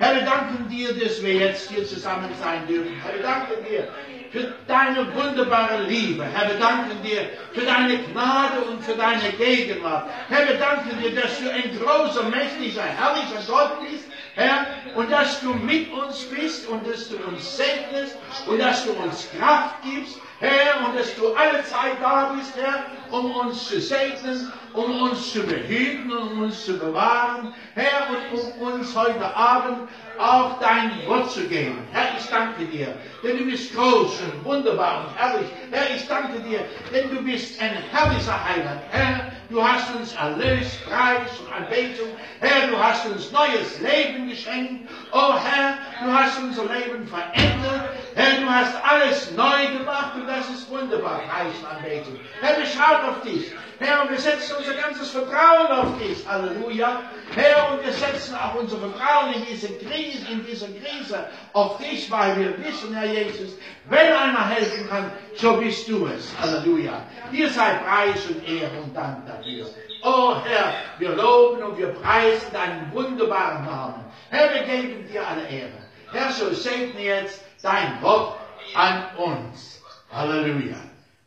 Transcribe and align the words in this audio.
Herr, 0.00 0.14
wir 0.14 0.22
danken 0.22 0.68
dir, 0.68 0.94
dass 0.94 1.20
wir 1.22 1.34
jetzt 1.34 1.70
hier 1.70 1.84
zusammen 1.84 2.30
sein 2.40 2.66
dürfen. 2.68 2.94
Herr, 3.02 3.14
wir 3.14 3.22
danken 3.22 3.64
dir 3.68 3.88
für 4.30 4.54
deine 4.68 5.12
wunderbare 5.14 5.82
Liebe. 5.84 6.24
Herr, 6.24 6.48
wir 6.50 6.58
danken 6.58 7.02
dir 7.02 7.28
für 7.52 7.62
deine 7.62 7.98
Gnade 7.98 8.60
und 8.70 8.80
für 8.84 8.94
deine 8.94 9.30
Gegenwart. 9.32 10.08
Herr, 10.28 10.46
wir 10.46 10.56
danken 10.56 11.00
dir, 11.02 11.20
dass 11.20 11.38
du 11.40 11.50
ein 11.50 11.76
großer, 11.78 12.24
mächtiger, 12.28 12.82
herrlicher 12.82 13.42
Gott 13.48 13.80
bist. 13.80 14.04
Herr, 14.36 14.66
und 14.94 15.10
dass 15.10 15.40
du 15.40 15.52
mit 15.52 15.90
uns 15.92 16.22
bist 16.26 16.68
und 16.68 16.86
dass 16.86 17.08
du 17.08 17.16
uns 17.16 17.56
segnest 17.56 18.16
und 18.46 18.60
dass 18.60 18.84
du 18.84 18.92
uns 18.92 19.28
Kraft 19.36 19.82
gibst, 19.82 20.16
Herr, 20.38 20.86
und 20.86 20.96
dass 20.96 21.12
du 21.16 21.34
alle 21.34 21.64
Zeit 21.64 21.96
da 22.00 22.32
bist, 22.36 22.54
Herr, 22.56 22.86
um 23.10 23.32
uns 23.32 23.66
zu 23.66 23.80
segnen, 23.80 24.52
um 24.74 25.02
uns 25.02 25.32
zu 25.32 25.42
behüten, 25.42 26.12
um 26.12 26.42
uns 26.42 26.64
zu 26.64 26.78
bewahren, 26.78 27.52
Herr, 27.74 28.08
und 28.10 28.38
um 28.38 28.74
uns 28.74 28.94
heute 28.96 29.34
Abend 29.34 29.88
auch 30.18 30.58
dein 30.60 31.06
Wort 31.06 31.30
zu 31.30 31.46
geben. 31.48 31.86
Herr, 31.92 32.18
ich 32.18 32.26
danke 32.26 32.64
dir, 32.66 32.94
denn 33.22 33.38
du 33.38 33.44
bist 33.44 33.74
groß 33.74 34.20
und 34.20 34.44
wunderbar 34.44 35.06
und 35.06 35.16
herrlich. 35.16 35.48
Herr, 35.70 35.94
ich 35.94 36.06
danke 36.08 36.40
dir, 36.40 36.60
denn 36.92 37.10
du 37.10 37.22
bist 37.22 37.60
ein 37.60 37.76
herrlicher 37.90 38.44
Heiland. 38.44 38.80
Herr, 38.90 39.32
du 39.50 39.66
hast 39.66 39.94
uns 39.94 40.14
erlöst, 40.14 40.84
Preis 40.84 41.38
und 41.40 41.52
Anbetung. 41.52 42.08
Herr, 42.40 42.68
du 42.68 42.78
hast 42.78 43.06
uns 43.06 43.30
neues 43.32 43.80
Leben 43.80 44.28
geschenkt. 44.28 44.90
Oh 45.12 45.34
Herr, 45.34 45.78
du 46.04 46.12
hast 46.12 46.38
unser 46.38 46.64
Leben 46.64 47.06
verändert. 47.06 47.90
Herr, 48.14 48.40
du 48.40 48.48
hast 48.48 48.74
alles 48.84 49.30
neu 49.32 49.78
gemacht 49.78 50.14
und 50.16 50.26
das 50.26 50.48
ist 50.50 50.68
wunderbar, 50.70 51.20
Preis 51.28 51.52
und 51.60 51.76
Anbetung. 51.76 52.18
Herr, 52.40 52.58
wir 52.58 52.66
schauen 52.66 53.08
auf 53.08 53.20
dich. 53.22 53.52
Herr, 53.80 54.02
und 54.02 54.10
wir 54.10 54.18
setzen 54.18 54.56
unser 54.58 54.74
ganzes 54.74 55.10
Vertrauen 55.10 55.68
auf 55.68 55.98
dich. 55.98 56.26
Halleluja. 56.26 57.02
Herr, 57.36 57.72
und 57.72 57.84
wir 57.84 57.92
setzen 57.92 58.34
auch 58.34 58.54
unser 58.56 58.76
Vertrauen 58.78 59.34
in 59.34 59.46
diese 59.46 59.68
Krise, 60.08 60.32
in 60.32 60.46
dieser 60.46 60.66
Krise 60.68 61.26
auf 61.52 61.78
dich, 61.78 62.10
weil 62.10 62.36
wir 62.38 62.58
wissen, 62.64 62.94
Herr 62.94 63.06
Jesus, 63.06 63.52
wenn 63.88 64.12
einer 64.12 64.48
helfen 64.48 64.88
kann, 64.88 65.10
so 65.36 65.56
bist 65.56 65.88
du 65.88 66.06
es. 66.06 66.32
Halleluja. 66.40 67.02
Dir 67.32 67.50
sei 67.50 67.74
Preis 67.74 68.26
und 68.26 68.46
Ehre 68.46 68.80
und 68.82 68.94
Dank 68.96 69.26
dafür. 69.26 69.66
Oh 70.02 70.36
Herr, 70.44 70.74
wir 70.98 71.10
loben 71.10 71.62
und 71.62 71.78
wir 71.78 71.88
preisen 71.88 72.52
deinen 72.52 72.92
wunderbaren 72.92 73.64
Namen. 73.64 74.04
Herr, 74.30 74.54
wir 74.54 74.62
geben 74.62 75.06
dir 75.08 75.26
alle 75.26 75.46
Ehre. 75.48 75.78
Herr, 76.12 76.32
so 76.32 76.52
segne 76.52 77.00
jetzt 77.02 77.42
dein 77.62 78.00
Wort 78.02 78.38
an 78.74 79.04
uns. 79.16 79.82
Halleluja. 80.10 80.76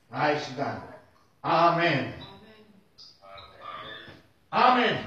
Und 0.10 0.58
Dank. 0.58 0.84
Amen. 1.42 2.14
Amen. 4.50 4.98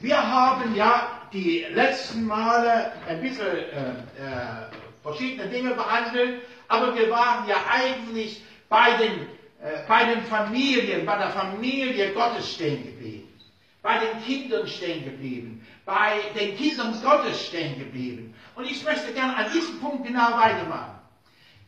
Wir 0.00 0.16
haben 0.16 0.74
ja 0.74 1.17
die 1.32 1.66
letzten 1.72 2.24
Male 2.24 2.92
ein 3.06 3.20
bisschen 3.20 3.46
äh, 3.46 3.90
äh, 3.90 4.68
verschiedene 5.02 5.48
Dinge 5.48 5.74
behandelt, 5.74 6.42
aber 6.68 6.94
wir 6.94 7.10
waren 7.10 7.48
ja 7.48 7.56
eigentlich 7.70 8.42
bei 8.68 8.96
den, 8.96 9.20
äh, 9.62 9.86
bei 9.86 10.04
den 10.04 10.22
Familien, 10.22 11.06
bei 11.06 11.18
der 11.18 11.30
Familie 11.30 12.12
Gottes 12.12 12.52
stehen 12.52 12.84
geblieben, 12.84 13.28
bei 13.82 13.98
den 13.98 14.22
Kindern 14.24 14.66
stehen 14.66 15.04
geblieben, 15.04 15.66
bei 15.84 16.20
den 16.38 16.56
Kindern 16.56 17.00
Gottes 17.02 17.46
stehen 17.46 17.78
geblieben. 17.78 18.34
Und 18.54 18.64
ich 18.64 18.84
möchte 18.84 19.12
gerne 19.12 19.36
an 19.36 19.52
diesem 19.52 19.80
Punkt 19.80 20.06
genau 20.06 20.32
weitermachen. 20.38 20.98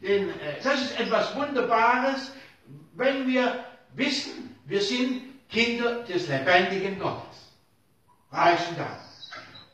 Denn 0.02 0.30
äh, 0.30 0.60
das 0.62 0.82
ist 0.82 1.00
etwas 1.00 1.34
Wunderbares, 1.36 2.32
wenn 2.94 3.26
wir 3.26 3.64
wissen, 3.94 4.56
wir 4.66 4.80
sind 4.80 5.22
Kinder 5.48 6.04
des 6.04 6.28
lebendigen 6.28 6.98
Gottes. 6.98 7.52
Preisen 8.30 8.76
Dank. 8.76 9.09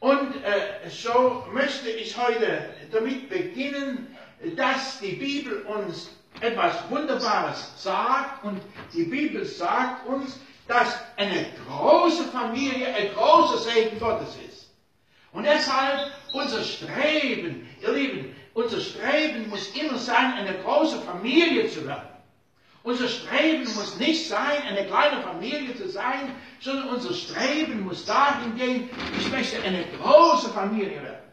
Und 0.01 0.35
äh, 0.45 0.91
so 0.91 1.47
möchte 1.53 1.91
ich 1.91 2.17
heute 2.17 2.75
damit 2.93 3.29
beginnen, 3.29 4.15
dass 4.57 5.01
die 5.01 5.13
Bibel 5.13 5.63
uns 5.63 6.11
etwas 6.41 6.75
Wunderbares 6.91 7.73
sagt 7.83 8.45
und 8.45 8.61
die 8.93 9.05
Bibel 9.05 9.45
sagt 9.45 10.07
uns, 10.07 10.39
dass 10.69 10.99
eine 11.17 11.47
große 11.67 12.25
Familie 12.25 12.95
ein 12.95 13.15
großer 13.15 13.59
Segen 13.59 13.99
Gottes 13.99 14.37
ist. 14.49 14.71
Und 15.33 15.45
deshalb 15.45 16.13
unser 16.33 16.63
Streben, 16.63 17.69
ihr 17.81 17.93
Lieben, 17.93 18.37
unser 18.55 18.81
Streben 18.81 19.49
muss 19.49 19.69
immer 19.77 19.99
sein, 19.99 20.35
eine 20.35 20.59
große 20.59 21.01
Familie 21.01 21.69
zu 21.69 21.87
werden. 21.87 22.16
Unser 22.87 23.09
Streben 23.09 23.65
muss 23.75 23.97
nicht 23.97 24.29
sein, 24.29 24.63
eine 24.69 24.87
kleine 24.87 25.21
Familie 25.21 25.75
zu 25.75 25.89
sein, 25.89 26.33
sondern 26.61 26.91
unser 26.91 27.13
Streben 27.15 27.81
muss 27.81 28.05
dahin 28.05 28.55
gehen, 28.55 28.89
ich 29.19 29.29
möchte 29.29 29.61
eine 29.61 29.85
große 29.99 30.51
Familie 30.51 31.03
werden. 31.03 31.33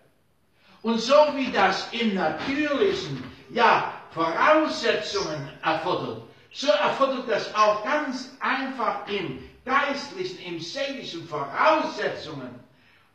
Und 0.82 1.00
so 1.00 1.14
wie 1.36 1.52
das 1.52 1.90
im 1.92 2.16
Natürlichen, 2.16 3.24
ja, 3.52 3.94
Voraussetzungen 4.10 5.48
erfordert, 5.62 6.24
so 6.52 6.70
erfordert 6.72 7.30
das 7.30 7.54
auch 7.54 7.84
ganz 7.84 8.32
einfach 8.40 9.08
im 9.08 9.38
Geistlichen, 9.64 10.40
im 10.40 10.60
Seelischen 10.60 11.28
Voraussetzungen. 11.28 12.50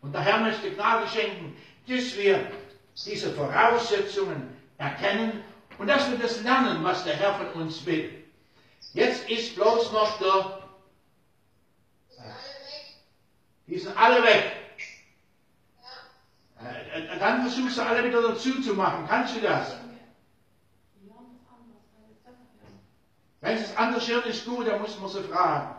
Und 0.00 0.14
der 0.14 0.20
Herr 0.20 0.38
möchte 0.38 0.70
Gnade 0.70 1.08
schenken, 1.08 1.56
dass 1.88 2.16
wir 2.16 2.52
diese 3.04 3.32
Voraussetzungen 3.32 4.56
erkennen 4.78 5.42
und 5.78 5.88
dass 5.88 6.08
wir 6.08 6.18
das 6.18 6.40
lernen, 6.44 6.84
was 6.84 7.02
der 7.02 7.16
Herr 7.16 7.34
von 7.34 7.62
uns 7.62 7.84
will. 7.84 8.17
Jetzt 8.98 9.30
ist 9.30 9.54
bloß 9.54 9.92
noch 9.92 10.18
der. 10.18 10.58
Die 13.68 13.78
sind 13.78 13.96
alle 13.96 14.24
weg. 14.24 14.56
Äh, 16.60 17.18
dann 17.20 17.42
versuchst 17.42 17.78
du 17.78 17.82
alle 17.82 18.02
wieder 18.02 18.20
dazu 18.20 18.60
zu 18.60 18.74
machen. 18.74 19.06
Kannst 19.06 19.36
du 19.36 19.40
das? 19.40 19.76
Wenn 23.40 23.58
es 23.58 23.76
anders 23.76 24.08
hört, 24.08 24.26
ist 24.26 24.44
gut, 24.44 24.66
dann 24.66 24.82
muss 24.82 24.98
man 24.98 25.08
sie 25.08 25.22
fragen. 25.22 25.76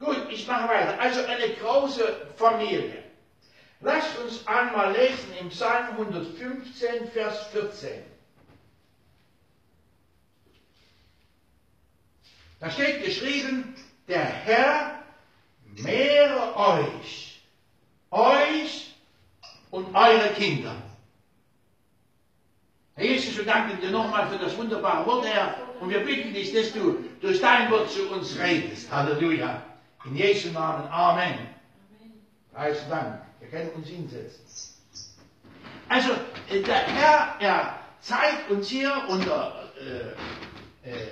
Gut, 0.00 0.26
ich 0.30 0.48
mache 0.48 0.68
weiter. 0.68 0.98
Also 0.98 1.20
eine 1.26 1.54
große 1.54 2.32
Familie. 2.34 3.04
Lasst 3.78 4.18
uns 4.18 4.44
einmal 4.48 4.94
lesen 4.94 5.32
im 5.38 5.48
Psalm 5.50 5.90
115, 5.90 7.08
Vers 7.12 7.46
14. 7.52 8.09
Da 12.60 12.70
steht 12.70 13.04
geschrieben, 13.04 13.74
der 14.06 14.24
Herr 14.24 15.02
mehre 15.76 16.56
euch, 16.56 17.40
euch 18.10 18.94
und 19.70 19.94
eure 19.94 20.28
Kinder. 20.34 20.76
Herr 22.94 23.04
Jesus, 23.06 23.38
wir 23.38 23.44
danken 23.46 23.80
dir 23.80 23.90
nochmal 23.90 24.28
für 24.28 24.38
das 24.38 24.56
wunderbare 24.58 25.06
Wort, 25.06 25.24
Herr, 25.26 25.54
und 25.80 25.88
wir 25.88 26.00
bitten 26.04 26.34
dich, 26.34 26.52
dass 26.52 26.72
du 26.72 27.02
durch 27.22 27.40
dein 27.40 27.70
Wort 27.70 27.90
zu 27.90 28.10
uns 28.10 28.38
redest. 28.38 28.90
Halleluja. 28.92 29.62
In 30.04 30.16
Jesu 30.16 30.50
Namen. 30.50 30.86
Amen. 30.88 31.38
Preis 32.52 32.86
Dank. 32.88 33.22
Wir 33.38 33.48
können 33.48 33.70
uns 33.70 33.88
hinsetzen. 33.88 34.44
Also, 35.88 36.12
äh, 36.50 36.60
der 36.62 36.74
Herr, 36.86 37.36
er 37.40 37.78
zeigt 38.00 38.50
uns 38.50 38.68
hier 38.68 38.92
unter 39.08 39.70
äh, 40.84 40.90
äh, 40.90 41.08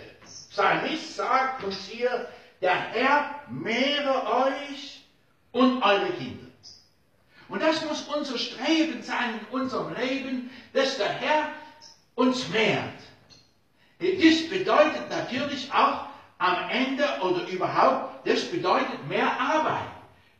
Psalmist 0.58 1.14
sagt 1.14 1.62
uns 1.62 1.86
hier, 1.86 2.26
der 2.60 2.74
Herr 2.74 3.42
mehre 3.48 4.26
euch 4.26 5.04
und 5.52 5.80
eure 5.84 6.10
Kinder. 6.14 6.48
Und 7.48 7.62
das 7.62 7.84
muss 7.84 8.02
unser 8.08 8.36
Streben 8.36 9.00
sein 9.00 9.38
in 9.38 9.60
unserem 9.60 9.94
Leben, 9.94 10.50
dass 10.72 10.96
der 10.98 11.10
Herr 11.10 11.52
uns 12.16 12.48
mehrt. 12.48 12.98
Das 14.00 14.48
bedeutet 14.50 15.08
natürlich 15.08 15.72
auch 15.72 16.06
am 16.38 16.69
Ende 16.70 17.04
oder 17.20 17.46
überhaupt, 17.46 18.26
das 18.26 18.42
bedeutet 18.50 19.06
mehr 19.06 19.30
Arbeit. 19.40 19.86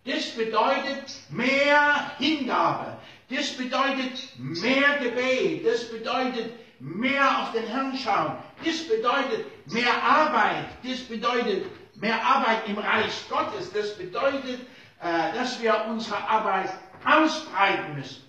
Das 0.05 0.31
bedeutet 0.31 1.15
mehr 1.31 2.11
Hingabe. 2.19 2.97
Das 3.31 3.51
bedeutet 3.53 4.33
mehr 4.37 4.99
Gebet. 5.01 5.65
Das 5.65 5.89
bedeutet 5.89 6.53
mehr 6.81 7.43
auf 7.43 7.53
den 7.53 7.67
Herrn 7.69 7.97
schauen. 7.97 8.33
Das 8.65 8.89
bedeutet 8.89 9.47
mehr 9.73 10.03
Arbeit. 10.03 10.67
Das 10.83 11.01
bedeutet 11.01 11.67
mehr 11.97 12.23
Arbeit 12.25 12.69
im 12.69 12.79
Reich 12.79 13.13
Gottes. 13.29 13.73
Das 13.73 13.97
bedeutet, 13.97 14.61
äh, 15.01 15.33
dass 15.35 15.61
wir 15.61 15.85
unsere 15.89 16.17
Arbeit 16.29 16.71
ausbreiten 17.05 17.95
müssen. 17.97 18.25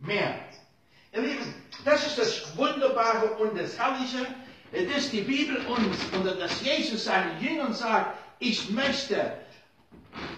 Mehr. 0.00 0.34
Ihr 1.12 1.22
Lieben, 1.22 1.54
das 1.84 2.06
ist 2.06 2.18
das 2.18 2.56
Wunderbare 2.56 3.32
und 3.34 3.58
das 3.58 3.78
Herrliche, 3.78 4.26
dass 4.72 5.10
die 5.10 5.20
Bibel 5.20 5.58
uns 5.66 5.96
oder 6.18 6.34
dass 6.34 6.60
Jesus 6.62 7.04
seinen 7.04 7.40
Jüngern 7.40 7.74
sagt, 7.74 8.16
ich 8.38 8.70
möchte, 8.70 9.36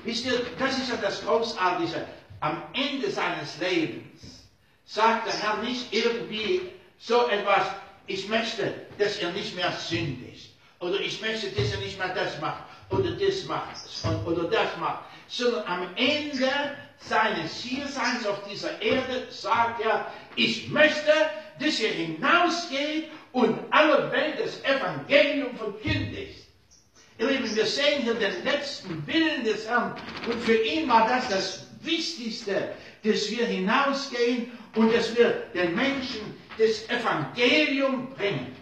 wisst 0.03 0.27
ihr, 0.27 0.45
das 0.59 0.77
ist 0.79 0.91
ja 0.91 0.97
das 0.97 1.25
Großartige, 1.25 2.05
am 2.41 2.63
Ende 2.75 3.11
seines 3.11 3.59
Lebens 3.59 4.45
sagt 4.85 5.27
der 5.27 5.35
Herr 5.35 5.63
nicht 5.63 5.93
irgendwie 5.93 6.71
so 6.99 7.29
etwas, 7.29 7.67
ich 8.07 8.29
möchte, 8.29 8.75
dass 8.99 9.19
er 9.19 9.33
nicht 9.33 9.55
mehr 9.57 9.73
sündigt. 9.73 10.51
Oder 10.81 11.01
ich 11.01 11.21
möchte, 11.21 11.49
dass 11.51 11.73
er 11.73 11.79
nicht 11.79 11.99
mehr 11.99 12.15
das 12.15 12.41
macht. 12.41 12.65
Oder 12.91 13.13
das 13.13 13.45
macht. 13.47 13.77
Oder 14.27 14.45
das 14.45 14.77
macht. 14.79 15.05
Sondern 15.29 15.65
am 15.67 15.89
Ende 15.97 16.51
seines 16.99 17.63
Hierseins 17.63 18.27
auf 18.27 18.47
dieser 18.51 18.81
Erde 18.81 19.27
sagt 19.31 19.81
er, 19.83 20.13
ich 20.37 20.69
möchte, 20.69 21.13
dass 21.59 21.81
ihr 21.81 21.91
hinausgeht 21.91 23.11
und 23.33 23.59
alle 23.71 24.11
Welt 24.13 24.37
das 24.39 24.63
Evangelium 24.65 25.57
verkündigt. 25.57 26.45
Ihr 27.19 27.31
Lieben, 27.31 27.55
wir 27.55 27.67
sehen 27.67 28.03
hier 28.03 28.15
den 28.15 28.45
letzten 28.45 29.07
Willen 29.07 29.45
des 29.45 29.69
Herrn 29.69 29.95
und 30.27 30.43
für 30.43 30.57
ihn 30.57 30.89
war 30.89 31.09
das 31.09 31.29
das 31.29 31.67
Wichtigste, 31.81 32.75
dass 33.05 33.31
wir 33.31 33.47
hinausgehen 33.47 34.51
und 34.75 34.93
dass 34.93 35.17
wir 35.17 35.31
den 35.55 35.75
Menschen 35.75 36.37
das 36.59 36.89
Evangelium 36.89 38.09
bringen. 38.15 38.55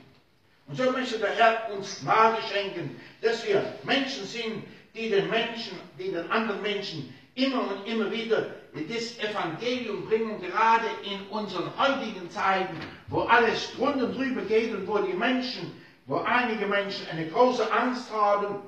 Und 0.66 0.76
so 0.76 0.90
möchte 0.90 1.18
der 1.18 1.34
Herr 1.34 1.72
uns 1.74 2.00
Gnade 2.00 2.38
schenken, 2.50 3.00
dass 3.20 3.46
wir 3.46 3.62
Menschen 3.82 4.26
sind, 4.26 4.64
die 4.94 5.10
den 5.10 5.28
Menschen, 5.28 5.78
die 5.98 6.10
den 6.10 6.30
anderen 6.30 6.62
Menschen 6.62 7.14
immer 7.34 7.70
und 7.70 7.86
immer 7.86 8.10
wieder 8.10 8.46
das 8.72 9.18
Evangelium 9.18 10.06
bringen, 10.06 10.40
gerade 10.40 10.86
in 11.04 11.26
unseren 11.28 11.70
heutigen 11.78 12.30
Zeiten, 12.30 12.76
wo 13.08 13.20
alles 13.22 13.72
drunter 13.76 14.06
und 14.06 14.16
drüber 14.16 14.42
geht 14.42 14.74
und 14.74 14.86
wo 14.86 14.98
die 14.98 15.12
Menschen, 15.12 15.72
wo 16.06 16.16
einige 16.18 16.66
Menschen 16.66 17.06
eine 17.10 17.26
große 17.28 17.70
Angst 17.70 18.10
haben, 18.12 18.60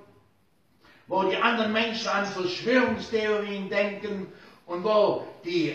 wo 1.07 1.23
die 1.25 1.37
anderen 1.37 1.73
Menschen 1.73 2.09
an 2.09 2.27
Verschwörungstheorien 2.27 3.69
denken 3.69 4.33
und 4.67 4.85
wo 4.85 5.27
die 5.45 5.75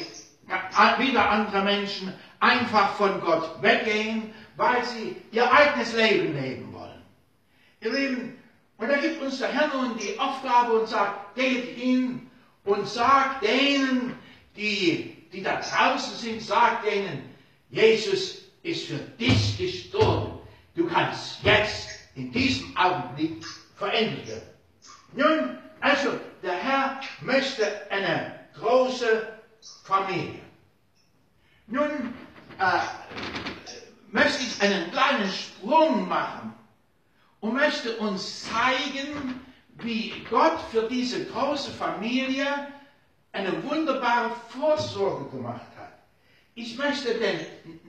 wieder 0.97 1.29
andere 1.29 1.63
Menschen 1.63 2.13
einfach 2.39 2.95
von 2.95 3.19
Gott 3.21 3.61
weggehen, 3.61 4.33
weil 4.55 4.83
sie 4.83 5.15
ihr 5.31 5.51
eigenes 5.51 5.93
Leben 5.93 6.33
leben 6.39 6.73
wollen. 6.73 7.01
Ihr 7.81 7.93
Lieben, 7.93 8.37
und 8.77 8.89
da 8.89 8.97
gibt 8.97 9.21
uns 9.21 9.39
der 9.39 9.49
Herr 9.49 9.67
nun 9.67 9.97
die 9.97 10.17
Aufgabe 10.19 10.79
und 10.79 10.87
sagt, 10.87 11.35
geht 11.35 11.77
hin 11.77 12.29
und 12.63 12.87
sagt 12.87 13.43
denen, 13.43 14.15
die, 14.55 15.27
die 15.31 15.41
da 15.41 15.61
draußen 15.61 16.15
sind, 16.15 16.41
sagt 16.41 16.85
denen, 16.85 17.29
Jesus 17.69 18.39
ist 18.63 18.87
für 18.87 18.97
dich 18.97 19.57
gestorben. 19.57 20.39
Du 20.75 20.87
kannst 20.87 21.43
jetzt 21.43 21.89
in 22.15 22.31
diesem 22.31 22.75
Augenblick 22.77 23.45
verändert 23.75 24.27
werden. 24.27 24.49
Nun, 25.13 25.57
also, 25.81 26.09
der 26.43 26.53
Herr 26.53 27.01
möchte 27.21 27.89
eine 27.91 28.39
große 28.59 29.27
Familie. 29.83 30.41
Nun 31.67 32.13
äh, 32.59 32.79
möchte 34.11 34.43
ich 34.43 34.61
einen 34.61 34.91
kleinen 34.91 35.29
Sprung 35.31 36.07
machen 36.07 36.53
und 37.39 37.53
möchte 37.53 37.97
uns 37.97 38.49
zeigen, 38.49 39.39
wie 39.77 40.13
Gott 40.29 40.59
für 40.71 40.83
diese 40.83 41.25
große 41.25 41.71
Familie 41.71 42.45
eine 43.31 43.63
wunderbare 43.63 44.31
Vorsorge 44.49 45.29
gemacht 45.29 45.67
hat. 45.77 45.93
Ich 46.55 46.77
möchte 46.77 47.13
den 47.13 47.39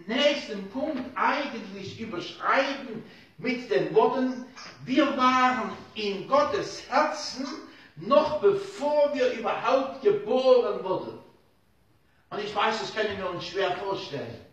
nächsten 0.07 0.69
Punkt 0.71 1.03
eigentlich 1.17 1.99
überschreiben 1.99 3.03
mit 3.39 3.71
den 3.71 3.93
Worten, 3.95 4.45
wir 4.85 5.17
waren 5.17 5.73
in 5.95 6.29
Gottes 6.29 6.89
Herzen, 6.89 7.47
noch 7.97 8.41
bevor 8.41 9.13
wir 9.15 9.33
überhaupt 9.33 10.03
geboren 10.03 10.85
wurden. 10.85 11.19
Und 12.29 12.39
ich 12.39 12.55
weiß, 12.55 12.81
das 12.81 12.95
können 12.95 13.19
wir 13.19 13.29
uns 13.31 13.47
schwer 13.47 13.73
vorstellen. 13.77 14.50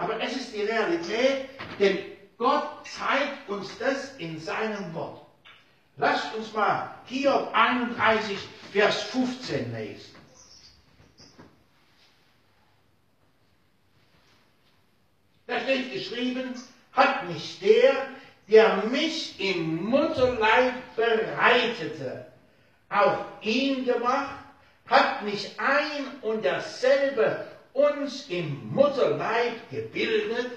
Aber 0.00 0.18
es 0.18 0.34
ist 0.34 0.54
die 0.54 0.62
Realität, 0.62 1.50
denn 1.78 1.98
Gott 2.38 2.86
zeigt 2.86 3.46
uns 3.50 3.76
das 3.78 4.16
in 4.16 4.40
seinem 4.40 4.94
Wort. 4.94 5.20
Lasst 5.98 6.34
uns 6.34 6.54
mal 6.54 6.94
Hiob 7.04 7.50
31, 7.52 8.38
Vers 8.72 9.02
15 9.02 9.74
lesen. 9.74 10.14
Da 15.46 15.60
steht 15.60 15.92
geschrieben, 15.92 16.54
hat 16.92 17.28
mich 17.28 17.58
der, 17.60 18.06
der 18.48 18.76
mich 18.86 19.38
im 19.38 19.84
Mutterleib 19.84 20.96
bereitete, 20.96 22.24
auch 22.88 23.18
ihn 23.42 23.84
gemacht, 23.84 24.36
hat 24.86 25.24
mich 25.24 25.60
ein 25.60 26.06
und 26.22 26.42
dasselbe 26.42 27.49
uns 27.80 28.26
im 28.28 28.72
Mutterleib 28.72 29.70
gebildet. 29.70 30.50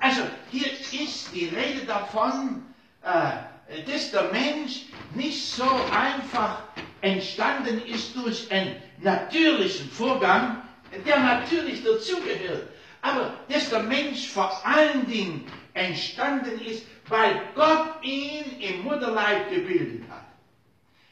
Also 0.00 0.22
hier 0.50 0.66
ist 0.92 1.34
die 1.34 1.46
Rede 1.46 1.86
davon, 1.86 2.62
äh, 3.02 3.82
dass 3.90 4.10
der 4.10 4.30
Mensch 4.32 4.86
nicht 5.14 5.42
so 5.42 5.68
einfach 5.92 6.62
entstanden 7.00 7.82
ist 7.86 8.14
durch 8.16 8.50
einen 8.50 8.76
natürlichen 9.00 9.90
Vorgang, 9.90 10.62
der 11.06 11.18
natürlich 11.18 11.82
dazugehört, 11.82 12.68
aber 13.02 13.34
dass 13.48 13.70
der 13.70 13.82
Mensch 13.82 14.28
vor 14.28 14.64
allen 14.66 15.06
Dingen 15.06 15.46
entstanden 15.74 16.60
ist, 16.60 16.84
weil 17.08 17.40
Gott 17.54 18.02
ihn 18.02 18.60
im 18.60 18.82
Mutterleib 18.82 19.50
gebildet 19.50 20.08
hat. 20.08 20.24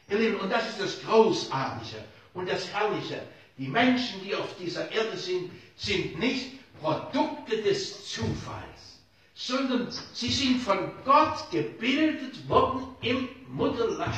Ihr 0.09 0.17
Lieben, 0.19 0.39
und 0.39 0.51
das 0.51 0.67
ist 0.69 0.81
das 0.81 1.01
Großartige 1.03 2.03
und 2.33 2.49
das 2.49 2.71
Herrliche. 2.73 3.21
Die 3.57 3.67
Menschen, 3.67 4.23
die 4.23 4.35
auf 4.35 4.55
dieser 4.57 4.91
Erde 4.91 5.15
sind, 5.15 5.51
sind 5.75 6.17
nicht 6.19 6.53
Produkte 6.81 7.61
des 7.61 8.11
Zufalls, 8.11 8.99
sondern 9.35 9.89
sie 10.13 10.31
sind 10.31 10.59
von 10.59 10.91
Gott 11.05 11.49
gebildet 11.51 12.47
worden 12.49 12.95
im 13.01 13.29
Mutterleib. 13.47 14.13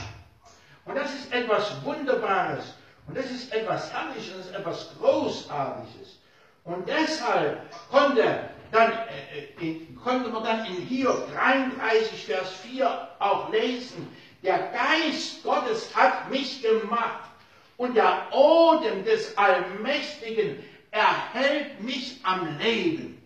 Und 0.85 0.95
das 0.95 1.13
ist 1.13 1.31
etwas 1.33 1.83
Wunderbares 1.83 2.73
und 3.07 3.17
das 3.17 3.29
ist 3.29 3.51
etwas 3.51 3.91
Herrliches, 3.91 4.37
das 4.37 4.45
ist 4.47 4.55
etwas 4.55 4.89
Großartiges. 4.99 6.19
Und 6.63 6.87
deshalb 6.87 7.61
konnte, 7.91 8.49
dann, 8.71 8.91
äh, 8.91 9.63
äh 9.63 9.85
konnte 10.03 10.29
man 10.29 10.43
dann 10.43 10.65
in 10.65 10.81
Hiob 10.81 11.31
33, 11.33 12.25
Vers 12.25 12.51
4 12.63 13.09
auch 13.19 13.51
lesen, 13.51 14.07
der 14.43 14.71
Geist 14.71 15.43
Gottes 15.43 15.95
hat 15.95 16.29
mich 16.31 16.61
gemacht 16.61 17.29
und 17.77 17.95
der 17.95 18.33
Odem 18.33 19.03
des 19.03 19.37
Allmächtigen 19.37 20.63
erhält 20.91 21.81
mich 21.81 22.19
am 22.23 22.57
Leben. 22.57 23.21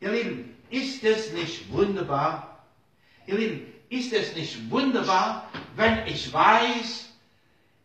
Ihr 0.00 0.10
Lieben, 0.10 0.56
ist 0.70 1.04
es 1.04 1.32
nicht 1.32 1.70
wunderbar? 1.72 2.64
Ihr 3.26 3.36
Lieben, 3.36 3.72
ist 3.90 4.12
es 4.12 4.34
nicht 4.34 4.70
wunderbar, 4.70 5.50
wenn 5.76 6.06
ich 6.06 6.32
weiß, 6.32 7.08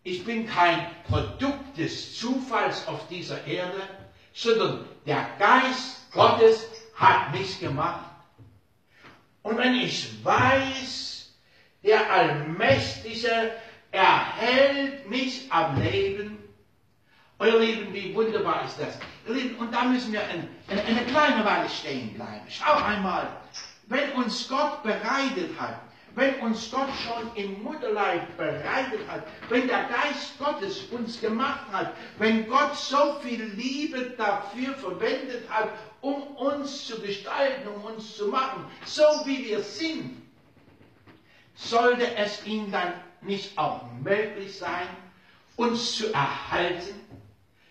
ich 0.04 0.24
bin 0.24 0.48
kein 0.48 0.88
Produkt 1.04 1.78
des 1.78 2.18
Zufalls 2.18 2.88
auf 2.88 3.08
dieser 3.10 3.46
Erde, 3.46 3.82
sondern 4.34 4.86
der 5.06 5.28
Geist 5.38 6.12
Gottes 6.12 6.66
hat 6.96 7.32
mich 7.34 7.60
gemacht. 7.60 8.10
Und 9.44 9.58
wenn 9.58 9.76
ich 9.76 10.24
weiß, 10.24 11.32
der 11.84 12.12
Allmächtige 12.12 13.52
erhält 13.92 15.10
mich 15.10 15.52
am 15.52 15.82
Leben. 15.82 16.38
Euer 17.40 17.60
Leben, 17.60 17.94
wie 17.94 18.14
wunderbar 18.14 18.66
ist 18.66 18.80
das. 18.80 19.00
Lieben, 19.34 19.56
und 19.58 19.74
da 19.74 19.84
müssen 19.84 20.12
wir 20.12 20.22
eine, 20.24 20.48
eine, 20.68 20.84
eine 20.84 21.06
kleine 21.06 21.46
Weile 21.46 21.70
stehen 21.70 22.14
bleiben. 22.14 22.46
Schau 22.50 22.74
einmal, 22.84 23.30
wenn 23.88 24.12
uns 24.12 24.48
Gott 24.48 24.84
bereitet 24.84 25.58
hat, 25.58 25.80
wenn 26.16 26.36
uns 26.42 26.70
Gott 26.70 26.90
schon 27.06 27.32
im 27.36 27.64
Mutterleib 27.64 28.36
bereitet 28.36 29.08
hat, 29.08 29.24
wenn 29.48 29.68
der 29.68 29.84
Geist 29.86 30.38
Gottes 30.38 30.84
uns 30.92 31.22
gemacht 31.22 31.66
hat, 31.72 31.94
wenn 32.18 32.48
Gott 32.48 32.76
so 32.76 33.20
viel 33.22 33.44
Liebe 33.56 34.16
dafür 34.18 34.74
verwendet 34.76 35.50
hat, 35.50 35.70
um 36.02 36.22
uns 36.36 36.88
zu 36.88 37.00
gestalten, 37.00 37.70
um 37.70 37.84
uns 37.86 38.18
zu 38.18 38.28
machen, 38.28 38.66
so 38.86 39.04
wie 39.26 39.46
wir 39.46 39.62
sind, 39.62 40.22
sollte 41.56 42.16
es 42.16 42.46
ihm 42.46 42.72
dann 42.72 42.94
nicht 43.22 43.58
auch 43.58 43.84
möglich 44.02 44.58
sein, 44.58 44.88
uns 45.56 45.98
zu 45.98 46.14
erhalten? 46.14 47.00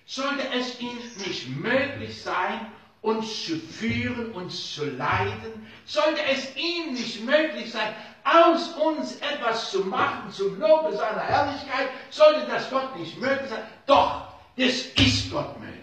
Sollte 0.07 0.49
es 0.55 0.81
ihm 0.81 0.99
nicht 1.19 1.49
möglich 1.49 2.23
sein, 2.23 2.73
uns 3.03 3.45
zu 3.45 3.59
führen, 3.59 4.33
uns 4.33 4.75
zu 4.75 4.87
leiden? 4.87 5.67
Sollte 5.85 6.23
es 6.31 6.57
ihm 6.57 6.95
nicht 6.95 7.25
möglich 7.25 7.71
sein, 7.71 7.95
aus 8.25 8.69
uns 8.75 9.17
etwas 9.17 9.71
zu 9.71 9.81
machen 9.81 10.31
zum 10.33 10.59
Lobe 10.59 10.97
seiner 10.97 11.23
Herrlichkeit? 11.23 11.89
Sollte 12.11 12.47
das 12.51 12.71
Gott 12.71 12.99
nicht 12.99 13.19
möglich 13.19 13.51
sein? 13.51 13.63
Doch, 13.87 14.29
das 14.57 14.87
ist 14.97 15.31
Gott 15.31 15.59
möglich. 15.61 15.79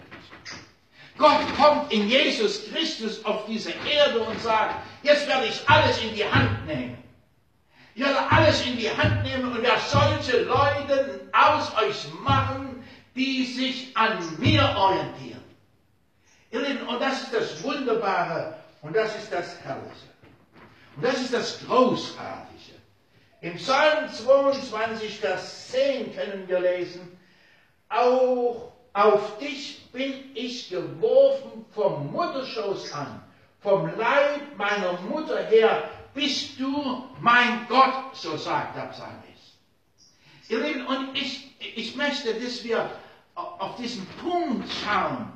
Gott 1.18 1.40
kommt 1.56 1.92
in 1.92 2.08
Jesus 2.08 2.66
Christus 2.70 3.24
auf 3.24 3.46
diese 3.46 3.70
Erde 3.70 4.20
und 4.20 4.40
sagt, 4.40 4.74
jetzt 5.02 5.26
werde 5.26 5.46
ich 5.46 5.68
alles 5.68 6.02
in 6.02 6.14
die 6.14 6.24
Hand 6.24 6.66
nehmen. 6.66 6.98
Werde 7.96 8.30
alles 8.30 8.64
in 8.66 8.76
die 8.76 8.90
Hand 8.90 9.22
nehmen 9.22 9.52
und 9.52 9.62
werde 9.62 9.80
solche 9.88 10.42
Leute 10.42 11.28
aus 11.32 11.72
euch 11.82 12.06
machen, 12.22 12.84
die 13.14 13.44
sich 13.44 13.96
an 13.96 14.18
mir 14.38 14.62
orientieren. 14.76 15.42
Ihr 16.50 16.60
Lieben, 16.60 16.86
und 16.86 17.00
das 17.00 17.22
ist 17.22 17.34
das 17.34 17.62
Wunderbare 17.62 18.54
und 18.82 18.94
das 18.94 19.16
ist 19.16 19.32
das 19.32 19.58
Herrliche. 19.64 20.08
Und 20.94 21.04
das 21.04 21.20
ist 21.20 21.32
das 21.32 21.60
Großartige. 21.66 22.74
Im 23.40 23.56
Psalm 23.56 24.10
22, 24.10 25.18
Vers 25.18 25.68
10 25.72 26.14
können 26.14 26.48
wir 26.48 26.60
lesen, 26.60 27.18
auch 27.88 28.72
auf 28.92 29.38
dich 29.38 29.90
bin 29.92 30.30
ich 30.34 30.68
geworfen 30.68 31.64
vom 31.70 32.12
Mutterschoß 32.12 32.92
an, 32.92 33.22
vom 33.60 33.86
Leib 33.96 34.56
meiner 34.56 35.00
Mutter 35.02 35.44
her, 35.44 35.82
bist 36.16 36.58
du 36.58 37.04
mein 37.20 37.68
Gott, 37.68 38.16
so 38.16 38.36
sagt 38.36 38.76
der 38.76 38.86
Psalmist. 38.86 39.58
Ihr 40.48 40.60
Lieben, 40.60 40.86
und 40.86 41.16
ich, 41.16 41.54
ich 41.60 41.94
möchte, 41.94 42.34
dass 42.34 42.64
wir 42.64 42.90
auf 43.34 43.76
diesen 43.76 44.06
Punkt 44.22 44.68
schauen. 44.84 45.32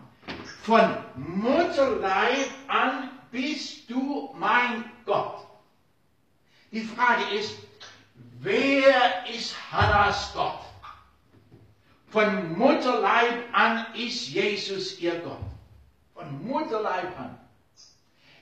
Von 0.62 0.96
Mutterleib 1.16 2.49
an 2.68 3.10
bist 3.30 3.90
du 3.90 4.34
mein 4.38 4.90
Gott. 5.04 5.46
Die 6.72 6.82
Frage 6.82 7.25
ist, 7.37 7.54
wer 8.40 9.26
ist 9.26 9.54
Hannahs 9.70 10.32
Gott? 10.34 10.60
Von 12.08 12.56
Mutterleib 12.56 13.49
an 13.52 13.87
ist 13.94 14.28
Jesus 14.28 14.99
ihr 14.99 15.18
Gott. 15.20 15.38
Von 16.14 16.46
Mutterleib 16.46 17.18
an. 17.18 17.38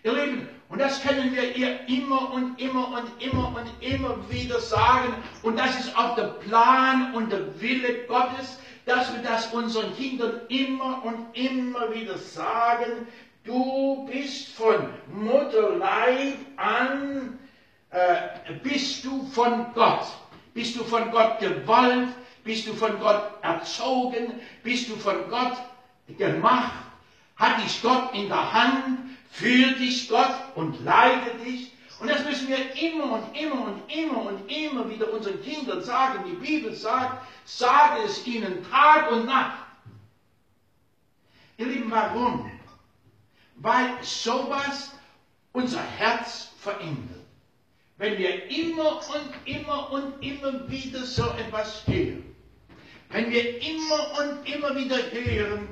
Ihr 0.03 0.13
Lieben, 0.13 0.49
und 0.69 0.81
das 0.81 1.03
können 1.03 1.35
wir 1.35 1.57
ihr 1.57 1.89
immer 1.89 2.31
und 2.33 2.61
immer 2.61 2.89
und 2.89 3.23
immer 3.23 3.49
und 3.57 3.83
immer 3.83 4.17
wieder 4.31 4.61
sagen. 4.61 5.15
Und 5.43 5.59
das 5.59 5.81
ist 5.81 5.97
auch 5.97 6.15
der 6.15 6.25
Plan 6.25 7.15
und 7.15 7.33
der 7.33 7.61
Wille 7.61 8.05
Gottes, 8.07 8.59
dass 8.85 9.13
wir 9.15 9.23
das 9.23 9.47
unseren 9.53 9.95
Kindern 9.97 10.41
immer 10.49 11.03
und 11.05 11.35
immer 11.35 11.93
wieder 11.95 12.19
sagen. 12.19 13.07
Du 13.45 14.07
bist 14.11 14.49
von 14.49 14.91
Mutterleib 15.11 16.37
an, 16.57 17.39
äh, 17.91 18.53
bist 18.63 19.05
du 19.07 19.27
von 19.29 19.73
Gott. 19.75 20.07
Bist 20.53 20.77
du 20.77 20.85
von 20.85 21.11
Gott 21.11 21.39
gewollt, 21.39 22.09
bist 22.45 22.67
du 22.67 22.75
von 22.75 22.99
Gott 23.01 23.23
erzogen, 23.43 24.35
bist 24.63 24.91
du 24.91 24.97
von 24.97 25.31
Gott 25.31 25.57
gemacht, 26.19 26.73
hat 27.37 27.63
dich 27.63 27.81
Gott 27.81 28.13
in 28.13 28.29
der 28.29 28.53
Hand, 28.53 29.08
führt 29.31 29.79
dich 29.79 30.09
Gott 30.09 30.35
und 30.55 30.85
leitet 30.85 31.45
dich. 31.45 31.73
Und 32.01 32.09
das 32.09 32.25
müssen 32.25 32.49
wir 32.49 32.77
immer 32.77 33.13
und 33.13 33.37
immer 33.37 33.61
und 33.67 33.93
immer 33.93 34.23
und 34.27 34.49
immer 34.51 34.89
wieder 34.89 35.13
unseren 35.13 35.43
Kindern 35.43 35.83
sagen. 35.83 36.25
Die 36.29 36.37
Bibel 36.37 36.73
sagt, 36.73 37.27
sage 37.45 38.03
es 38.05 38.25
ihnen 38.27 38.65
Tag 38.71 39.11
und 39.11 39.27
Nacht. 39.27 39.65
Ihr 41.57 41.67
Lieben, 41.67 41.91
warum? 41.91 42.51
Weil 43.57 44.03
sowas 44.03 44.93
unser 45.53 45.83
Herz 45.83 46.51
verändert. 46.59 47.19
Wenn 47.97 48.17
wir 48.17 48.49
immer 48.49 48.99
und 48.99 49.33
immer 49.45 49.91
und 49.91 50.23
immer 50.23 50.71
wieder 50.71 51.03
so 51.03 51.29
etwas 51.33 51.85
hören. 51.89 52.37
Wenn 53.09 53.31
wir 53.31 53.61
immer 53.61 54.21
und 54.21 54.49
immer 54.49 54.77
wieder 54.77 54.99
hören, 55.11 55.69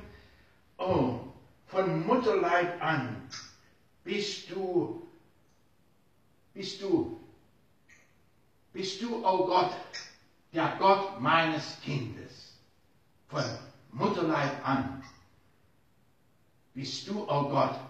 oh, 0.78 1.25
von 1.66 2.06
Mutterleib 2.06 2.80
an 2.82 3.28
bist 4.04 4.50
du, 4.50 5.06
bist 6.54 6.80
du, 6.80 7.20
bist 8.72 9.02
du, 9.02 9.26
oh 9.26 9.46
Gott, 9.46 9.72
der 10.52 10.76
Gott 10.78 11.20
meines 11.20 11.80
Kindes. 11.82 12.56
Von 13.28 13.44
Mutterleib 13.92 14.66
an 14.66 15.02
bist 16.72 17.08
du, 17.08 17.24
oh 17.28 17.48
Gott, 17.48 17.80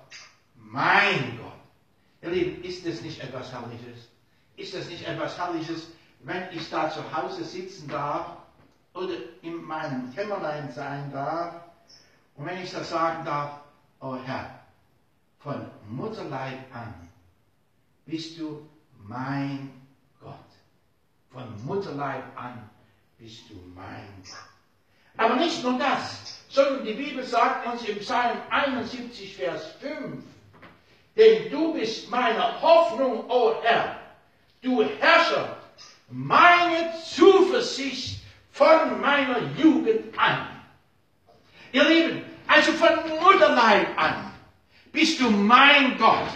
mein 0.55 1.39
Gott. 1.39 1.53
Ihr 2.23 2.31
Lieben, 2.31 2.65
ist 2.65 2.87
das 2.87 3.03
nicht 3.03 3.21
etwas 3.21 3.53
Herrliches? 3.53 4.09
Ist 4.57 4.75
das 4.75 4.89
nicht 4.89 5.07
etwas 5.07 5.37
Herrliches, 5.37 5.89
wenn 6.21 6.51
ich 6.53 6.69
da 6.71 6.91
zu 6.91 7.01
Hause 7.15 7.45
sitzen 7.45 7.89
darf 7.89 8.39
oder 8.95 9.17
in 9.43 9.63
meinem 9.63 10.15
Kämmerlein 10.15 10.73
sein 10.73 11.13
darf 11.13 11.55
und 12.37 12.47
wenn 12.47 12.63
ich 12.63 12.71
das 12.71 12.89
sagen 12.89 13.25
darf, 13.25 13.66
oh 14.01 14.17
Herr, 14.17 14.61
von 15.39 15.71
Mutterleib 15.89 16.75
an 16.75 17.09
bist 18.05 18.39
du 18.39 18.69
mein 19.07 19.71
Gott. 20.21 20.35
Von 21.31 21.65
Mutterleib 21.65 22.25
an 22.37 22.69
bist 23.19 23.51
du 23.51 23.55
mein 23.75 24.09
Gott. 24.23 24.47
Aber 25.17 25.37
nicht 25.37 25.63
nur 25.63 25.79
das, 25.79 26.43
sondern 26.49 26.85
die 26.85 26.95
Bibel 26.95 27.25
sagt 27.25 27.67
uns 27.67 27.89
im 27.89 27.99
Psalm 27.99 28.39
71, 28.51 29.37
Vers 29.37 29.73
5, 29.81 30.23
denn 31.17 31.51
du 31.51 31.73
bist 31.73 32.11
meine 32.11 32.61
Hoffnung, 32.61 33.25
o 33.31 33.51
oh 33.51 33.55
Herr, 33.63 33.99
du 34.63 34.83
Herrscher, 34.83 35.57
meine 36.11 36.93
Zuversicht 37.03 38.21
von 38.51 39.01
meiner 39.01 39.43
Jugend 39.57 40.17
an. 40.19 40.49
Ihr 41.73 41.85
Lieben, 41.85 42.23
also 42.49 42.73
von 42.73 42.89
Mutterleib 43.23 43.89
an 43.97 44.33
bist 44.93 45.21
du 45.21 45.31
mein 45.31 45.99
Gott. 45.99 46.29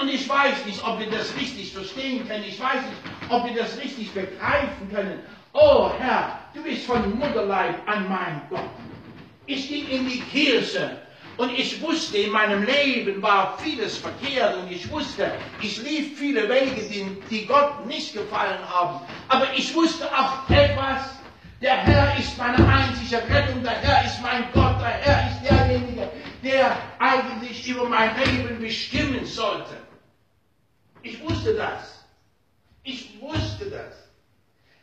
Und 0.00 0.08
ich 0.08 0.28
weiß 0.28 0.64
nicht, 0.64 0.82
ob 0.86 1.00
wir 1.00 1.10
das 1.10 1.34
richtig 1.36 1.72
verstehen 1.72 2.26
können. 2.28 2.44
Ich 2.46 2.60
weiß 2.60 2.82
nicht, 2.82 3.30
ob 3.30 3.44
wir 3.46 3.54
das 3.54 3.76
richtig 3.78 4.12
begreifen 4.12 4.88
können. 4.92 5.20
Oh 5.52 5.90
Herr, 5.98 6.38
du 6.54 6.62
bist 6.62 6.86
von 6.86 7.18
Mutterleib 7.18 7.76
an 7.88 8.08
mein 8.08 8.42
Gott. 8.48 8.70
Ich 9.46 9.68
ging 9.68 9.88
in 9.88 10.08
die 10.08 10.20
Kirche 10.20 11.02
und 11.36 11.50
ich 11.58 11.80
wusste, 11.82 12.18
in 12.18 12.30
meinem 12.30 12.64
Leben 12.64 13.20
war 13.22 13.58
vieles 13.58 13.98
verkehrt 13.98 14.56
und 14.56 14.70
ich 14.70 14.90
wusste, 14.90 15.32
ich 15.60 15.82
lief 15.82 16.18
viele 16.18 16.48
Wege, 16.48 17.14
die 17.30 17.46
Gott 17.46 17.86
nicht 17.86 18.12
gefallen 18.12 18.58
haben. 18.68 19.00
Aber 19.28 19.46
ich 19.56 19.74
wusste 19.74 20.06
auch 20.16 20.48
etwas, 20.48 21.15
der 21.60 21.76
Herr 21.76 22.18
ist 22.18 22.36
meine 22.36 22.66
einzige 22.66 23.16
Rettung, 23.28 23.62
der 23.62 23.72
Herr 23.80 24.04
ist 24.04 24.20
mein 24.22 24.50
Gott, 24.52 24.80
der 24.80 24.88
Herr 24.88 25.30
ist 25.30 25.50
derjenige, 25.50 26.10
der 26.42 26.76
eigentlich 26.98 27.66
über 27.68 27.88
mein 27.88 28.14
Leben 28.24 28.60
bestimmen 28.60 29.24
sollte. 29.24 29.76
Ich 31.02 31.20
wusste 31.22 31.54
das. 31.54 32.04
Ich 32.82 33.20
wusste 33.20 33.70
das. 33.70 33.94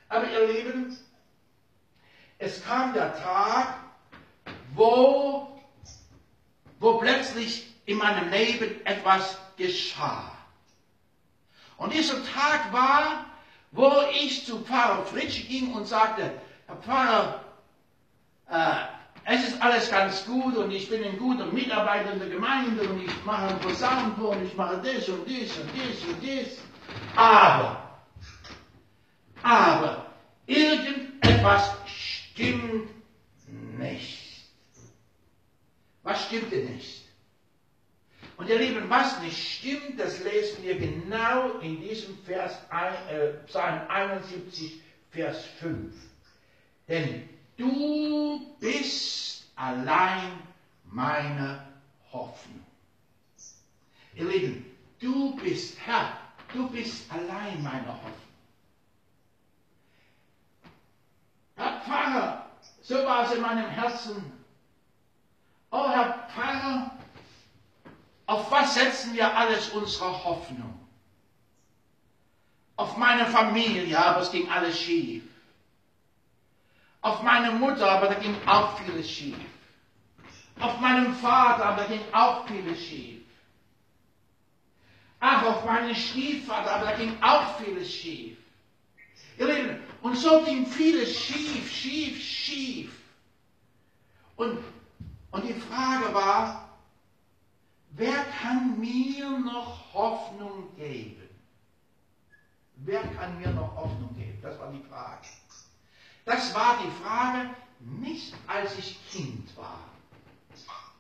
Aber 0.10 0.30
ihr 0.30 0.48
Lieben, 0.53 0.98
es 2.38 2.63
kam 2.63 2.94
der 2.94 3.15
Tag, 3.15 3.75
wo, 4.74 5.60
wo 6.80 6.98
plötzlich 6.98 7.68
in 7.86 7.98
meinem 7.98 8.30
Leben 8.30 8.86
etwas 8.86 9.38
geschah. 9.58 10.32
Und 11.77 11.94
dieser 11.94 12.24
Tag 12.25 12.72
war, 12.72 13.25
wo 13.72 13.92
ich 14.22 14.46
zu 14.46 14.60
Pfarrer 14.60 15.06
Fritsch 15.06 15.48
ging 15.48 15.74
und 15.74 15.86
sagte, 15.88 16.32
Herr 16.74 16.82
Pfarrer, 16.82 17.46
äh, 18.50 19.34
es 19.36 19.48
ist 19.50 19.62
alles 19.62 19.89
ganz 19.89 20.25
gut 20.25 20.58
und 20.58 20.72
ich 20.72 20.89
bin 20.89 21.03
ein 21.03 21.18
guter 21.18 21.46
Mitarbeiter 21.46 22.13
in 22.13 22.20
der 22.20 22.30
Gemeinde 22.30 22.82
und 22.84 23.03
ich 23.06 23.25
mache 23.25 23.48
ein 23.48 23.60
Posaunenchor 23.60 24.30
und 24.32 24.46
ich 24.46 24.56
mache 24.56 24.77
das 24.77 25.08
und 25.08 25.27
das 25.27 25.58
und 25.58 25.70
das 25.70 26.03
und 26.08 26.24
das. 26.24 26.58
Aber, 27.15 28.00
aber, 29.44 30.06
irgendetwas 30.46 31.74
stimmt 31.86 32.89
nicht. 33.48 34.48
Was 36.01 36.25
stimmte 36.25 36.58
nicht? 36.58 37.03
Und 38.36 38.50
ihr 38.50 38.58
Lieben, 38.60 38.89
was 38.89 39.22
nicht 39.22 39.38
stimmt, 39.38 40.00
das 40.00 40.22
lesen 40.24 40.63
wir 40.63 40.77
genau 40.77 41.60
in 41.60 41.80
diesem 41.80 42.18
Vers, 42.25 42.58
äh, 43.10 43.34
Psalm 43.46 43.88
71, 43.88 44.82
Vers 45.12 45.46
5. 45.60 45.94
Denn 46.88 47.30
Du 47.58 48.56
bist 48.60 49.46
allein 49.56 50.40
meine 50.86 51.63
Hoffnung. 52.12 52.66
Ihr 54.16 54.25
Lieben, 54.25 54.66
du 55.00 55.36
bist 55.36 55.78
Herr, 55.86 56.18
du 56.54 56.68
bist 56.70 57.12
allein 57.12 57.62
meine 57.62 57.88
Hoffnung. 57.88 58.13
Herr 61.56 61.82
Pfarrer, 61.82 62.46
so 62.82 62.96
war 63.06 63.25
es 63.25 63.36
in 63.36 63.42
meinem 63.42 63.70
Herzen. 63.70 64.34
Oh 65.72 65.90
Herr 65.90 66.28
Pfarrer, 66.30 66.92
auf 68.25 68.50
was 68.52 68.74
setzen 68.74 69.13
wir 69.13 69.36
alles 69.36 69.70
unsere 69.70 70.24
Hoffnung? 70.24 70.80
Auf 72.75 72.98
meine 72.98 73.28
Familie, 73.28 73.98
aber 74.04 74.22
es 74.22 74.32
ging 74.32 74.50
alles 74.50 74.80
schief 74.80 75.24
auf 77.04 77.22
meine 77.22 77.52
Mutter, 77.52 77.88
aber 77.88 78.08
da 78.08 78.14
ging 78.16 78.36
auch 78.48 78.80
vieles 78.80 79.10
schief. 79.12 79.36
Auf 80.60 80.80
meinem 80.80 81.14
Vater, 81.16 81.66
aber 81.66 81.84
da 81.84 81.88
ging 81.88 82.02
auch 82.14 82.48
vieles 82.48 82.80
schief. 82.80 83.22
Ach, 85.20 85.44
auf 85.46 85.66
meinen 85.66 85.94
Stiefvater, 85.94 86.76
aber 86.76 86.86
da 86.86 86.96
ging 86.96 87.16
auch 87.22 87.58
vieles 87.60 87.94
schief. 87.94 88.38
Ihr 89.38 89.48
Lieben, 89.48 89.80
und 90.02 90.16
so 90.16 90.44
ging 90.44 90.66
vieles 90.66 91.18
schief, 91.18 91.72
schief, 91.72 92.22
schief. 92.22 93.02
Und, 94.38 94.60
und 95.32 95.44
die 95.48 95.54
Frage 95.54 96.14
war, 96.14 96.70
wer 97.92 98.26
kann 98.42 98.80
mir 98.80 99.30
noch 99.40 99.94
Hoffnung 99.94 100.74
geben? 100.78 101.22
Wer 102.78 103.02
kann 103.08 103.40
mir 103.40 103.50
noch 103.50 103.76
Hoffnung 103.76 104.16
geben? 104.16 104.40
Das 104.42 104.58
war 104.60 104.72
die 104.72 104.84
Frage. 104.90 105.28
Das 106.25 106.53
war 106.56 106.77
die 106.84 107.03
Frage, 107.03 107.50
nicht 107.80 108.34
als 108.48 108.77
ich 108.77 109.00
Kind 109.12 109.56
war. 109.58 109.80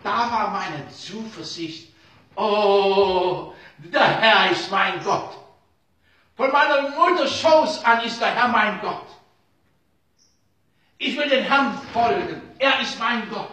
Da 0.03 0.31
war 0.31 0.49
meine 0.51 0.89
Zuversicht, 0.89 1.93
oh, 2.35 3.53
der 3.77 4.19
Herr 4.19 4.51
ist 4.51 4.69
mein 4.69 5.01
Gott. 5.03 5.37
Von 6.35 6.51
meiner 6.51 6.89
Mutter 6.89 7.27
Schoß 7.27 7.83
an 7.85 8.03
ist 8.03 8.19
der 8.19 8.35
Herr 8.35 8.49
mein 8.49 8.81
Gott. 8.81 9.05
Ich 10.97 11.17
will 11.17 11.29
den 11.29 11.43
Herrn 11.43 11.77
folgen. 11.93 12.41
Er 12.59 12.81
ist 12.81 12.99
mein 12.99 13.29
Gott. 13.29 13.51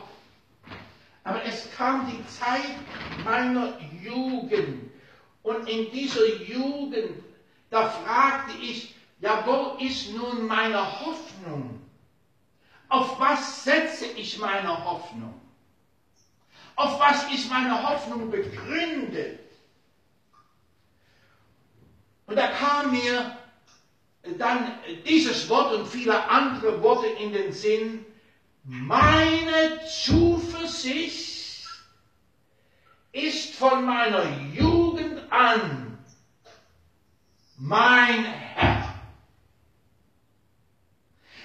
Aber 1.24 1.44
es 1.44 1.68
kam 1.76 2.06
die 2.06 2.26
Zeit 2.26 2.76
meiner 3.24 3.78
Jugend. 4.02 4.90
Und 5.42 5.68
in 5.68 5.90
dieser 5.92 6.26
Jugend, 6.44 7.22
da 7.70 7.88
fragte 7.88 8.56
ich, 8.60 8.94
ja, 9.20 9.44
wo 9.46 9.76
ist 9.84 10.10
nun 10.10 10.46
meine 10.46 11.00
Hoffnung? 11.00 11.80
Auf 12.88 13.20
was 13.20 13.64
setze 13.64 14.06
ich 14.06 14.38
meine 14.38 14.84
Hoffnung? 14.84 15.40
Auf 16.74 16.98
was 16.98 17.30
ist 17.30 17.50
meine 17.50 17.88
Hoffnung 17.88 18.30
begründet? 18.30 19.40
Und 22.26 22.36
da 22.36 22.48
kam 22.48 22.92
mir 22.92 23.36
dann 24.38 24.72
dieses 25.04 25.48
Wort 25.48 25.74
und 25.74 25.86
viele 25.86 26.28
andere 26.28 26.82
Worte 26.82 27.06
in 27.06 27.32
den 27.32 27.52
Sinn. 27.52 28.06
Meine 28.64 29.80
Zuversicht 29.86 31.66
ist 33.12 33.54
von 33.54 33.84
meiner 33.84 34.24
Jugend 34.52 35.20
an 35.30 35.98
mein 37.56 38.24
Herr. 38.24 38.94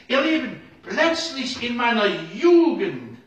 Ihr 0.08 0.22
Lieben, 0.22 0.62
plötzlich 0.84 1.62
in 1.64 1.78
meiner 1.78 2.08
Jugend 2.34 3.18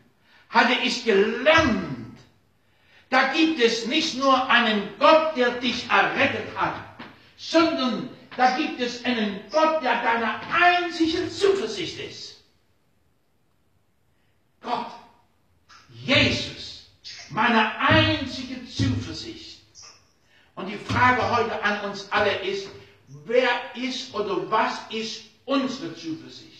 hatte 0.49 0.73
ich 0.83 1.03
gelernt, 1.05 2.17
da 3.09 3.33
gibt 3.33 3.59
es 3.59 3.87
nicht 3.87 4.17
nur 4.17 4.49
einen 4.49 4.87
Gott, 4.99 5.35
der 5.35 5.51
dich 5.51 5.89
errettet 5.89 6.55
hat, 6.55 6.75
sondern 7.37 8.09
da 8.37 8.55
gibt 8.55 8.79
es 8.79 9.03
einen 9.03 9.41
Gott, 9.51 9.83
der 9.83 10.01
deine 10.01 10.39
einzige 10.51 11.29
Zuversicht 11.29 11.99
ist. 11.99 12.35
Gott, 14.61 14.91
Jesus, 15.91 16.89
meine 17.29 17.77
einzige 17.79 18.65
Zuversicht. 18.67 19.61
Und 20.55 20.67
die 20.67 20.77
Frage 20.77 21.35
heute 21.35 21.63
an 21.63 21.89
uns 21.89 22.11
alle 22.11 22.35
ist, 22.43 22.67
wer 23.25 23.49
ist 23.75 24.13
oder 24.13 24.49
was 24.51 24.79
ist 24.91 25.21
unsere 25.45 25.95
Zuversicht? 25.95 26.58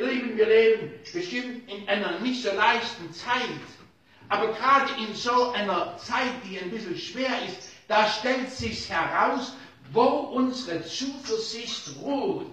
Ihr 0.00 0.06
Lieben, 0.06 0.36
wir 0.38 0.46
leben 0.46 0.92
bestimmt 1.12 1.70
in 1.70 1.86
einer 1.86 2.20
nicht 2.20 2.42
so 2.42 2.50
leichten 2.54 3.12
Zeit, 3.12 3.60
aber 4.30 4.48
gerade 4.54 4.92
in 4.98 5.14
so 5.14 5.50
einer 5.50 5.98
Zeit, 5.98 6.32
die 6.48 6.58
ein 6.58 6.70
bisschen 6.70 6.96
schwer 6.96 7.44
ist, 7.46 7.68
da 7.86 8.08
stellt 8.08 8.50
sich 8.50 8.88
heraus, 8.88 9.52
wo 9.92 10.02
unsere 10.02 10.82
Zuversicht 10.86 11.96
ruht. 12.00 12.46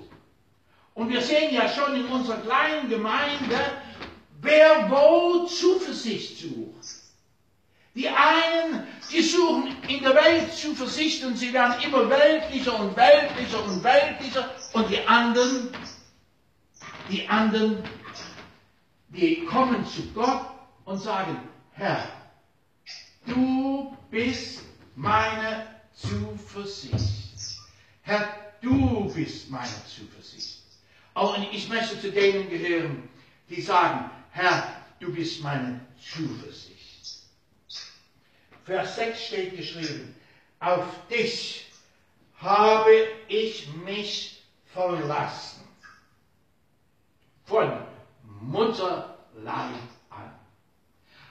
Und 0.93 1.09
wir 1.09 1.21
sehen 1.21 1.53
ja 1.53 1.69
schon 1.69 1.95
in 1.95 2.05
unserer 2.07 2.41
kleinen 2.41 2.89
Gemeinde, 2.89 3.59
wer 4.41 4.89
wo 4.89 5.45
Zuversicht 5.45 6.39
sucht. 6.39 6.97
Die 7.95 8.09
einen, 8.09 8.85
die 9.09 9.21
suchen 9.21 9.73
in 9.87 10.03
der 10.03 10.15
Welt 10.15 10.53
Zuversicht 10.53 11.23
und 11.23 11.37
sie 11.37 11.53
werden 11.53 11.81
immer 11.81 12.09
weltlicher 12.09 12.77
und 12.77 12.97
weltlicher 12.97 13.63
und 13.63 13.83
weltlicher. 13.83 14.49
Und 14.73 14.89
die 14.89 15.07
anderen, 15.07 15.69
die 17.09 17.27
anderen, 17.27 17.83
die 19.09 19.45
kommen 19.45 19.85
zu 19.85 20.03
Gott 20.13 20.47
und 20.85 20.97
sagen, 20.97 21.37
Herr, 21.73 22.03
du 23.25 23.95
bist 24.09 24.61
meine 24.95 25.67
Zuversicht. 25.93 27.59
Herr, 28.01 28.27
du 28.61 29.11
bist 29.13 29.49
meine 29.49 29.67
Zuversicht. 29.85 30.61
Auch 31.13 31.37
ich 31.51 31.67
möchte 31.69 31.99
zu 31.99 32.11
denen 32.11 32.49
gehören, 32.49 33.09
die 33.49 33.61
sagen, 33.61 34.09
Herr, 34.31 34.81
du 34.99 35.13
bist 35.13 35.41
meine 35.41 35.79
Zuversicht. 35.99 36.77
Vers 38.65 38.95
6 38.97 39.25
steht 39.27 39.57
geschrieben, 39.57 40.13
auf 40.59 40.85
dich 41.09 41.65
habe 42.37 42.91
ich 43.27 43.67
mich 43.85 44.41
verlassen. 44.73 45.56
Von 48.47 48.51
Mutterleib 48.51 49.75
an. 50.09 50.31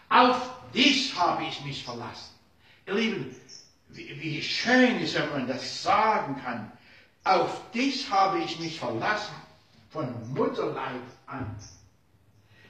Auf 0.08 0.50
dich 0.74 1.16
habe 1.18 1.44
ich 1.44 1.64
mich 1.64 1.84
verlassen. 1.84 2.34
Ihr 2.86 2.94
Lieben, 2.94 3.36
wie, 3.88 4.20
wie 4.20 4.42
schön 4.42 5.00
ist, 5.00 5.14
wenn 5.14 5.30
man 5.30 5.48
das 5.48 5.82
sagen 5.82 6.40
kann. 6.42 6.70
Auf 7.24 7.70
dich 7.72 8.10
habe 8.10 8.38
ich 8.40 8.58
mich 8.60 8.78
verlassen, 8.78 9.34
von 9.90 10.08
Mutterleib 10.34 11.02
an. 11.26 11.56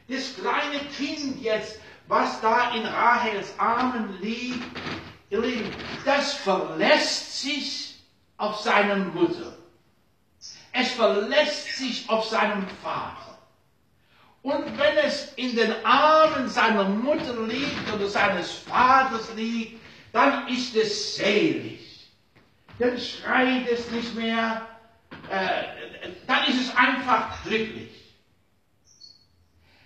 Das 0.09 0.35
kleine 0.35 0.79
Kind 0.97 1.43
jetzt, 1.43 1.79
was 2.07 2.41
da 2.41 2.75
in 2.75 2.87
Rahels 2.87 3.59
Armen 3.59 4.19
liegt, 4.21 4.65
ihr 5.31 5.41
Lieben, 5.41 5.71
das 6.05 6.35
verlässt 6.35 7.43
sich 7.43 8.01
auf 8.37 8.61
seine 8.61 8.97
Mutter. 8.97 9.57
Es 10.73 10.93
verlässt 10.93 11.77
sich 11.77 12.09
auf 12.09 12.27
seinen 12.27 12.67
Vater. 12.83 13.26
Und 14.47 14.79
wenn 14.79 14.97
es 14.99 15.33
in 15.35 15.57
den 15.57 15.85
Armen 15.85 16.49
seiner 16.49 16.85
Mutter 16.85 17.35
liegt 17.49 17.93
oder 17.93 18.07
seines 18.07 18.53
Vaters 18.53 19.35
liegt, 19.35 19.81
dann 20.13 20.47
ist 20.47 20.77
es 20.77 21.17
selig. 21.17 22.13
Dann 22.79 22.97
schreit 22.97 23.67
es 23.67 23.91
nicht 23.91 24.15
mehr, 24.15 24.65
äh, 25.29 26.11
dann 26.29 26.47
ist 26.47 26.61
es 26.61 26.77
einfach 26.77 27.43
glücklich. 27.43 27.91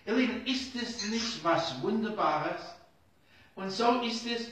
Ihr 0.04 0.16
Lieben, 0.16 0.44
ist 0.44 0.74
es 0.74 1.08
nicht 1.08 1.42
was 1.42 1.80
Wunderbares? 1.80 2.60
Und 3.54 3.70
so 3.70 4.02
ist 4.02 4.26
es, 4.26 4.50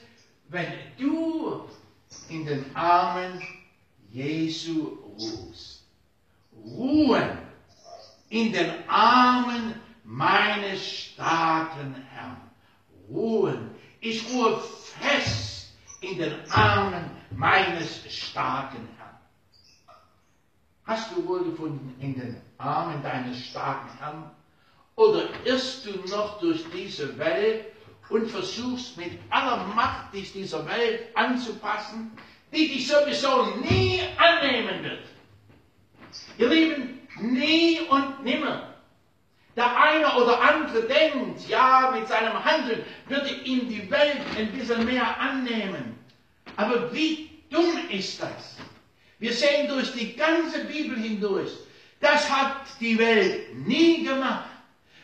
wenn 0.49 0.73
du 0.97 1.68
in 2.31 2.47
den 2.47 2.64
Armen 2.75 3.42
Jesu 4.11 5.01
ruhst. 5.18 5.85
Ruhen 6.64 7.37
in 8.31 8.53
den 8.55 8.88
Armen 8.88 9.75
meines 10.09 10.83
starken 10.83 11.94
Herrn. 12.14 12.40
Ruhen. 13.11 13.71
Ich 14.01 14.27
ruhe 14.31 14.59
fest 15.01 15.75
in 16.01 16.16
den 16.16 16.51
Armen 16.51 17.11
meines 17.31 18.11
starken 18.11 18.88
Herrn. 18.97 19.18
Hast 20.85 21.14
du 21.14 21.27
wohlgefunden 21.27 21.94
in 22.01 22.18
den 22.18 22.40
Armen 22.57 23.03
deines 23.03 23.38
starken 23.49 23.99
Herrn? 23.99 24.31
Oder 24.97 25.29
irrst 25.44 25.85
du 25.85 25.90
noch 26.09 26.40
durch 26.40 26.64
diese 26.75 27.16
Welt 27.18 27.66
und 28.09 28.31
versuchst 28.31 28.97
mit 28.97 29.12
aller 29.29 29.62
Macht 29.75 30.14
dich 30.14 30.33
dieser 30.33 30.66
Welt 30.66 31.14
anzupassen, 31.14 32.12
die 32.51 32.66
dich 32.68 32.88
sowieso 32.88 33.57
nie 33.57 34.01
annehmen 34.16 34.83
wird? 34.83 35.05
Ihr 36.38 36.49
Lieben, 36.49 37.07
nie 37.21 37.81
und 37.90 38.25
nimmer. 38.25 38.67
Der 39.59 39.77
eine 39.77 40.14
oder 40.14 40.40
andere 40.40 40.83
denkt, 40.83 41.49
ja, 41.49 41.92
mit 41.92 42.07
seinem 42.07 42.44
Handeln 42.44 42.85
würde 43.09 43.29
ihm 43.42 43.68
die 43.68 43.90
Welt 43.90 44.21
ein 44.37 44.53
bisschen 44.53 44.85
mehr 44.85 45.18
annehmen. 45.18 45.99
Aber 46.55 46.92
wie 46.92 47.29
dumm 47.51 47.77
ist 47.90 48.23
das? 48.23 48.57
Wir 49.18 49.33
sehen 49.33 49.66
durch 49.66 49.92
die 49.94 50.14
ganze 50.14 50.64
Bibel 50.66 50.97
hindurch, 50.97 51.51
das 51.99 52.31
hat 52.31 52.55
die 52.79 52.97
Welt 53.01 53.53
nie 53.66 54.05
gemacht, 54.05 54.49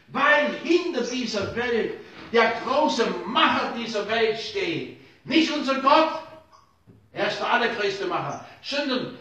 weil 0.06 0.54
hinter 0.62 1.02
dieser 1.02 1.56
Welt 1.56 1.94
der 2.32 2.52
große 2.64 3.06
Macher 3.26 3.74
dieser 3.76 4.08
Welt 4.08 4.38
steht. 4.38 5.00
Nicht 5.24 5.50
unser 5.50 5.80
Gott, 5.80 6.20
er 7.12 7.26
ist 7.26 7.40
der 7.40 7.52
allergrößte 7.52 8.06
Macher, 8.06 8.46
sondern 8.62 9.18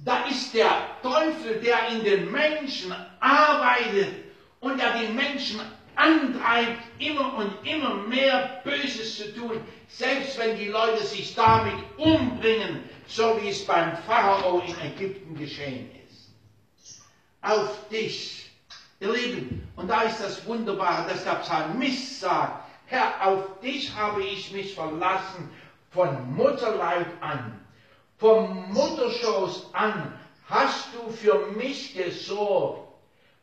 da 0.00 0.24
ist 0.24 0.52
der 0.54 0.88
Teufel, 1.04 1.60
der 1.62 1.88
in 1.90 2.02
den 2.02 2.32
Menschen 2.32 2.92
arbeitet 3.20 4.25
und 4.66 4.78
der 4.80 4.98
die 4.98 5.12
Menschen 5.12 5.60
antreibt, 5.94 6.82
immer 6.98 7.34
und 7.36 7.66
immer 7.66 7.94
mehr 7.94 8.60
Böses 8.64 9.16
zu 9.16 9.34
tun, 9.34 9.60
selbst 9.88 10.38
wenn 10.38 10.58
die 10.58 10.66
Leute 10.66 11.04
sich 11.04 11.34
damit 11.34 11.74
umbringen, 11.96 12.80
so 13.06 13.40
wie 13.40 13.48
es 13.48 13.64
beim 13.64 13.96
Pharao 13.98 14.62
in 14.66 14.78
Ägypten 14.80 15.36
geschehen 15.36 15.88
ist. 16.08 16.32
Auf 17.40 17.88
dich, 17.88 18.50
ihr 18.98 19.12
Lieben, 19.12 19.68
und 19.76 19.88
da 19.88 20.02
ist 20.02 20.20
das 20.20 20.44
Wunderbare, 20.46 21.08
dass 21.08 21.22
der 21.24 21.36
Psalmist 21.36 22.20
sagt, 22.20 22.64
Herr, 22.86 23.26
auf 23.26 23.60
dich 23.60 23.94
habe 23.94 24.22
ich 24.24 24.50
mich 24.52 24.74
verlassen 24.74 25.48
von 25.90 26.34
Mutterleib 26.34 27.06
an, 27.20 27.60
vom 28.18 28.72
Mutterschoß 28.72 29.72
an 29.72 30.18
hast 30.48 30.88
du 30.94 31.10
für 31.10 31.46
mich 31.56 31.94
gesorgt 31.94 32.85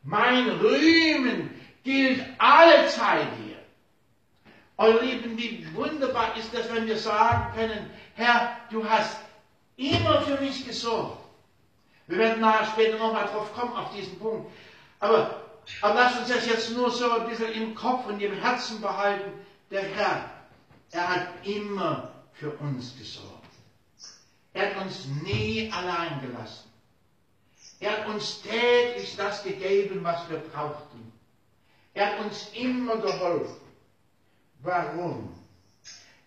Mein 0.04 0.48
Rühmen 0.50 1.50
gilt 1.82 2.22
alle 2.38 2.88
Zeit 2.88 3.26
dir. 3.38 3.56
Eure 4.76 5.04
Lieben, 5.04 5.36
wie 5.38 5.66
wunderbar 5.74 6.36
ist 6.36 6.52
das, 6.52 6.72
wenn 6.72 6.86
wir 6.86 6.98
sagen 6.98 7.54
können, 7.54 7.90
Herr, 8.14 8.56
du 8.70 8.88
hast 8.88 9.16
immer 9.76 10.20
für 10.22 10.40
mich 10.40 10.66
gesorgt. 10.66 11.24
Wir 12.06 12.18
werden 12.18 12.40
nachher 12.40 12.66
später 12.66 12.98
nochmal 12.98 13.26
drauf 13.26 13.52
kommen, 13.54 13.72
auf 13.76 13.94
diesen 13.94 14.18
Punkt. 14.18 14.50
Aber, 15.00 15.42
aber 15.80 15.94
lasst 15.94 16.18
uns 16.20 16.28
das 16.28 16.46
jetzt 16.46 16.70
nur 16.72 16.90
so 16.90 17.10
ein 17.10 17.28
bisschen 17.28 17.52
im 17.52 17.74
Kopf 17.74 18.06
und 18.06 18.20
im 18.20 18.34
Herzen 18.34 18.80
behalten. 18.80 19.32
Der 19.70 19.82
Herr, 19.82 20.30
er 20.90 21.08
hat 21.08 21.28
immer 21.46 22.12
für 22.34 22.50
uns 22.50 22.96
gesorgt. 22.98 23.30
Er 24.52 24.74
hat 24.74 24.84
uns 24.84 25.06
nie 25.22 25.72
allein 25.72 26.20
gelassen. 26.20 26.63
Er 27.84 27.98
hat 27.98 28.06
uns 28.08 28.40
täglich 28.40 29.14
das 29.14 29.42
gegeben, 29.42 30.02
was 30.02 30.26
wir 30.30 30.38
brauchten. 30.38 31.12
Er 31.92 32.12
hat 32.12 32.24
uns 32.24 32.48
immer 32.54 32.96
geholfen. 32.96 33.60
Warum? 34.62 35.34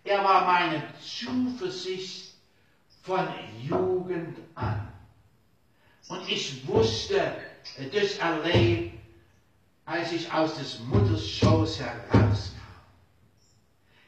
Er 0.04 0.22
war 0.22 0.44
meine 0.44 0.84
Zuversicht 1.00 2.32
von 3.02 3.26
Jugend 3.60 4.38
an. 4.54 4.86
Und 6.08 6.28
ich 6.28 6.64
wusste 6.68 7.34
das 7.92 8.18
erlebt, 8.18 8.96
als 9.84 10.12
ich 10.12 10.32
aus 10.32 10.58
des 10.58 10.78
Mutters 10.78 11.28
Schoß 11.28 11.80
herauskam. 11.80 12.54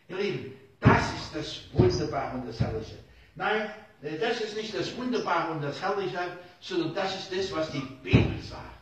Ihr 0.06 0.16
Lieben, 0.18 0.54
das 0.78 1.02
ist 1.14 1.34
das 1.34 1.60
Wunderbare 1.72 2.38
und 2.38 2.46
das 2.46 2.60
Herrliche. 2.60 2.98
Nein, 3.34 3.74
das 4.02 4.40
ist 4.40 4.56
nicht 4.56 4.74
das 4.74 4.96
Wunderbare 4.96 5.52
und 5.52 5.62
das 5.62 5.80
Herrliche, 5.80 6.18
sondern 6.60 6.94
das 6.94 7.14
ist 7.14 7.36
das, 7.36 7.52
was 7.54 7.70
die 7.70 7.80
Bibel 8.02 8.38
sagt. 8.42 8.80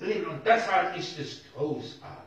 Und 0.00 0.44
deshalb 0.44 0.96
ist 0.96 1.18
es 1.18 1.42
großartig. 1.54 2.26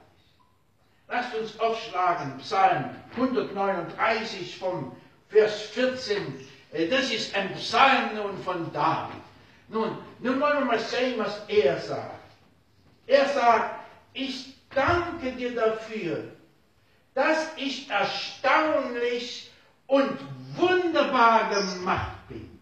Lasst 1.08 1.36
uns 1.36 1.60
aufschlagen, 1.60 2.38
Psalm 2.38 2.96
139 3.16 4.58
vom 4.58 4.96
Vers 5.28 5.62
14. 5.62 6.48
Das 6.90 7.12
ist 7.12 7.36
ein 7.36 7.54
Psalm 7.56 8.16
nun 8.16 8.38
von 8.44 8.72
David. 8.74 9.16
Nun, 9.70 9.98
nun 10.20 10.40
wollen 10.40 10.60
wir 10.60 10.66
mal 10.66 10.80
sehen, 10.80 11.20
was 11.20 11.42
er 11.48 11.80
sagt. 11.80 12.20
Er 13.08 13.28
sagt, 13.30 13.86
ich 14.14 14.56
danke 14.74 15.32
dir 15.34 15.56
dafür, 15.56 16.32
dass 17.14 17.52
ich 17.58 17.90
erstaunlich 17.90 19.52
und 19.88 20.18
wunderbar 20.56 21.50
gemacht 21.50 22.28
bin. 22.28 22.60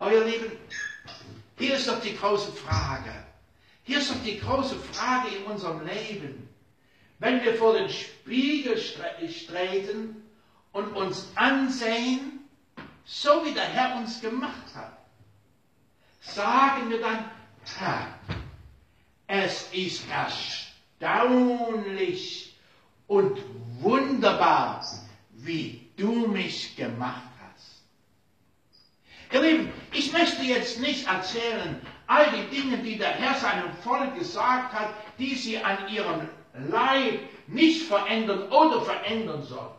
Euer 0.00 0.24
Lieben, 0.24 0.52
hier 1.58 1.76
ist 1.76 1.88
doch 1.88 2.00
die 2.00 2.16
große 2.16 2.52
Frage. 2.52 3.12
Hier 3.84 3.98
ist 3.98 4.10
doch 4.10 4.22
die 4.24 4.38
große 4.40 4.76
Frage 4.76 5.28
in 5.36 5.44
unserem 5.44 5.86
Leben. 5.86 6.48
Wenn 7.18 7.42
wir 7.44 7.54
vor 7.54 7.74
den 7.74 7.88
Spiegel 7.88 8.74
treten 9.46 10.22
und 10.72 10.92
uns 10.96 11.28
ansehen, 11.36 12.40
so 13.04 13.44
wie 13.44 13.52
der 13.52 13.64
Herr 13.64 13.96
uns 13.96 14.20
gemacht 14.20 14.74
hat, 14.74 14.98
sagen 16.20 16.90
wir 16.90 17.00
dann, 17.00 17.30
Herr, 17.78 18.18
es 19.26 19.68
ist 19.72 20.04
erstaunlich 21.00 22.56
und 23.06 23.38
wunderbar, 23.80 24.84
wie 25.30 25.83
du 25.96 26.26
mich 26.26 26.76
gemacht 26.76 27.22
hast. 27.40 27.84
Ihr 29.32 29.40
Lieben, 29.42 29.72
ich 29.92 30.12
möchte 30.12 30.42
jetzt 30.42 30.80
nicht 30.80 31.06
erzählen, 31.06 31.80
all 32.06 32.26
die 32.30 32.56
Dinge, 32.56 32.78
die 32.78 32.98
der 32.98 33.12
Herr 33.12 33.34
seinem 33.34 33.72
Volk 33.82 34.18
gesagt 34.18 34.72
hat, 34.72 34.94
die 35.18 35.34
sie 35.34 35.58
an 35.58 35.88
ihrem 35.88 36.28
Leib 36.70 37.20
nicht 37.46 37.86
verändern 37.86 38.50
oder 38.50 38.82
verändern 38.82 39.42
sollen. 39.42 39.74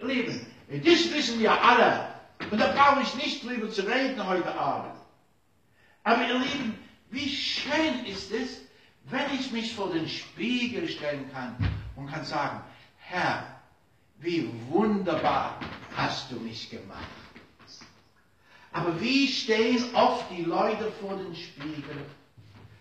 Ihr 0.00 0.06
Lieben, 0.06 0.46
das 0.68 1.12
wissen 1.12 1.40
wir 1.40 1.52
alle. 1.62 2.14
Und 2.50 2.60
da 2.60 2.72
brauche 2.72 3.02
ich 3.02 3.14
nicht 3.14 3.44
drüber 3.44 3.70
zu 3.70 3.82
reden 3.82 4.26
heute 4.26 4.54
Abend. 4.54 4.94
Aber 6.04 6.26
ihr 6.26 6.38
Lieben, 6.38 6.78
wie 7.10 7.28
schön 7.28 8.04
ist 8.06 8.30
es, 8.32 8.62
wenn 9.04 9.34
ich 9.38 9.50
mich 9.50 9.74
vor 9.74 9.90
den 9.90 10.08
Spiegel 10.08 10.88
stellen 10.88 11.30
kann 11.32 11.56
und 11.96 12.10
kann 12.10 12.24
sagen, 12.24 12.62
Herr, 12.98 13.57
wie 14.20 14.50
wunderbar 14.68 15.58
hast 15.96 16.30
du 16.30 16.36
mich 16.36 16.70
gemacht. 16.70 17.06
Aber 18.72 19.00
wie 19.00 19.26
stehen 19.26 19.82
oft 19.94 20.24
die 20.30 20.44
Leute 20.44 20.92
vor 21.00 21.16
den 21.16 21.34
Spiegel? 21.34 22.04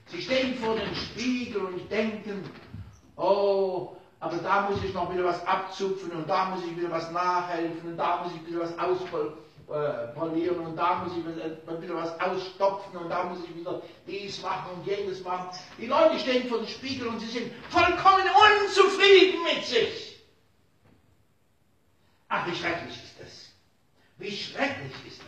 Sie 0.07 0.21
stehen 0.21 0.55
vor 0.55 0.75
den 0.75 0.95
Spiegel 0.95 1.61
und 1.61 1.91
denken, 1.91 2.43
oh, 3.15 3.95
aber 4.19 4.37
da 4.37 4.69
muss 4.69 4.83
ich 4.83 4.93
noch 4.93 5.11
wieder 5.13 5.25
was 5.25 5.45
abzupfen 5.45 6.11
und 6.11 6.27
da 6.27 6.45
muss 6.45 6.63
ich 6.65 6.77
wieder 6.77 6.91
was 6.91 7.11
nachhelfen 7.11 7.91
und 7.91 7.97
da 7.97 8.23
muss 8.23 8.33
ich 8.33 8.47
wieder 8.47 8.61
was 8.61 8.77
auspolieren 8.79 9.37
äh, 9.69 10.07
polieren 10.17 10.59
und 10.59 10.77
da 10.77 11.03
muss 11.03 11.11
ich 11.17 11.25
wieder 11.25 11.95
was 11.95 12.17
ausstopfen 12.21 12.97
und 12.99 13.09
da 13.09 13.25
muss 13.25 13.39
ich 13.43 13.53
wieder 13.53 13.81
dies 14.07 14.41
machen 14.41 14.71
und 14.75 14.87
jenes 14.87 15.21
machen. 15.25 15.49
Die 15.77 15.87
Leute 15.87 16.17
stehen 16.19 16.47
vor 16.47 16.59
dem 16.59 16.67
Spiegel 16.67 17.09
und 17.09 17.19
sie 17.19 17.27
sind 17.27 17.51
vollkommen 17.69 18.23
unzufrieden 18.63 19.43
mit 19.43 19.65
sich. 19.65 20.16
Ach, 22.29 22.45
wie 22.47 22.55
schrecklich 22.55 22.95
ist 23.03 23.19
das. 23.19 23.51
Wie 24.17 24.35
schrecklich 24.35 24.93
ist 25.05 25.19
das. 25.19 25.27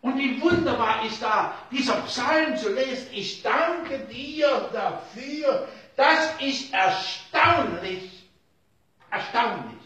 Und 0.00 0.18
wie 0.18 0.40
wunderbar 0.40 1.04
ist 1.04 1.22
da 1.22 1.54
dieser 1.70 2.00
Psalm 2.02 2.56
zu 2.56 2.72
lesen. 2.72 3.08
Ich 3.12 3.42
danke 3.42 3.98
dir 4.06 4.70
dafür. 4.72 5.68
Das 5.96 6.40
ist 6.40 6.72
erstaunlich. 6.72 8.24
Erstaunlich. 9.10 9.80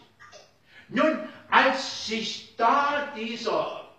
Nun, 0.87 1.27
als 1.49 2.07
sich 2.07 2.55
da 2.55 3.07
dieser 3.15 3.89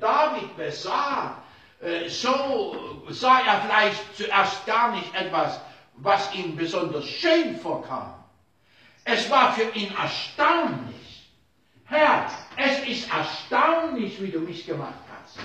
David 0.00 0.56
besah, 0.56 1.42
äh, 1.80 2.08
so 2.08 3.04
sah 3.10 3.40
er 3.40 3.60
vielleicht 3.62 4.16
zuerst 4.16 4.64
gar 4.64 4.92
nicht 4.92 5.14
etwas, 5.14 5.60
was 5.96 6.34
ihm 6.34 6.56
besonders 6.56 7.04
schön 7.04 7.58
vorkam. 7.58 8.14
Es 9.04 9.28
war 9.30 9.52
für 9.52 9.68
ihn 9.70 9.94
erstaunlich. 9.94 11.05
Herr, 11.86 12.30
es 12.56 12.86
ist 12.88 13.12
erstaunlich, 13.12 14.20
wie 14.20 14.30
du 14.30 14.40
mich 14.40 14.66
gemacht 14.66 14.94
hast. 15.14 15.38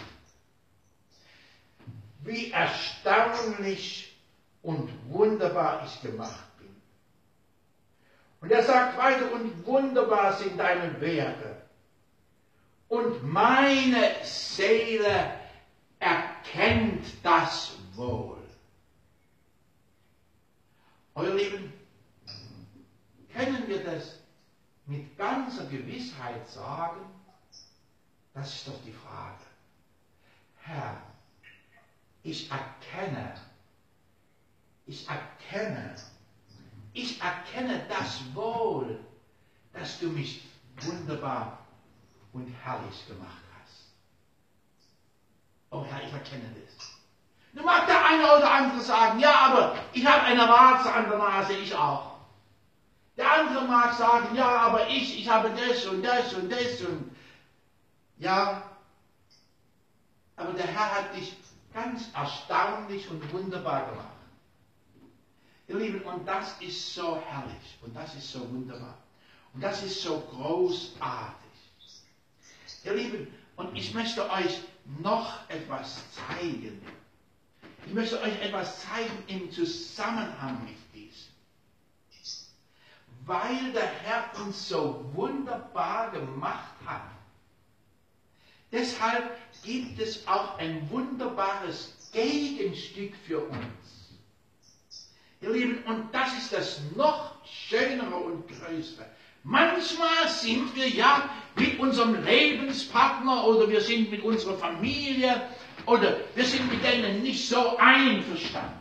Wie 2.22 2.52
erstaunlich 2.52 4.16
und 4.62 4.90
wunderbar 5.10 5.84
ich 5.86 6.02
gemacht 6.02 6.52
und 8.42 8.52
er 8.52 8.64
sagt 8.64 8.98
weiter, 8.98 9.32
und 9.32 9.66
wunderbar 9.66 10.34
sind 10.34 10.60
deine 10.60 11.00
Werke. 11.00 11.62
Und 12.90 13.24
meine 13.24 14.16
Seele 14.24 15.40
erkennt 16.00 17.06
das 17.24 17.78
wohl. 17.94 18.42
Euer 21.14 21.36
Lieben, 21.36 21.72
können 23.34 23.68
wir 23.68 23.84
das 23.84 24.20
mit 24.86 25.18
ganzer 25.18 25.66
Gewissheit 25.66 26.48
sagen? 26.50 27.06
Das 28.34 28.54
ist 28.54 28.68
doch 28.68 28.82
die 28.86 28.94
Frage. 28.94 29.38
Herr, 30.64 30.98
ich 32.24 32.50
erkenne, 32.50 33.36
ich 34.86 35.08
erkenne, 35.10 35.96
ich 36.94 37.22
erkenne 37.22 37.86
das 37.90 38.22
wohl, 38.34 39.00
dass 39.74 40.00
du 40.00 40.08
mich 40.08 40.44
wunderbar 40.82 41.60
und 42.34 42.48
herrlich 42.64 43.08
gemacht 43.08 43.42
hast. 43.60 43.94
Oh 45.72 45.86
Herr, 45.86 46.04
ich 46.04 46.14
erkenne 46.14 46.54
das. 46.54 46.92
Nun 47.54 47.66
mag 47.66 47.86
der 47.86 48.06
eine 48.06 48.24
oder 48.24 48.52
andere 48.52 48.82
sagen, 48.82 49.20
ja, 49.20 49.34
aber 49.34 49.78
ich 49.94 50.06
habe 50.06 50.24
eine 50.24 50.48
Warze 50.48 50.94
an 50.94 51.10
der 51.10 51.18
Nase, 51.18 51.54
ich 51.54 51.76
auch. 51.76 52.11
Der 53.22 53.32
andere 53.32 53.66
mag 53.66 53.94
sagen, 53.94 54.36
ja, 54.36 54.62
aber 54.62 54.88
ich, 54.88 55.20
ich 55.20 55.30
habe 55.30 55.52
das 55.52 55.86
und 55.86 56.02
das 56.02 56.34
und 56.34 56.52
das 56.52 56.82
und 56.82 57.16
ja. 58.18 58.64
Aber 60.36 60.54
der 60.54 60.66
Herr 60.66 60.96
hat 60.96 61.16
dich 61.16 61.36
ganz 61.72 62.10
erstaunlich 62.16 63.08
und 63.12 63.32
wunderbar 63.32 63.92
gemacht. 63.92 64.08
Ihr 65.68 65.78
Lieben, 65.78 66.02
und 66.02 66.28
das 66.28 66.60
ist 66.62 66.96
so 66.96 67.22
herrlich 67.22 67.78
und 67.84 67.96
das 67.96 68.16
ist 68.16 68.32
so 68.32 68.40
wunderbar 68.40 68.98
und 69.54 69.62
das 69.62 69.84
ist 69.84 70.02
so 70.02 70.20
großartig. 70.22 71.36
Ihr 72.84 72.94
Lieben, 72.96 73.28
und 73.56 73.78
ich 73.78 73.94
möchte 73.94 74.28
euch 74.32 74.62
noch 75.00 75.48
etwas 75.48 76.02
zeigen. 76.16 76.82
Ich 77.86 77.94
möchte 77.94 78.20
euch 78.20 78.42
etwas 78.42 78.82
zeigen 78.82 79.24
im 79.28 79.52
Zusammenhang 79.52 80.64
mit. 80.66 80.81
Weil 83.26 83.72
der 83.74 83.88
Herr 84.04 84.32
uns 84.44 84.68
so 84.68 85.06
wunderbar 85.14 86.12
gemacht 86.12 86.76
hat. 86.86 87.04
Deshalb 88.72 89.38
gibt 89.64 90.00
es 90.00 90.26
auch 90.28 90.58
ein 90.58 90.90
wunderbares 90.90 92.10
Gegenstück 92.14 93.14
für 93.28 93.40
uns. 93.40 94.18
Ihr 95.42 95.50
Lieben, 95.52 95.84
und 95.84 96.14
das 96.14 96.34
ist 96.38 96.54
das 96.54 96.82
noch 96.96 97.36
schönere 97.46 98.16
und 98.16 98.48
größere. 98.48 99.06
Manchmal 99.44 100.28
sind 100.28 100.76
wir 100.76 100.88
ja 100.88 101.30
mit 101.56 101.80
unserem 101.80 102.24
Lebenspartner 102.24 103.46
oder 103.46 103.68
wir 103.70 103.82
sind 103.82 104.12
mit 104.12 104.22
unserer 104.24 104.56
Familie 104.58 105.42
oder 105.88 106.18
wir 106.36 106.46
sind 106.46 106.72
mit 106.72 106.84
denen 106.84 107.24
nicht 107.24 107.48
so 107.50 107.76
einverstanden. 107.78 108.78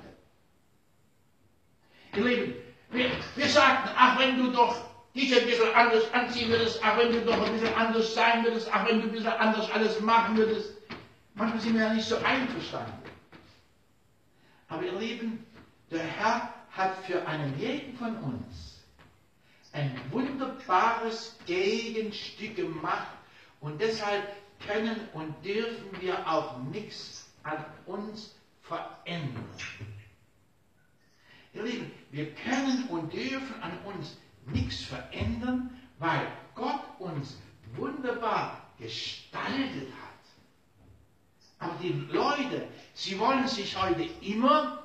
Ihr 2.14 2.24
Lieben, 2.24 2.54
wir, 2.90 3.10
wir 3.36 3.48
sagten, 3.48 3.90
ach 3.96 4.18
wenn 4.18 4.36
du 4.36 4.52
doch 4.52 4.76
dich 5.14 5.34
ein 5.34 5.46
bisschen 5.46 5.74
anders 5.74 6.12
anziehen 6.12 6.50
würdest, 6.50 6.80
ach 6.82 6.96
wenn 6.98 7.12
du 7.12 7.20
doch 7.22 7.40
ein 7.44 7.52
bisschen 7.52 7.74
anders 7.74 8.14
sein 8.14 8.44
würdest, 8.44 8.68
ach 8.72 8.86
wenn 8.86 9.00
du 9.00 9.06
ein 9.08 9.12
bisschen 9.12 9.32
anders 9.32 9.70
alles 9.70 10.00
machen 10.00 10.36
würdest. 10.36 10.74
Manchmal 11.34 11.60
sind 11.60 11.74
wir 11.74 11.82
ja 11.82 11.94
nicht 11.94 12.06
so 12.06 12.16
einverstanden. 12.16 12.92
Aber 14.68 14.82
ihr 14.82 14.98
Lieben, 14.98 15.44
der 15.90 16.02
Herr 16.02 16.52
hat 16.70 17.04
für 17.04 17.26
einen 17.26 17.58
jeden 17.58 17.96
von 17.96 18.16
uns 18.18 18.84
ein 19.72 20.00
wunderbares 20.10 21.36
Gegenstück 21.46 22.56
gemacht 22.56 23.08
und 23.60 23.80
deshalb 23.80 24.28
können 24.66 25.08
und 25.12 25.34
dürfen 25.44 26.00
wir 26.00 26.18
auch 26.28 26.58
nichts 26.58 27.30
an 27.42 27.64
uns 27.86 28.34
verändern. 28.62 29.44
Ihr 31.52 31.62
Lieben, 31.64 31.92
wir 32.10 32.32
können 32.34 32.86
und 32.88 33.12
dürfen 33.12 33.62
an 33.62 33.72
uns 33.84 34.16
nichts 34.46 34.82
verändern, 34.84 35.70
weil 35.98 36.26
Gott 36.54 36.82
uns 36.98 37.38
wunderbar 37.76 38.72
gestaltet 38.78 39.88
hat. 40.00 40.10
Aber 41.58 41.78
die 41.82 41.92
Leute, 42.10 42.68
sie 42.94 43.18
wollen 43.18 43.46
sich 43.46 43.80
heute 43.80 44.08
immer 44.22 44.82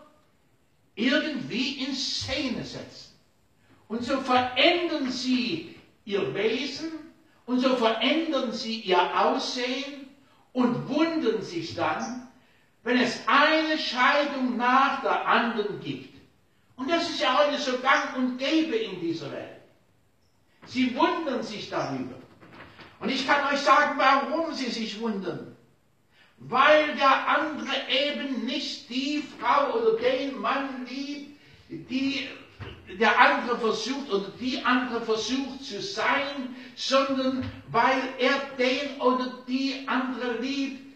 irgendwie 0.95 1.83
in 1.85 1.93
Szene 1.93 2.63
setzen. 2.63 3.13
Und 3.87 4.03
so 4.03 4.19
verändern 4.21 5.11
sie 5.11 5.75
ihr 6.03 6.33
Wesen 6.33 6.91
und 7.45 7.59
so 7.59 7.75
verändern 7.75 8.51
sie 8.51 8.79
ihr 8.81 9.19
Aussehen 9.19 10.07
und 10.53 10.89
wundern 10.89 11.41
sich 11.41 11.75
dann, 11.75 12.27
wenn 12.83 12.97
es 12.97 13.19
eine 13.27 13.77
Scheidung 13.77 14.57
nach 14.57 15.01
der 15.01 15.27
anderen 15.27 15.79
gibt. 15.79 16.14
Und 16.75 16.89
das 16.89 17.09
ist 17.09 17.21
ja 17.21 17.37
heute 17.37 17.57
so 17.57 17.79
gang 17.79 18.15
und 18.17 18.37
gäbe 18.37 18.75
in 18.75 18.99
dieser 18.99 19.31
Welt. 19.31 19.61
Sie 20.65 20.95
wundern 20.95 21.43
sich 21.43 21.69
darüber. 21.69 22.15
Und 22.99 23.09
ich 23.09 23.25
kann 23.25 23.53
euch 23.53 23.59
sagen, 23.59 23.97
warum 23.97 24.53
sie 24.53 24.69
sich 24.69 24.99
wundern. 24.99 25.55
Weil 26.37 26.95
der 26.95 27.27
andere 27.27 27.73
eben 27.89 28.45
nicht 28.45 28.89
die 28.89 29.23
Frau 29.39 29.73
oder 29.73 29.97
den 29.99 30.39
Mann 30.39 30.85
liebt, 30.85 31.39
die 31.69 32.27
der 32.99 33.19
andere 33.19 33.57
versucht 33.57 34.09
oder 34.11 34.29
die 34.39 34.63
andere 34.63 35.01
versucht 35.01 35.63
zu 35.63 35.81
sein, 35.81 36.55
sondern 36.75 37.49
weil 37.69 38.01
er 38.19 38.39
den 38.57 39.01
oder 39.01 39.43
die 39.47 39.87
andere 39.87 40.37
liebt, 40.39 40.95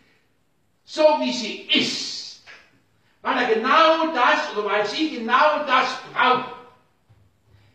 so 0.86 1.02
wie 1.20 1.34
sie 1.34 1.62
ist. 1.72 2.19
Weil 3.22 3.38
er 3.38 3.54
genau 3.54 4.14
das 4.14 4.56
oder 4.56 4.70
weil 4.70 4.86
sie 4.86 5.18
genau 5.20 5.66
das 5.66 5.98
braucht. 6.14 6.56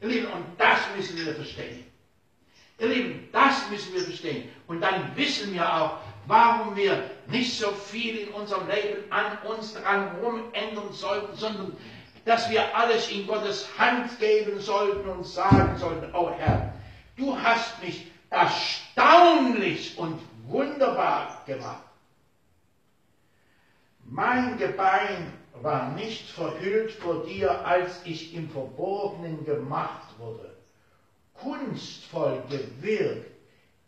Ihr 0.01 0.09
Lieben, 0.09 0.27
und 0.33 0.45
das 0.59 0.79
müssen 0.97 1.17
wir 1.17 1.35
verstehen. 1.35 1.85
Ihr 2.79 2.89
Lieben, 2.89 3.29
das 3.33 3.69
müssen 3.71 3.95
wir 3.95 4.03
verstehen. 4.03 4.49
Und 4.67 4.81
dann 4.81 5.15
wissen 5.17 5.53
wir 5.53 5.75
auch, 5.75 5.99
warum 6.27 6.75
wir 6.77 7.11
nicht 7.27 7.59
so 7.59 7.71
viel 7.71 8.17
in 8.17 8.29
unserem 8.29 8.69
Leben 8.69 9.11
an 9.11 9.39
uns 9.47 9.75
dran 9.75 10.17
rumändern 10.17 10.93
sollten, 10.93 11.37
sondern 11.37 11.77
dass 12.25 12.51
wir 12.51 12.75
alles 12.75 13.11
in 13.11 13.27
Gottes 13.27 13.69
Hand 13.79 14.19
geben 14.19 14.59
sollten 14.59 15.09
und 15.09 15.25
sagen 15.25 15.77
sollten, 15.79 16.15
oh 16.15 16.31
Herr, 16.39 16.73
du 17.17 17.39
hast 17.39 17.83
mich 17.83 18.07
erstaunlich 18.31 19.97
und 19.99 20.21
wunderbar 20.47 21.43
gemacht. 21.47 21.84
Mein 24.07 24.59
Gebein 24.59 25.33
war 25.63 25.93
nicht 25.93 26.31
verhüllt 26.31 26.93
vor 26.93 27.25
dir, 27.25 27.65
als 27.67 28.01
ich 28.05 28.35
im 28.35 28.51
Verborgenen 28.51 29.45
gemacht 29.45 30.19
wurde. 30.19 30.55
Kunstvoll 31.35 32.43
gewirkt, 32.49 33.31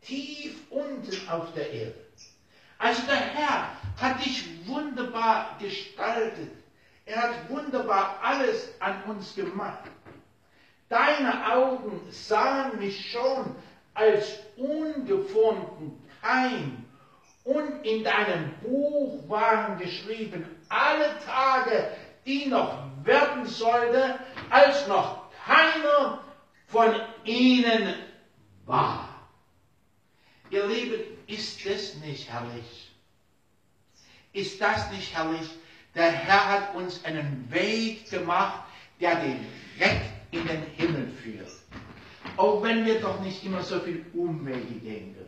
tief 0.02 0.56
unten 0.70 1.28
auf 1.28 1.52
der 1.54 1.70
Erde. 1.70 2.06
Also 2.78 3.02
der 3.06 3.16
Herr 3.16 3.70
hat 4.00 4.24
dich 4.24 4.66
wunderbar 4.66 5.56
gestaltet. 5.58 6.50
Er 7.04 7.22
hat 7.22 7.50
wunderbar 7.50 8.18
alles 8.22 8.68
an 8.80 9.02
uns 9.04 9.34
gemacht. 9.34 9.90
Deine 10.88 11.52
Augen 11.52 12.00
sahen 12.10 12.78
mich 12.78 13.10
schon 13.10 13.54
als 13.94 14.38
ungeformten 14.56 15.92
Keim 16.20 16.85
und 17.46 17.86
in 17.86 18.02
deinem 18.02 18.50
Buch 18.60 19.28
waren 19.28 19.78
geschrieben 19.78 20.44
alle 20.68 21.16
Tage, 21.24 21.92
die 22.26 22.46
noch 22.46 22.88
werden 23.04 23.46
sollte, 23.46 24.18
als 24.50 24.88
noch 24.88 25.30
keiner 25.46 26.24
von 26.66 26.92
ihnen 27.24 27.94
war. 28.64 29.08
Ihr 30.50 30.66
Lieben, 30.66 31.00
ist 31.28 31.64
das 31.64 31.94
nicht 32.04 32.28
herrlich? 32.28 32.90
Ist 34.32 34.60
das 34.60 34.90
nicht 34.90 35.16
herrlich? 35.16 35.48
Der 35.94 36.10
Herr 36.10 36.48
hat 36.50 36.74
uns 36.74 37.04
einen 37.04 37.46
Weg 37.50 38.10
gemacht, 38.10 38.64
der 39.00 39.20
direkt 39.20 40.10
in 40.32 40.44
den 40.46 40.62
Himmel 40.76 41.08
führt. 41.22 41.50
Auch 42.36 42.60
wenn 42.62 42.84
wir 42.84 43.00
doch 43.00 43.20
nicht 43.20 43.44
immer 43.44 43.62
so 43.62 43.78
viel 43.78 44.04
Umwege 44.14 44.80
gehen 44.80 45.14
würden. 45.14 45.25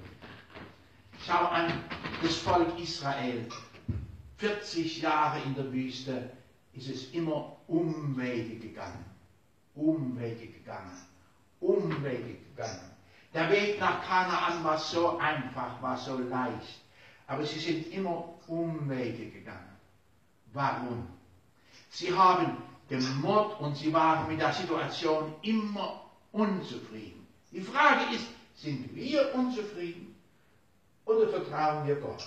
Schau 1.29 1.45
an 1.45 1.71
das 2.23 2.37
Volk 2.37 2.79
Israel. 2.79 3.47
40 4.39 5.03
Jahre 5.03 5.43
in 5.43 5.55
der 5.55 5.71
Wüste 5.71 6.31
ist 6.73 6.89
es 6.89 7.11
immer 7.13 7.55
Umwege 7.67 8.57
gegangen. 8.57 9.05
Umwege 9.75 10.47
gegangen. 10.47 10.97
Umwege 11.61 12.39
gegangen. 12.49 12.91
Der 13.35 13.51
Weg 13.51 13.79
nach 13.79 14.03
Kanaan 14.09 14.65
war 14.65 14.79
so 14.79 15.19
einfach, 15.19 15.83
war 15.83 15.99
so 15.99 16.19
leicht. 16.19 16.81
Aber 17.27 17.45
sie 17.45 17.59
sind 17.59 17.93
immer 17.93 18.33
Umwege 18.47 19.27
gegangen. 19.27 19.77
Warum? 20.55 21.09
Sie 21.91 22.11
haben 22.11 22.57
gemobbt 22.89 23.61
und 23.61 23.77
sie 23.77 23.93
waren 23.93 24.29
mit 24.29 24.41
der 24.41 24.55
Situation 24.55 25.35
immer 25.43 26.07
unzufrieden. 26.33 27.27
Die 27.53 27.61
Frage 27.61 28.15
ist, 28.15 28.25
sind 28.55 28.95
wir 28.97 29.35
unzufrieden 29.35 30.08
oder 31.09 31.29
vertrauen 31.29 31.87
wir 31.87 31.97
Gott? 31.97 32.27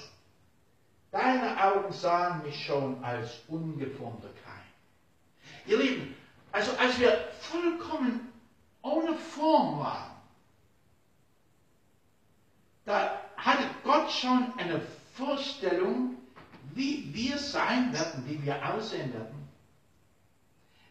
Deine 1.11 1.61
Augen 1.63 1.91
sahen 1.91 2.41
mich 2.43 2.65
schon 2.65 3.03
als 3.03 3.41
ungeformter 3.47 4.29
Keim. 4.43 4.61
Ihr 5.65 5.77
Lieben, 5.77 6.15
also 6.51 6.71
als 6.77 6.99
wir 6.99 7.29
vollkommen 7.39 8.31
ohne 8.81 9.15
Form 9.15 9.79
waren, 9.79 10.11
da 12.85 13.21
hatte 13.37 13.63
Gott 13.83 14.11
schon 14.11 14.53
eine 14.57 14.81
Vorstellung, 15.13 16.17
wie 16.73 17.13
wir 17.13 17.37
sein 17.37 17.93
werden, 17.93 18.23
wie 18.25 18.43
wir 18.43 18.73
aussehen 18.73 19.13
werden. 19.13 19.47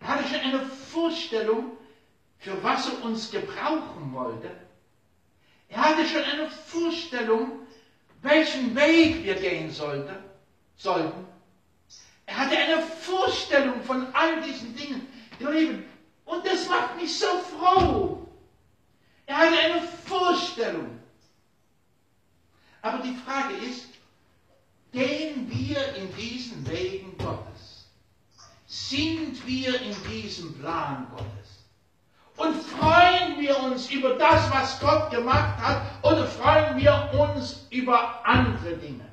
Er 0.00 0.08
hatte 0.08 0.28
schon 0.28 0.40
eine 0.40 0.60
Vorstellung, 0.64 1.72
für 2.38 2.62
was 2.62 2.88
er 2.88 3.04
uns 3.04 3.30
gebrauchen 3.30 4.12
wollte. 4.12 4.50
Er 5.68 5.82
hatte 5.82 6.06
schon 6.06 6.22
eine 6.22 6.50
Vorstellung, 6.50 7.59
welchen 8.22 8.74
Weg 8.74 9.24
wir 9.24 9.34
gehen 9.34 9.70
sollte, 9.70 10.22
sollten. 10.76 11.26
Er 12.26 12.36
hatte 12.36 12.56
eine 12.56 12.82
Vorstellung 12.82 13.82
von 13.82 14.06
all 14.14 14.40
diesen 14.42 14.74
Dingen, 14.76 15.06
ihr 15.38 15.50
Lieben. 15.50 15.84
Und 16.24 16.46
das 16.46 16.68
macht 16.68 16.96
mich 16.96 17.18
so 17.18 17.26
froh. 17.38 18.26
Er 19.26 19.36
hatte 19.36 19.58
eine 19.58 19.82
Vorstellung. 19.82 20.98
Aber 22.82 22.98
die 22.98 23.14
Frage 23.26 23.54
ist, 23.56 23.90
Gehen 24.92 25.48
wir 25.48 25.94
in 25.94 26.14
diesen 26.16 26.68
Wegen 26.68 27.16
Gottes? 27.16 27.86
Sind 28.66 29.46
wir 29.46 29.80
in 29.80 29.94
diesem 30.10 30.52
Plan 30.58 31.06
Gottes? 31.10 31.39
Und 32.40 32.54
freuen 32.54 33.38
wir 33.38 33.62
uns 33.64 33.90
über 33.90 34.14
das, 34.14 34.50
was 34.50 34.80
Gott 34.80 35.10
gemacht 35.10 35.60
hat, 35.60 35.82
oder 36.02 36.26
freuen 36.26 36.78
wir 36.78 37.10
uns 37.12 37.66
über 37.68 38.26
andere 38.26 38.76
Dinge? 38.76 39.04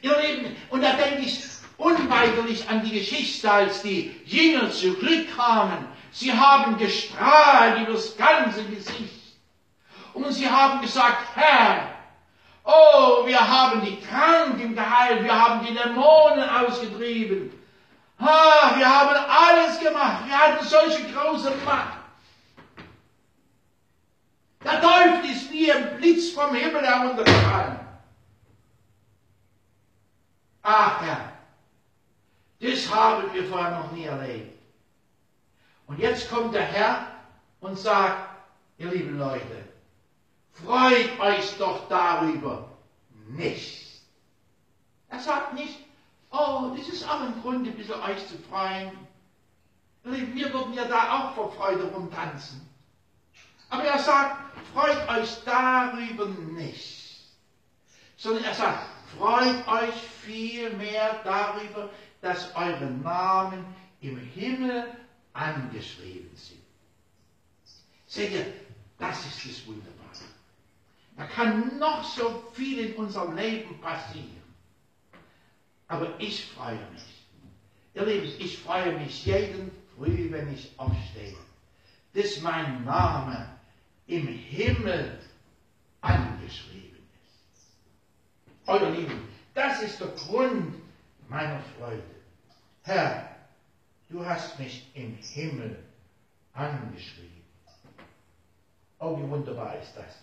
Ihr 0.00 0.16
Lieben, 0.18 0.56
und 0.70 0.82
da 0.82 0.94
denke 0.94 1.20
ich 1.26 1.38
unweigerlich 1.76 2.66
an 2.70 2.82
die 2.84 2.98
Geschichte, 3.00 3.50
als 3.50 3.82
die 3.82 4.18
Jünger 4.24 4.70
zurückkamen. 4.70 5.84
Sie 6.10 6.32
haben 6.32 6.78
gestrahlt 6.78 7.82
über 7.82 7.92
das 7.92 8.16
ganze 8.16 8.64
Gesicht. 8.64 9.36
Und 10.14 10.32
sie 10.32 10.48
haben 10.48 10.80
gesagt, 10.80 11.18
Herr, 11.34 11.90
Oh, 12.64 13.26
wir 13.26 13.46
haben 13.46 13.84
die 13.84 14.00
Kranken 14.00 14.74
geheilt, 14.74 15.22
wir 15.22 15.38
haben 15.38 15.66
die 15.66 15.74
Dämonen 15.74 16.48
ausgetrieben. 16.48 17.52
Ah, 18.18 18.76
wir 18.76 18.88
haben 18.88 19.16
alles 19.28 19.80
gemacht, 19.80 20.26
wir 20.26 20.38
hatten 20.38 20.64
solche 20.64 21.12
große 21.12 21.52
Macht. 21.64 21.98
Der 24.62 24.80
Teufel 24.80 25.30
ist 25.30 25.50
wie 25.50 25.70
ein 25.70 25.96
Blitz 25.96 26.30
vom 26.30 26.54
Himmel 26.54 26.82
heruntergefallen. 26.82 27.80
Ach 30.62 31.02
Herr, 31.02 31.32
das 32.60 32.94
haben 32.94 33.32
wir 33.34 33.44
vorher 33.44 33.72
noch 33.72 33.92
nie 33.92 34.04
erlebt. 34.04 34.58
Und 35.86 35.98
jetzt 35.98 36.30
kommt 36.30 36.54
der 36.54 36.64
Herr 36.64 37.06
und 37.60 37.78
sagt, 37.78 38.26
ihr 38.78 38.90
lieben 38.90 39.18
Leute, 39.18 39.64
freut 40.52 41.20
euch 41.20 41.58
doch 41.58 41.86
darüber 41.88 42.70
nicht. 43.28 44.00
Er 45.10 45.20
sagt 45.20 45.52
nicht, 45.52 45.78
oh, 46.34 46.74
das 46.76 46.88
ist 46.88 47.08
auch 47.08 47.20
ein 47.20 47.40
Grund, 47.40 47.66
ein 47.66 47.76
bisschen 47.76 48.00
euch 48.02 48.26
zu 48.26 48.36
freuen. 48.50 48.92
Wir 50.02 50.52
würden 50.52 50.74
ja 50.74 50.84
da 50.84 51.18
auch 51.18 51.34
vor 51.34 51.52
Freude 51.52 51.84
rumtanzen. 51.84 52.68
Aber 53.70 53.84
er 53.84 53.98
sagt, 53.98 54.36
freut 54.72 55.08
euch 55.08 55.42
darüber 55.44 56.26
nicht. 56.26 57.20
Sondern 58.16 58.44
er 58.44 58.54
sagt, 58.54 58.86
freut 59.16 59.66
euch 59.66 59.94
vielmehr 60.22 61.20
darüber, 61.24 61.90
dass 62.20 62.54
eure 62.54 62.86
Namen 62.86 63.64
im 64.00 64.18
Himmel 64.18 64.86
angeschrieben 65.32 66.30
sind. 66.36 66.62
Seht 68.06 68.32
ihr, 68.32 68.46
das 68.98 69.24
ist 69.26 69.44
das 69.44 69.66
Wunderbare. 69.66 69.94
Da 71.16 71.26
kann 71.26 71.78
noch 71.78 72.04
so 72.04 72.44
viel 72.52 72.90
in 72.90 72.96
unserem 72.96 73.36
Leben 73.36 73.80
passieren. 73.80 74.33
Aber 75.88 76.18
ich 76.18 76.46
freue 76.46 76.78
mich. 76.92 77.02
Ihr 77.94 78.06
Lieben, 78.06 78.32
ich 78.38 78.58
freue 78.58 78.98
mich 78.98 79.24
jeden 79.26 79.70
Früh, 79.94 80.30
wenn 80.30 80.52
ich 80.52 80.72
aufstehe, 80.76 81.36
dass 82.12 82.40
mein 82.40 82.84
Name 82.84 83.48
im 84.06 84.26
Himmel 84.26 85.18
angeschrieben 86.00 86.98
ist. 87.54 88.66
Euer 88.66 88.90
Lieben, 88.90 89.28
das 89.54 89.82
ist 89.82 90.00
der 90.00 90.08
Grund 90.08 90.74
meiner 91.28 91.60
Freude. 91.78 92.02
Herr, 92.82 93.36
du 94.08 94.24
hast 94.26 94.58
mich 94.58 94.90
im 94.94 95.16
Himmel 95.16 95.82
angeschrieben. 96.52 97.44
Oh, 98.98 99.18
wie 99.18 99.28
wunderbar 99.30 99.78
ist 99.78 99.94
das. 99.96 100.18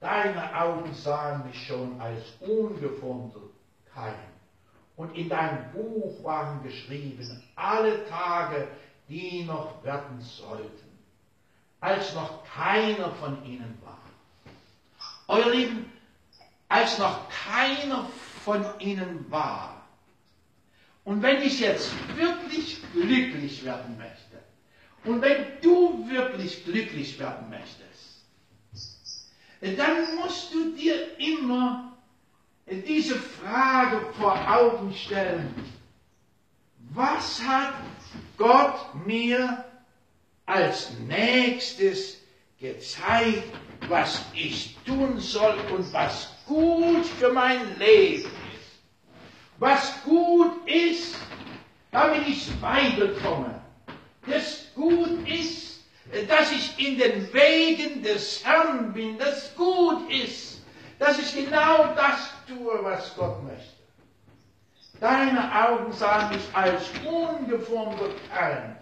Deine 0.00 0.54
Augen 0.54 0.94
sahen 0.94 1.46
mich 1.46 1.66
schon 1.66 2.00
als 2.00 2.22
ungeformter 2.40 3.40
Keim. 3.98 4.14
Und 4.96 5.16
in 5.16 5.28
dein 5.28 5.72
Buch 5.72 6.22
waren 6.24 6.62
geschrieben 6.62 7.42
alle 7.56 8.08
Tage, 8.08 8.68
die 9.08 9.44
noch 9.44 9.82
werden 9.84 10.20
sollten, 10.20 10.88
als 11.80 12.14
noch 12.14 12.44
keiner 12.44 13.10
von 13.12 13.44
ihnen 13.44 13.78
war. 13.84 13.98
Euer 15.28 15.50
Lieben, 15.50 15.92
als 16.68 16.98
noch 16.98 17.28
keiner 17.28 18.08
von 18.44 18.64
ihnen 18.80 19.30
war. 19.30 19.82
Und 21.04 21.22
wenn 21.22 21.42
ich 21.42 21.60
jetzt 21.60 21.90
wirklich 22.16 22.80
glücklich 22.92 23.64
werden 23.64 23.96
möchte, 23.96 24.42
und 25.04 25.22
wenn 25.22 25.60
du 25.62 26.08
wirklich 26.08 26.64
glücklich 26.64 27.18
werden 27.18 27.48
möchtest, 27.50 28.24
dann 29.60 30.16
musst 30.16 30.52
du 30.52 30.74
dir 30.74 31.18
immer 31.18 31.87
diese 32.70 33.16
Frage 33.16 34.00
vor 34.18 34.36
Augen 34.48 34.92
stellen. 34.94 35.54
Was 36.94 37.42
hat 37.42 37.74
Gott 38.36 38.94
mir 39.06 39.64
als 40.46 40.90
nächstes 41.06 42.18
gezeigt, 42.60 43.52
was 43.88 44.22
ich 44.34 44.76
tun 44.84 45.18
soll 45.20 45.54
und 45.72 45.92
was 45.92 46.28
gut 46.46 47.06
für 47.06 47.32
mein 47.32 47.78
Leben 47.78 48.24
ist? 48.24 48.30
Was 49.58 49.92
gut 50.04 50.52
ist, 50.66 51.14
damit 51.90 52.26
ich 52.28 52.48
weiterkomme. 52.60 53.60
Das 54.26 54.66
gut 54.74 55.26
ist, 55.28 55.80
dass 56.28 56.52
ich 56.52 56.86
in 56.86 56.98
den 56.98 57.32
Wegen 57.32 58.02
des 58.02 58.44
Herrn 58.44 58.92
bin, 58.92 59.18
das 59.18 59.54
gut 59.56 60.10
ist, 60.10 60.57
dass 60.98 61.18
ich 61.18 61.34
genau 61.34 61.94
das 61.94 62.30
tue, 62.46 62.78
was 62.82 63.14
Gott 63.16 63.42
möchte. 63.44 63.78
Deine 65.00 65.68
Augen 65.68 65.92
sahen 65.92 66.30
mich 66.30 66.44
als 66.52 66.90
ungeformter 67.06 68.10
Keim. 68.34 68.76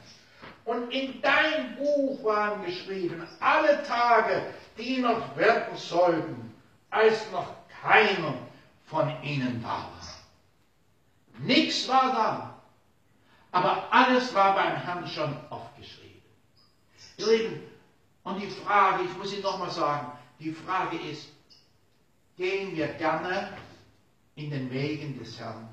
Und 0.64 0.90
in 0.90 1.20
dein 1.20 1.76
Buch 1.76 2.24
waren 2.24 2.64
geschrieben 2.64 3.26
alle 3.40 3.83
Tage, 3.85 4.46
die 4.79 4.98
noch 4.98 5.37
werden 5.37 5.76
sollten, 5.76 6.55
als 6.90 7.31
noch 7.31 7.52
keiner 7.83 8.35
von 8.87 9.12
ihnen 9.22 9.62
da 9.62 9.68
war. 9.68 9.90
Nichts 11.38 11.87
war 11.87 12.12
da, 12.12 12.55
aber 13.52 13.85
alles 13.90 14.35
war 14.35 14.55
beim 14.55 14.76
Herrn 14.76 15.07
schon 15.07 15.37
aufgeschrieben. 15.50 16.22
Ihr 17.18 17.26
Lieben, 17.26 17.62
und 18.24 18.40
die 18.40 18.48
Frage, 18.48 19.05
ich 19.05 19.16
muss 19.16 19.33
Ihnen 19.33 19.42
nochmal 19.42 19.70
sagen, 19.70 20.11
die 20.40 20.50
Frage 20.50 20.98
ist, 20.98 21.29
gehen 22.37 22.77
wir 22.77 22.88
gerne 22.88 23.53
in 24.35 24.51
den 24.51 24.70
Wegen 24.70 25.18
des 25.18 25.38
Herrn? 25.38 25.68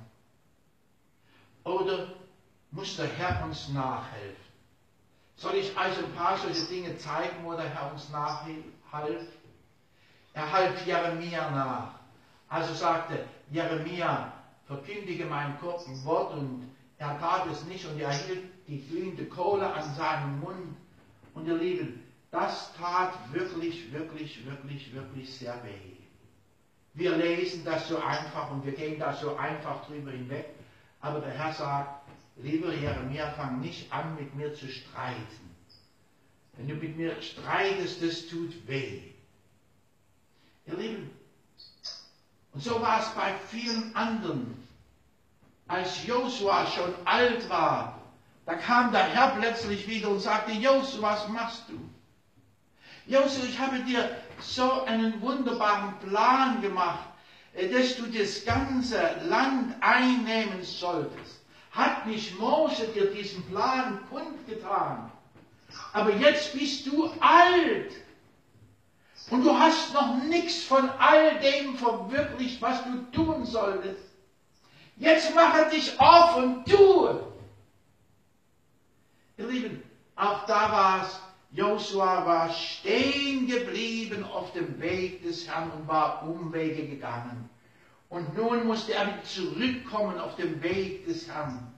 Oder 1.63 2.13
muss 2.71 2.95
der 2.97 3.07
Herr 3.07 3.43
uns 3.45 3.69
nachhelfen? 3.69 4.43
Soll 5.35 5.55
ich 5.55 5.71
euch 5.71 5.97
ein 5.97 6.13
paar 6.15 6.37
solche 6.37 6.65
Dinge 6.65 6.97
zeigen, 6.97 7.43
wo 7.43 7.53
der 7.53 7.69
Herr 7.69 7.91
uns 7.91 8.09
nachhilft? 8.09 9.33
Er 10.33 10.51
half 10.51 10.85
Jeremia 10.85 11.51
nach. 11.51 11.93
Also 12.47 12.73
sagte 12.73 13.25
Jeremia, 13.51 14.31
verkündige 14.65 15.25
mein 15.25 15.59
kurzen 15.59 16.03
Wort 16.05 16.33
und 16.33 16.69
er 16.97 17.19
tat 17.19 17.47
es 17.51 17.63
nicht 17.65 17.85
und 17.85 17.99
er 17.99 18.11
hielt 18.11 18.43
die 18.67 18.81
glühende 18.87 19.25
Kohle 19.25 19.71
an 19.71 19.93
seinem 19.95 20.39
Mund 20.39 20.77
und 21.33 21.47
ihr 21.47 21.57
Lieben, 21.57 22.03
das 22.31 22.73
tat 22.75 23.13
wirklich, 23.33 23.91
wirklich, 23.91 24.45
wirklich, 24.45 24.93
wirklich 24.93 25.33
sehr 25.33 25.55
weh. 25.63 25.92
Wir 26.93 27.15
lesen 27.15 27.65
das 27.65 27.87
so 27.87 27.97
einfach 27.97 28.51
und 28.51 28.65
wir 28.65 28.73
gehen 28.73 28.99
da 28.99 29.13
so 29.13 29.35
einfach 29.35 29.85
drüber 29.85 30.11
hinweg. 30.11 30.49
Aber 31.01 31.19
der 31.19 31.31
Herr 31.31 31.53
sagt, 31.53 32.07
lieber 32.37 32.73
Jeremia, 32.73 33.31
fang 33.31 33.59
nicht 33.61 33.91
an, 33.91 34.15
mit 34.15 34.33
mir 34.35 34.53
zu 34.53 34.67
streiten. 34.67 35.49
Wenn 36.53 36.67
du 36.67 36.75
mit 36.75 36.95
mir 36.95 37.19
streitest, 37.21 38.01
das 38.03 38.27
tut 38.27 38.67
weh. 38.67 39.01
Ihr 40.65 40.75
Lieben, 40.75 41.09
und 42.53 42.63
so 42.63 42.79
war 42.81 43.01
es 43.01 43.09
bei 43.09 43.33
vielen 43.49 43.95
anderen. 43.95 44.55
Als 45.67 46.05
Josua 46.05 46.67
schon 46.67 46.93
alt 47.05 47.49
war, 47.49 47.99
da 48.45 48.55
kam 48.55 48.91
der 48.91 49.05
Herr 49.05 49.29
plötzlich 49.39 49.87
wieder 49.87 50.09
und 50.09 50.19
sagte, 50.19 50.51
Josu, 50.51 51.01
was 51.01 51.27
machst 51.29 51.63
du? 51.69 51.79
Josu, 53.11 53.45
ich 53.45 53.57
habe 53.57 53.79
dir 53.79 54.09
so 54.39 54.83
einen 54.83 55.21
wunderbaren 55.21 55.93
Plan 55.99 56.61
gemacht, 56.61 57.07
äh, 57.53 57.69
dass 57.69 57.95
du 57.97 58.07
das 58.07 58.45
ganze 58.45 58.99
Land 59.27 59.75
einnehmen 59.81 60.63
solltest. 60.63 61.43
Hat 61.71 62.05
nicht 62.05 62.39
Mose 62.39 62.87
dir 62.87 63.11
diesen 63.11 63.43
Plan 63.45 63.99
kundgetan? 64.09 65.11
Aber 65.91 66.11
jetzt 66.15 66.53
bist 66.53 66.85
du 66.85 67.11
alt. 67.19 67.91
Und 69.29 69.43
du 69.43 69.57
hast 69.57 69.93
noch 69.93 70.17
nichts 70.23 70.63
von 70.63 70.89
all 70.99 71.39
dem 71.39 71.75
verwirklicht, 71.77 72.61
was 72.61 72.83
du 72.83 73.03
tun 73.11 73.45
solltest. 73.45 74.03
Jetzt 74.97 75.33
mache 75.33 75.69
dich 75.69 75.99
auf 75.99 76.35
und 76.37 76.65
tue. 76.65 77.33
Ihr 79.37 79.47
Lieben, 79.47 79.83
auch 80.15 80.45
da 80.45 80.71
war 80.71 81.03
es, 81.03 81.19
Josua 81.53 82.25
war 82.25 82.51
stehen 82.51 83.47
geblieben 83.47 84.23
auf 84.23 84.51
dem 84.53 84.79
Weg 84.81 85.23
des 85.23 85.47
Herrn 85.47 85.71
und 85.71 85.87
war 85.87 86.23
Umwege 86.27 86.87
gegangen. 86.87 87.49
Und 88.09 88.35
nun 88.35 88.65
musste 88.67 88.93
er 88.93 89.23
zurückkommen 89.23 90.19
auf 90.19 90.35
dem 90.35 90.61
Weg 90.61 91.05
des 91.05 91.27
Herrn. 91.27 91.71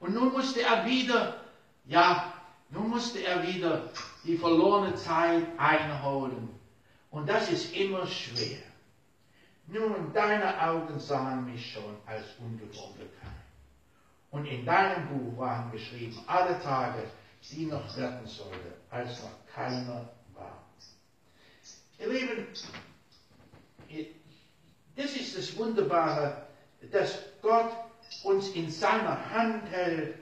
Und 0.00 0.14
nun 0.14 0.32
musste 0.32 0.62
er 0.62 0.86
wieder, 0.86 1.40
ja, 1.86 2.32
nun 2.70 2.90
musste 2.90 3.24
er 3.24 3.46
wieder 3.46 3.90
die 4.24 4.36
verlorene 4.36 4.94
Zeit 4.94 5.46
einholen. 5.58 6.48
Und 7.10 7.28
das 7.28 7.50
ist 7.50 7.74
immer 7.74 8.06
schwer. 8.06 8.58
Nun, 9.68 10.12
deine 10.12 10.62
Augen 10.62 10.98
sahen 11.00 11.46
mich 11.46 11.72
schon 11.72 11.96
als 12.06 12.24
ungeborene 12.38 13.06
und 14.36 14.44
in 14.44 14.66
deinem 14.66 15.08
Buch 15.08 15.38
waren 15.38 15.70
geschrieben 15.72 16.18
alle 16.26 16.60
Tage, 16.60 17.04
die 17.50 17.66
noch 17.66 17.96
werden 17.96 18.26
sollte, 18.26 18.75
als 18.90 19.22
noch 19.22 19.54
keiner 19.54 20.08
war. 20.34 20.64
Ihr 21.98 22.08
Lieben, 22.08 22.46
das 24.96 25.16
ist 25.16 25.36
das 25.36 25.56
Wunderbare, 25.56 26.46
dass 26.90 27.18
Gott 27.42 27.72
uns 28.24 28.48
in 28.50 28.70
seiner 28.70 29.30
Hand 29.30 29.68
hält 29.70 30.16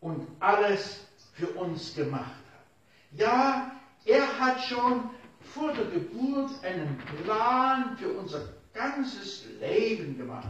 und 0.00 0.26
alles 0.40 1.00
für 1.34 1.48
uns 1.48 1.94
gemacht 1.94 2.24
hat. 2.24 3.18
Ja, 3.18 3.72
er 4.04 4.38
hat 4.38 4.62
schon 4.64 5.10
vor 5.40 5.72
der 5.72 5.84
Geburt 5.86 6.50
einen 6.64 6.98
Plan 7.24 7.96
für 7.98 8.12
unser 8.12 8.48
ganzes 8.72 9.44
Leben 9.60 10.16
gemacht. 10.16 10.48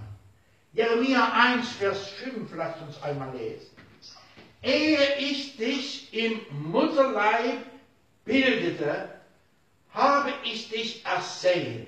Jeremia 0.72 1.32
1, 1.32 1.68
Vers 1.72 2.08
5, 2.08 2.54
lasst 2.54 2.80
uns 2.82 3.02
einmal 3.02 3.36
lesen. 3.36 3.71
Ehe 4.62 5.16
ich 5.18 5.56
dich 5.56 6.14
im 6.14 6.40
Mutterleib 6.50 7.58
bildete, 8.24 9.08
habe 9.92 10.32
ich 10.44 10.68
dich 10.68 11.04
ersehen. 11.04 11.86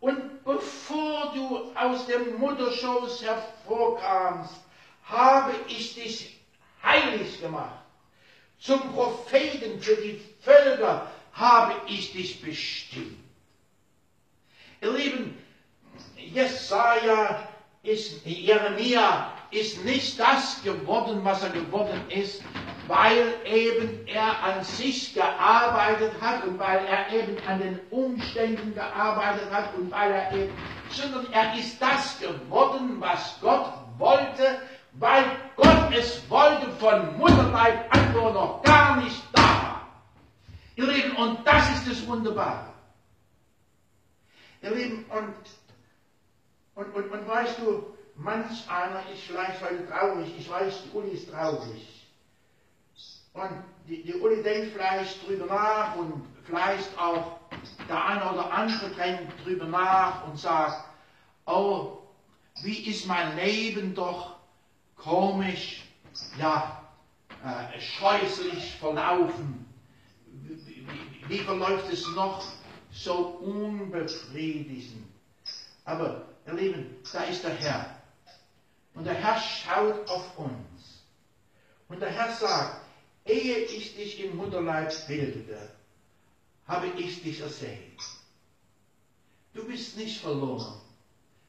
Und 0.00 0.44
bevor 0.44 1.32
du 1.34 1.72
aus 1.74 2.06
dem 2.06 2.38
Mutterschoß 2.38 3.22
hervorkamst, 3.22 4.60
habe 5.04 5.54
ich 5.68 5.94
dich 5.94 6.40
heilig 6.82 7.40
gemacht. 7.40 7.80
Zum 8.58 8.92
Propheten 8.92 9.80
für 9.80 9.96
die 9.96 10.20
Völker 10.40 11.10
habe 11.32 11.74
ich 11.88 12.12
dich 12.12 12.40
bestimmt. 12.42 13.18
Ihr 14.82 14.92
Lieben, 14.92 15.42
Jesaja 16.16 17.48
ist, 17.82 18.24
Jeremia 18.26 19.33
ist 19.54 19.84
nicht 19.84 20.18
das 20.18 20.62
geworden, 20.62 21.20
was 21.22 21.42
er 21.42 21.50
geworden 21.50 22.00
ist, 22.08 22.42
weil 22.88 23.34
eben 23.44 24.06
er 24.06 24.42
an 24.42 24.64
sich 24.64 25.14
gearbeitet 25.14 26.12
hat 26.20 26.44
und 26.44 26.58
weil 26.58 26.84
er 26.86 27.12
eben 27.12 27.36
an 27.46 27.60
den 27.60 27.80
Umständen 27.90 28.74
gearbeitet 28.74 29.50
hat 29.50 29.74
und 29.76 29.90
weil 29.90 30.12
er 30.12 30.32
eben, 30.32 30.52
sondern 30.90 31.32
er 31.32 31.56
ist 31.56 31.80
das 31.80 32.18
geworden, 32.18 32.96
was 32.98 33.38
Gott 33.40 33.72
wollte, 33.96 34.58
weil 34.94 35.24
Gott 35.56 35.92
es 35.96 36.28
wollte 36.28 36.70
von 36.72 37.16
Mutterleib 37.16 37.94
an, 37.94 38.14
wo 38.14 38.30
noch 38.30 38.62
gar 38.62 38.96
nicht 38.96 39.22
da 39.32 39.42
war. 39.42 39.88
Ihr 40.76 40.86
Lieben, 40.86 41.16
und 41.16 41.46
das 41.46 41.70
ist 41.76 41.88
das 41.88 42.06
Wunderbare. 42.06 42.66
Ihr 44.62 44.70
Lieben, 44.72 45.04
und, 45.04 45.34
und, 46.74 46.94
und, 46.94 47.12
und 47.12 47.28
weißt 47.28 47.58
du, 47.60 47.93
manch 48.16 48.68
einer 48.68 49.02
ist 49.12 49.22
vielleicht 49.22 49.60
heute 49.60 49.88
traurig, 49.88 50.32
ich 50.38 50.48
weiß, 50.48 50.82
die 50.84 50.96
Uli 50.96 51.10
ist 51.10 51.30
traurig. 51.30 52.06
Und 53.32 53.64
die, 53.88 54.02
die 54.02 54.14
Uli 54.14 54.42
denkt 54.42 54.72
vielleicht 54.72 55.26
drüber 55.26 55.46
nach 55.46 55.96
und 55.96 56.24
vielleicht 56.44 56.96
auch 56.98 57.38
der 57.88 58.04
eine 58.04 58.32
oder 58.32 58.52
andere 58.52 58.90
denkt 58.90 59.32
drüber 59.44 59.66
nach 59.66 60.26
und 60.26 60.38
sagt, 60.38 60.84
oh, 61.46 61.98
wie 62.62 62.88
ist 62.88 63.06
mein 63.06 63.36
Leben 63.36 63.94
doch 63.94 64.36
komisch, 64.96 65.84
ja, 66.38 66.80
äh, 67.44 67.80
scheußlich 67.80 68.76
verlaufen. 68.76 69.66
Wie, 70.26 70.86
wie, 70.86 71.28
wie 71.28 71.38
verläuft 71.38 71.92
es 71.92 72.06
noch 72.14 72.44
so 72.92 73.14
unbefriedigend? 73.14 75.04
Aber, 75.84 76.26
ihr 76.46 76.54
Lieben, 76.54 76.96
da 77.12 77.24
ist 77.24 77.42
der 77.42 77.54
Herr. 77.54 78.03
Und 78.94 79.04
der 79.04 79.14
Herr 79.14 79.40
schaut 79.40 80.08
auf 80.08 80.38
uns. 80.38 81.02
Und 81.88 82.00
der 82.00 82.10
Herr 82.10 82.32
sagt, 82.32 82.84
ehe 83.24 83.58
ich 83.58 83.94
dich 83.96 84.20
im 84.20 84.36
Mutterleib 84.36 84.92
bildete, 85.06 85.70
habe 86.66 86.86
ich 86.96 87.22
dich 87.22 87.40
ersehen. 87.40 87.96
Du 89.52 89.66
bist 89.66 89.96
nicht 89.96 90.20
verloren. 90.20 90.80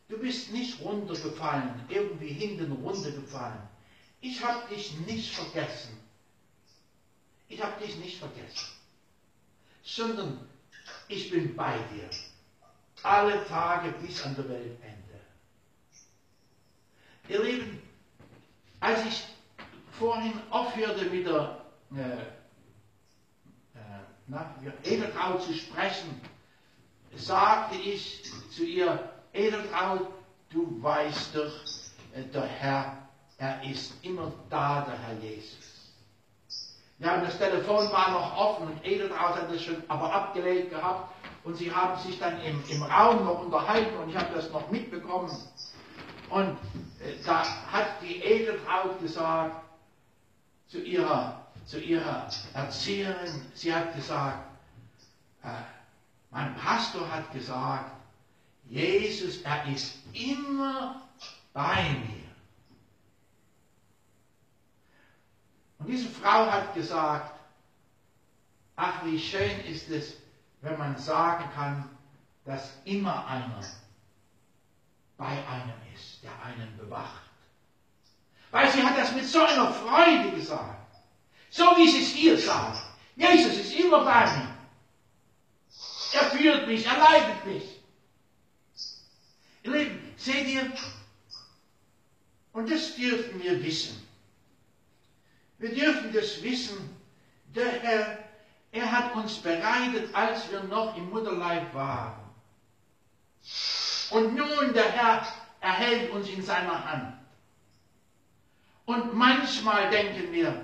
Du 0.08 0.20
bist 0.20 0.52
nicht 0.52 0.82
runtergefallen, 0.82 1.84
irgendwie 1.90 2.34
hinten 2.34 2.72
runtergefallen. 2.72 3.62
Ich 4.22 4.44
habe 4.44 4.68
dich 4.74 4.96
nicht 5.00 5.34
vergessen. 5.34 5.98
Ich 7.48 7.62
habe 7.64 7.84
dich 7.84 7.96
nicht 7.98 8.20
vergessen. 8.20 8.70
Sondern 9.84 10.48
ich 11.08 11.30
bin 11.32 11.56
bei 11.56 11.78
dir. 11.94 12.10
Alle 13.04 13.46
Tage 13.48 13.92
bis 13.94 14.24
an 14.24 14.36
der 14.36 14.50
Weltende. 14.50 15.05
Ihr 17.28 17.44
Lieben, 17.44 17.82
als 18.80 19.06
ich 19.06 19.24
vorhin 20.00 20.34
aufhörte 20.50 21.06
mit 21.06 21.26
der 21.26 21.58
äh, 21.96 22.18
äh, 24.32 24.94
Edeltraut 24.94 25.42
zu 25.42 25.54
sprechen, 25.54 26.22
sagte 27.16 27.76
ich 27.76 28.24
zu 28.52 28.64
ihr, 28.64 29.12
Edeltraut, 29.34 30.08
du 30.50 30.82
weißt 30.82 31.36
doch, 31.36 31.52
äh, 32.14 32.24
der 32.34 32.46
Herr, 32.46 32.98
er 33.38 33.64
ist 33.64 33.94
immer 34.04 34.32
da, 34.50 34.82
der 34.82 34.98
Herr 34.98 35.20
Jesus. 35.20 35.94
Ja, 37.00 37.16
und 37.16 37.26
das 37.26 37.38
Telefon 37.38 37.92
war 37.92 38.12
noch 38.12 38.38
offen 38.38 38.68
und 38.68 38.86
Edeltraut 38.86 39.36
hat 39.36 39.52
es 39.52 39.64
schon 39.64 39.84
aber 39.90 40.14
abgelegt 40.14 40.70
gehabt 40.70 41.12
und 41.44 41.56
sie 41.58 41.74
haben 41.74 42.02
sich 42.02 42.18
dann 42.20 42.40
im, 42.42 42.64
im 42.70 42.84
Raum 42.84 43.26
noch 43.26 43.42
unterhalten 43.42 43.98
und 43.98 44.10
ich 44.10 44.16
habe 44.16 44.34
das 44.34 44.50
noch 44.52 44.70
mitbekommen. 44.72 45.30
Und 46.30 46.58
da 47.26 47.44
hat 47.72 48.02
die 48.02 48.22
Edeltraut 48.22 49.00
gesagt 49.00 49.64
zu 50.68 50.82
ihrer, 50.82 51.46
zu 51.66 51.80
ihrer 51.80 52.30
Erzieherin, 52.54 53.46
sie 53.54 53.74
hat 53.74 53.96
gesagt, 53.96 54.40
äh, 55.44 55.48
mein 56.32 56.56
Pastor 56.56 57.10
hat 57.12 57.32
gesagt, 57.32 57.92
Jesus, 58.68 59.42
er 59.42 59.68
ist 59.68 59.96
immer 60.14 61.02
bei 61.54 61.84
mir. 61.84 62.26
Und 65.80 65.88
diese 65.88 66.10
Frau 66.10 66.52
hat 66.52 66.74
gesagt, 66.74 67.40
ach, 68.76 69.06
wie 69.06 69.20
schön 69.20 69.60
ist 69.66 69.90
es, 69.90 70.16
wenn 70.62 70.78
man 70.78 70.98
sagen 70.98 71.46
kann, 71.54 71.90
dass 72.44 72.74
immer 72.86 73.26
einer 73.28 73.62
bei 75.18 75.26
einem 75.26 75.85
ist, 75.96 76.24
der 76.24 76.32
einen 76.44 76.78
bewacht. 76.78 77.24
Weil 78.52 78.72
sie 78.72 78.84
hat 78.84 78.98
das 78.98 79.12
mit 79.14 79.26
so 79.26 79.44
einer 79.44 79.74
Freude 79.74 80.32
gesagt. 80.32 80.96
So 81.50 81.64
wie 81.78 81.90
sie 81.90 82.02
es 82.02 82.10
hier 82.10 82.38
sagt. 82.38 82.84
Jesus 83.16 83.58
ist 83.58 83.74
immer 83.74 84.04
bei 84.04 84.26
mir. 84.26 84.56
Er 86.14 86.32
führt 86.32 86.68
mich, 86.68 86.86
er 86.86 86.98
leitet 86.98 87.46
mich. 87.46 87.64
Ihr 89.64 89.72
Lieben, 89.72 90.14
seht 90.18 90.48
ihr? 90.48 90.72
Und 92.54 92.72
das 92.72 92.96
dürfen 92.96 93.42
wir 93.42 93.62
wissen. 93.64 94.08
Wir 95.58 95.74
dürfen 95.74 96.14
das 96.14 96.42
wissen. 96.42 96.78
Der 97.54 97.72
Herr, 97.82 98.20
er 98.72 98.92
hat 98.92 99.16
uns 99.16 99.36
bereitet, 99.36 100.14
als 100.14 100.50
wir 100.52 100.64
noch 100.64 100.96
im 100.96 101.10
Mutterleib 101.10 101.74
waren. 101.74 102.14
Und 104.12 104.36
nun 104.36 104.74
der 104.74 104.92
Herr 104.92 105.26
erhält 105.66 106.12
uns 106.12 106.30
in 106.30 106.44
seiner 106.44 106.86
Hand. 106.86 107.18
Und 108.86 109.16
manchmal 109.16 109.90
denken 109.90 110.32
wir, 110.32 110.64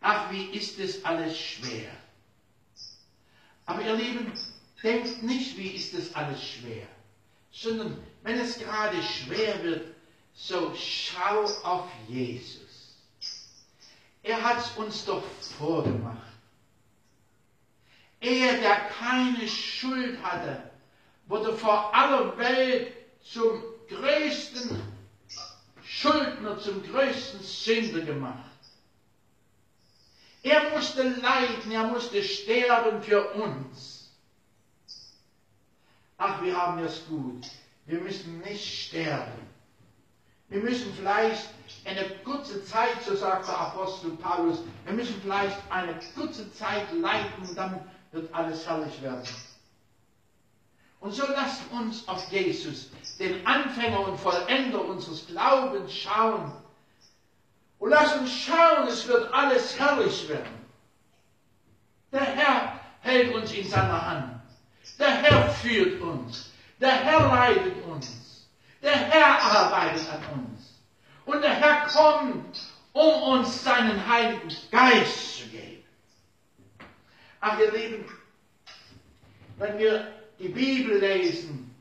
ach, 0.00 0.30
wie 0.30 0.44
ist 0.56 0.78
es 0.78 1.04
alles 1.04 1.36
schwer. 1.36 1.90
Aber 3.64 3.82
ihr 3.82 3.94
Lieben, 3.94 4.32
denkt 4.82 5.24
nicht, 5.24 5.56
wie 5.56 5.70
ist 5.70 5.94
es 5.94 6.14
alles 6.14 6.40
schwer, 6.40 6.86
sondern 7.50 7.98
wenn 8.22 8.38
es 8.38 8.56
gerade 8.58 9.02
schwer 9.02 9.64
wird, 9.64 9.94
so 10.32 10.72
schau 10.76 11.42
auf 11.64 11.88
Jesus. 12.06 12.94
Er 14.22 14.40
hat 14.40 14.58
es 14.58 14.70
uns 14.76 15.04
doch 15.04 15.24
vorgemacht. 15.58 16.22
Er, 18.20 18.58
der 18.58 18.76
keine 19.00 19.48
Schuld 19.48 20.22
hatte, 20.22 20.70
wurde 21.26 21.56
vor 21.56 21.92
aller 21.92 22.36
Welt 22.38 22.92
zum 23.22 23.60
größten 23.88 24.82
Schuldner, 25.82 26.58
zum 26.76 26.92
größten 26.92 27.40
Sünder 27.42 28.00
gemacht. 28.00 28.50
Er 30.42 30.70
musste 30.70 31.02
leiden, 31.02 31.72
er 31.72 31.84
musste 31.84 32.22
sterben 32.22 33.02
für 33.02 33.32
uns. 33.32 34.10
Ach, 36.18 36.42
wir 36.42 36.56
haben 36.56 36.78
es 36.84 37.06
gut. 37.06 37.46
Wir 37.86 38.00
müssen 38.00 38.40
nicht 38.40 38.86
sterben. 38.86 39.46
Wir 40.48 40.60
müssen 40.60 40.94
vielleicht 40.94 41.48
eine 41.84 42.08
kurze 42.24 42.64
Zeit, 42.64 43.02
so 43.04 43.16
sagt 43.16 43.48
der 43.48 43.58
Apostel 43.58 44.10
Paulus, 44.12 44.60
wir 44.84 44.92
müssen 44.92 45.20
vielleicht 45.20 45.58
eine 45.70 45.98
kurze 46.14 46.52
Zeit 46.52 46.92
leiden, 46.92 47.54
dann 47.56 47.80
wird 48.12 48.32
alles 48.32 48.66
herrlich 48.66 49.02
werden. 49.02 49.26
Und 51.00 51.12
so 51.12 51.24
lasst 51.26 51.62
uns 51.72 52.06
auf 52.08 52.30
Jesus, 52.30 52.90
den 53.18 53.44
Anfänger 53.46 54.06
und 54.08 54.18
Vollender 54.18 54.84
unseres 54.84 55.26
Glaubens, 55.26 55.92
schauen. 55.92 56.52
Und 57.78 57.90
lasst 57.90 58.16
uns 58.18 58.32
schauen, 58.32 58.88
es 58.88 59.06
wird 59.06 59.32
alles 59.32 59.78
herrlich 59.78 60.28
werden. 60.28 60.66
Der 62.12 62.24
Herr 62.24 62.80
hält 63.00 63.34
uns 63.34 63.52
in 63.52 63.68
seiner 63.68 64.06
Hand. 64.06 64.40
Der 64.98 65.10
Herr 65.10 65.50
führt 65.50 66.00
uns. 66.00 66.52
Der 66.80 66.92
Herr 66.92 67.20
leitet 67.28 67.84
uns. 67.84 68.48
Der 68.82 68.96
Herr 68.96 69.42
arbeitet 69.42 70.08
an 70.10 70.40
uns. 70.40 70.80
Und 71.24 71.42
der 71.42 71.54
Herr 71.54 71.86
kommt, 71.86 72.58
um 72.92 73.22
uns 73.22 73.62
seinen 73.62 74.06
Heiligen 74.08 74.48
Geist 74.70 75.38
zu 75.38 75.48
geben. 75.48 75.84
Ach, 77.40 77.58
ihr 77.58 77.72
Lieben, 77.72 78.04
wenn 79.58 79.78
wir 79.78 80.12
die 80.38 80.48
Bibel 80.48 80.98
lesen, 80.98 81.74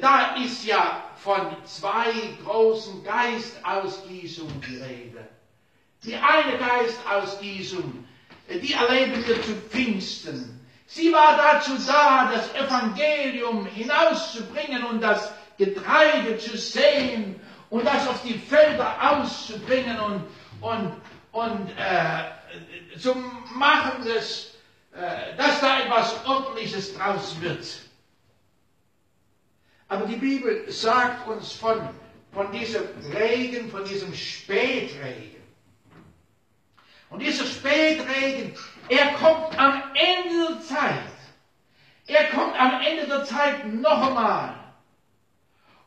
da 0.00 0.36
ist 0.36 0.64
ja 0.64 1.10
von 1.24 1.56
zwei 1.64 2.12
großen 2.44 3.02
Geistausgießungen 3.02 4.60
die 4.60 4.76
Rede. 4.76 5.26
Die 6.02 6.16
eine 6.16 6.58
Geistausgießung, 6.58 8.04
die 8.50 8.74
erleben 8.74 9.26
wir 9.26 9.40
zu 9.42 9.54
Pfingsten. 9.70 10.60
Sie 10.86 11.10
war 11.14 11.38
dazu 11.38 11.72
da, 11.86 12.30
das 12.30 12.54
Evangelium 12.54 13.64
hinauszubringen 13.64 14.84
und 14.84 15.00
das 15.00 15.32
Getreide 15.56 16.36
zu 16.36 16.58
sehen 16.58 17.40
und 17.70 17.86
das 17.86 18.06
auf 18.06 18.22
die 18.22 18.34
Felder 18.34 18.94
auszubringen 19.00 19.98
und, 20.00 20.24
und, 20.60 20.92
und 21.32 21.70
äh, 21.78 22.98
zu 22.98 23.14
machen, 23.54 24.04
dass, 24.06 24.50
äh, 24.94 25.34
dass 25.38 25.58
da 25.60 25.80
etwas 25.80 26.14
Ordentliches 26.26 26.94
draus 26.94 27.34
wird. 27.40 27.64
Aber 29.94 30.06
die 30.06 30.16
Bibel 30.16 30.68
sagt 30.72 31.28
uns 31.28 31.52
von, 31.52 31.88
von 32.32 32.50
diesem 32.50 32.82
Regen, 33.12 33.70
von 33.70 33.84
diesem 33.84 34.12
Spätregen. 34.12 35.40
Und 37.10 37.20
dieser 37.20 37.46
Spätregen, 37.46 38.56
er 38.88 39.12
kommt 39.12 39.56
am 39.56 39.84
Ende 39.94 40.54
der 40.54 40.62
Zeit. 40.62 41.12
Er 42.08 42.24
kommt 42.30 42.60
am 42.60 42.80
Ende 42.80 43.06
der 43.06 43.24
Zeit 43.24 43.72
noch 43.72 44.08
einmal. 44.08 44.56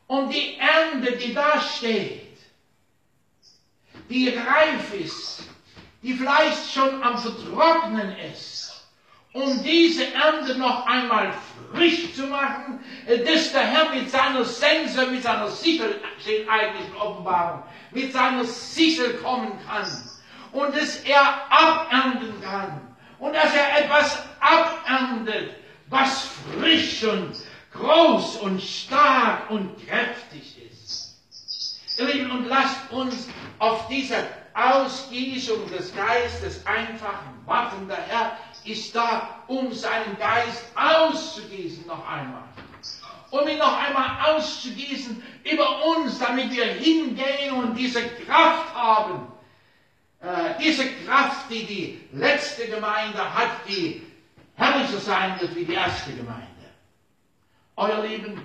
Und 0.06 0.30
die 0.32 0.56
Ernte, 0.56 1.18
die 1.18 1.34
da 1.34 1.60
steht, 1.60 2.38
die 4.08 4.30
reif 4.30 4.94
ist, 4.94 5.42
die 6.02 6.14
vielleicht 6.14 6.72
schon 6.72 7.02
am 7.02 7.18
Vertrocknen 7.18 8.16
ist, 8.32 8.86
um 9.34 9.62
diese 9.62 10.14
Ernte 10.14 10.54
noch 10.54 10.86
einmal 10.86 11.34
frisch 11.72 12.14
zu 12.14 12.26
machen, 12.26 12.80
dass 13.06 13.52
der 13.52 13.62
Herr 13.62 13.90
mit 13.94 14.10
seiner 14.10 14.44
Sense, 14.44 15.06
mit 15.06 15.22
seiner 15.22 15.48
Sichel, 15.48 16.00
steht 16.20 16.48
eigentlich 16.48 16.88
in 16.88 16.96
Offenbarung, 16.96 17.62
mit 17.90 18.12
seiner 18.12 18.44
Sichel 18.44 19.14
kommen 19.18 19.52
kann 19.66 19.86
und 20.52 20.76
dass 20.76 20.96
er 21.00 21.50
abernten 21.50 22.40
kann 22.42 22.80
und 23.18 23.34
dass 23.34 23.54
er 23.54 23.84
etwas 23.84 24.22
aberntet, 24.40 25.54
was 25.88 26.28
frisch 26.58 27.04
und 27.04 27.34
groß 27.72 28.36
und 28.36 28.60
stark 28.62 29.50
und 29.50 29.76
kräftig 29.86 30.56
ist. 30.70 31.16
Ihr 31.98 32.06
Lieben, 32.06 32.30
und 32.30 32.46
lasst 32.46 32.90
uns 32.92 33.28
auf 33.58 33.88
diese 33.88 34.16
Ausgießung 34.54 35.68
des 35.70 35.94
Geistes 35.94 36.64
einfach 36.66 37.22
warten. 37.44 37.88
Der 37.88 37.96
Herr 37.96 38.36
ist 38.64 38.94
da, 38.94 39.42
um 39.46 39.72
seinen 39.72 40.16
Geist 40.18 40.64
auszugießen 40.74 41.86
noch 41.86 42.06
einmal. 42.08 42.44
Um 43.30 43.46
ihn 43.46 43.58
noch 43.58 43.76
einmal 43.76 44.34
auszugießen 44.34 45.22
über 45.44 45.84
uns, 45.84 46.18
damit 46.18 46.50
wir 46.50 46.66
hingehen 46.66 47.52
und 47.54 47.74
diese 47.74 48.02
Kraft 48.08 48.74
haben, 48.74 49.26
äh, 50.20 50.54
diese 50.60 50.90
Kraft, 51.04 51.50
die 51.50 51.64
die 51.66 52.08
letzte 52.12 52.66
Gemeinde 52.68 53.34
hat, 53.34 53.50
die 53.68 54.02
herrlicher 54.54 54.98
sein 54.98 55.40
wird 55.40 55.54
wie 55.54 55.64
die 55.64 55.74
erste 55.74 56.12
Gemeinde. 56.12 56.46
Euer 57.76 58.02
Lieben, 58.04 58.44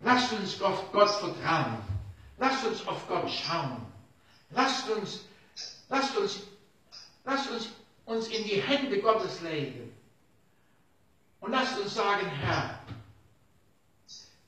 lasst 0.00 0.32
uns 0.32 0.60
auf 0.62 0.92
Gott 0.92 1.10
vertrauen. 1.10 1.78
Lasst 2.38 2.64
uns 2.66 2.86
auf 2.86 3.06
Gott 3.08 3.30
schauen. 3.30 3.84
Lasst 4.50 4.88
uns, 4.90 5.24
lasst 5.88 6.16
uns, 6.16 6.40
lasst 7.24 7.50
uns 7.50 7.68
uns 8.06 8.28
in 8.28 8.44
die 8.44 8.60
Hände 8.62 9.00
Gottes 9.00 9.40
legen. 9.42 9.92
Und 11.40 11.52
lasst 11.52 11.78
uns 11.78 11.94
sagen, 11.94 12.26
Herr, 12.26 12.80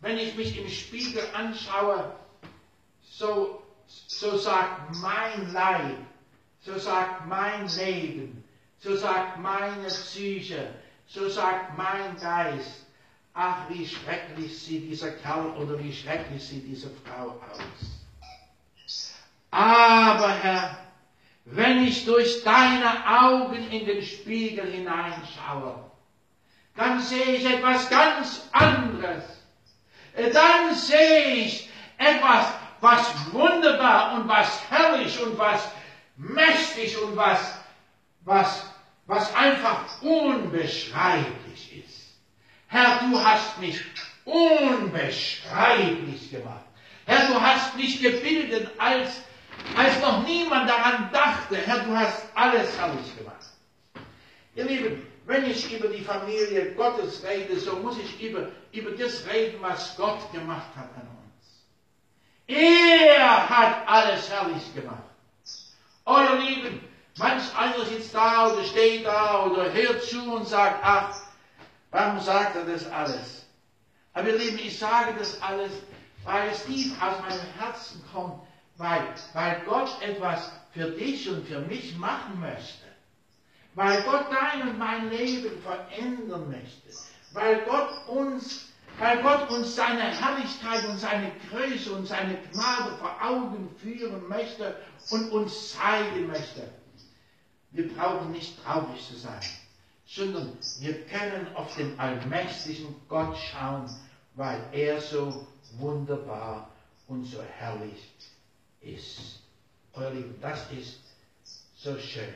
wenn 0.00 0.16
ich 0.16 0.34
mich 0.36 0.56
im 0.58 0.68
Spiegel 0.68 1.22
anschaue, 1.34 2.12
so 3.02 3.62
so 4.06 4.36
sagt 4.36 4.94
mein 4.96 5.52
Leib, 5.52 5.98
so 6.60 6.78
sagt 6.78 7.26
mein 7.26 7.68
Leben, 7.68 8.44
so 8.78 8.96
sagt 8.96 9.38
meine 9.38 9.86
Psyche, 9.86 10.74
so 11.06 11.28
sagt 11.28 11.76
mein 11.76 12.16
Geist, 12.18 12.86
ach, 13.32 13.68
wie 13.70 13.86
schrecklich 13.86 14.58
sieht 14.58 14.90
dieser 14.90 15.12
Kerl 15.12 15.50
oder 15.56 15.78
wie 15.78 15.92
schrecklich 15.92 16.46
sieht 16.46 16.66
diese 16.66 16.90
Frau 16.90 17.40
aus. 17.50 18.04
Aber 19.50 20.28
Herr, 20.28 20.87
wenn 21.50 21.86
ich 21.86 22.04
durch 22.04 22.44
deine 22.44 23.06
Augen 23.06 23.68
in 23.70 23.86
den 23.86 24.02
Spiegel 24.02 24.70
hineinschaue, 24.70 25.84
dann 26.76 27.00
sehe 27.00 27.36
ich 27.36 27.44
etwas 27.44 27.88
ganz 27.90 28.48
anderes. 28.52 29.24
Dann 30.14 30.74
sehe 30.74 31.34
ich 31.34 31.68
etwas 31.96 32.52
was 32.80 33.32
wunderbar 33.32 34.14
und 34.14 34.28
was 34.28 34.60
herrlich 34.70 35.20
und 35.20 35.36
was 35.38 35.68
mächtig 36.16 36.96
und 37.02 37.16
was, 37.16 37.54
was, 38.24 38.62
was 39.06 39.34
einfach 39.34 40.00
unbeschreiblich 40.02 41.84
ist. 41.84 42.18
Herr, 42.68 43.00
du 43.00 43.20
hast 43.22 43.58
mich 43.60 43.80
unbeschreiblich 44.24 46.30
gemacht. 46.30 46.64
Herr, 47.06 47.26
du 47.28 47.40
hast 47.40 47.76
mich 47.76 48.02
gebildet, 48.02 48.70
als, 48.78 49.22
als 49.76 50.00
noch 50.00 50.24
niemand 50.24 50.68
daran 50.68 51.10
dachte. 51.12 51.56
Herr, 51.56 51.80
du 51.80 51.96
hast 51.96 52.24
alles 52.34 52.76
herrlich 52.78 53.16
gemacht. 53.16 53.36
Ihr 54.54 54.64
Lieben, 54.64 55.06
wenn 55.26 55.48
ich 55.48 55.72
über 55.72 55.88
die 55.88 56.02
Familie 56.02 56.72
Gottes 56.74 57.22
rede, 57.22 57.58
so 57.60 57.76
muss 57.76 57.98
ich 57.98 58.20
über, 58.20 58.48
über 58.72 58.90
das 58.92 59.24
reden, 59.26 59.58
was 59.60 59.96
Gott 59.96 60.32
gemacht 60.32 60.74
hat 60.74 60.88
an 60.96 61.06
uns. 61.06 62.58
Er 62.58 63.48
hat 63.48 63.86
alles 63.86 64.30
herrlich 64.30 64.74
gemacht. 64.74 65.02
Euer 66.06 66.36
Lieben, 66.36 66.80
manch 67.18 67.54
einer 67.56 67.84
sitzt 67.84 68.14
da 68.14 68.50
oder 68.50 68.64
steht 68.64 69.04
da 69.04 69.44
oder 69.44 69.70
hört 69.72 70.02
zu 70.02 70.32
und 70.32 70.48
sagt, 70.48 70.80
ach, 70.82 71.14
warum 71.90 72.20
sagt 72.20 72.56
er 72.56 72.64
das 72.64 72.90
alles? 72.90 73.46
Aber 74.14 74.30
ihr 74.30 74.38
Lieben, 74.38 74.58
ich 74.58 74.78
sage 74.78 75.14
das 75.18 75.40
alles, 75.42 75.72
weil 76.24 76.48
es 76.48 76.64
tief 76.64 76.92
aus 77.02 77.20
meinem 77.20 77.52
Herzen 77.58 78.02
kommt, 78.12 78.47
weil, 78.78 79.14
weil 79.34 79.62
Gott 79.66 79.90
etwas 80.00 80.50
für 80.72 80.90
dich 80.92 81.28
und 81.28 81.46
für 81.46 81.60
mich 81.60 81.96
machen 81.96 82.40
möchte. 82.40 82.86
Weil 83.74 84.02
Gott 84.02 84.26
dein 84.30 84.68
und 84.68 84.78
mein 84.78 85.10
Leben 85.10 85.60
verändern 85.62 86.50
möchte. 86.50 86.88
Weil 87.32 87.64
Gott 87.66 88.08
uns 88.08 88.64
weil 88.98 89.22
Gott 89.22 89.48
uns 89.50 89.76
seine 89.76 90.02
Herrlichkeit 90.02 90.84
und 90.88 90.98
seine 90.98 91.30
Größe 91.48 91.92
und 91.92 92.06
seine 92.06 92.36
Gnade 92.36 92.96
vor 92.98 93.16
Augen 93.22 93.70
führen 93.76 94.28
möchte 94.28 94.74
und 95.10 95.30
uns 95.30 95.74
zeigen 95.74 96.26
möchte. 96.26 96.68
Wir 97.70 97.94
brauchen 97.94 98.32
nicht 98.32 98.62
traurig 98.64 99.06
zu 99.06 99.16
sein, 99.16 99.40
sondern 100.04 100.52
wir 100.80 101.06
können 101.06 101.54
auf 101.54 101.76
den 101.76 101.98
allmächtigen 102.00 102.96
Gott 103.08 103.36
schauen, 103.38 103.88
weil 104.34 104.60
er 104.72 105.00
so 105.00 105.46
wunderbar 105.78 106.68
und 107.06 107.24
so 107.24 107.40
herrlich 107.42 108.02
ist. 108.18 108.37
Euer 109.98 110.10
Lieben, 110.10 110.38
das 110.40 110.70
ist 110.70 111.00
so 111.76 111.98
schön. 111.98 112.34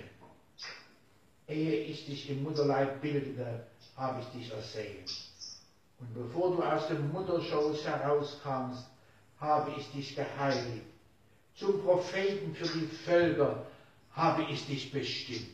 Ehe 1.46 1.84
ich 1.84 2.06
dich 2.06 2.28
im 2.30 2.42
Mutterleib 2.42 3.00
bildete, 3.00 3.66
habe 3.96 4.20
ich 4.20 4.26
dich 4.40 4.52
ersehen. 4.52 5.04
Und 6.00 6.12
bevor 6.14 6.56
du 6.56 6.62
aus 6.62 6.88
dem 6.88 7.12
Mutterschoß 7.12 7.84
herauskamst, 7.84 8.84
habe 9.38 9.74
ich 9.78 9.90
dich 9.92 10.16
geheiligt. 10.16 10.86
Zum 11.54 11.82
Propheten 11.82 12.54
für 12.54 12.66
die 12.66 12.86
Völker 13.04 13.64
habe 14.12 14.44
ich 14.50 14.66
dich 14.66 14.90
bestimmt. 14.90 15.50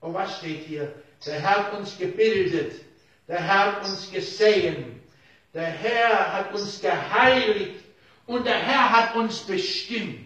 Und 0.00 0.14
was 0.14 0.38
steht 0.38 0.64
hier? 0.64 0.94
Der 1.26 1.40
Herr 1.40 1.66
hat 1.66 1.74
uns 1.74 1.98
gebildet, 1.98 2.80
der 3.28 3.40
Herr 3.40 3.76
hat 3.76 3.84
uns 3.84 4.10
gesehen, 4.10 5.02
der 5.52 5.68
Herr 5.68 6.32
hat 6.32 6.54
uns 6.54 6.80
geheiligt 6.80 7.81
und 8.26 8.46
der 8.46 8.58
Herr 8.58 8.90
hat 8.90 9.16
uns 9.16 9.40
bestimmt. 9.40 10.18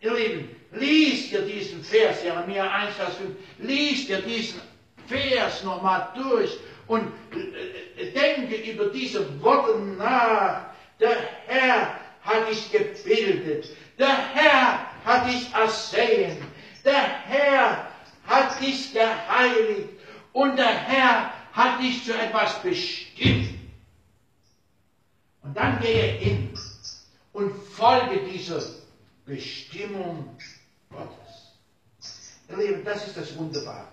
Ihr 0.00 0.14
Lieben, 0.14 0.56
liest 0.72 1.32
ihr 1.32 1.42
diesen 1.42 1.82
Vers, 1.84 2.22
Jeremia 2.22 2.68
1, 2.70 2.94
Vers 2.94 3.16
5, 3.16 3.36
liest 3.58 4.08
ihr 4.08 4.20
diesen 4.22 4.60
Vers 5.06 5.62
nochmal 5.64 6.08
durch 6.14 6.56
und 6.86 7.12
äh, 7.32 8.10
denke 8.12 8.56
über 8.70 8.86
diese 8.86 9.42
Worte 9.42 9.78
nach. 9.78 10.66
Der 10.98 11.16
Herr 11.46 12.00
hat 12.22 12.48
dich 12.48 12.70
gebildet. 12.70 13.68
Der 13.98 14.16
Herr 14.34 14.86
hat 15.04 15.28
dich 15.28 15.52
ersehen. 15.52 16.38
Der 16.84 17.02
Herr 17.26 17.88
hat 18.26 18.60
dich 18.60 18.92
geheiligt. 18.92 19.88
Und 20.32 20.56
der 20.56 20.66
Herr 20.66 21.32
hat 21.52 21.80
dich 21.80 22.04
zu 22.04 22.12
etwas 22.12 22.60
bestimmt. 22.62 23.50
Und 25.42 25.56
dann 25.56 25.80
gehe 25.80 26.12
hin 26.18 26.50
und 27.32 27.52
folge 27.52 28.20
dieser 28.32 28.62
Bestimmung 29.24 30.36
Gottes. 30.90 31.56
Ihr 32.48 32.56
Lieben, 32.56 32.84
das 32.84 33.06
ist 33.06 33.16
das 33.16 33.36
Wunderbare. 33.36 33.88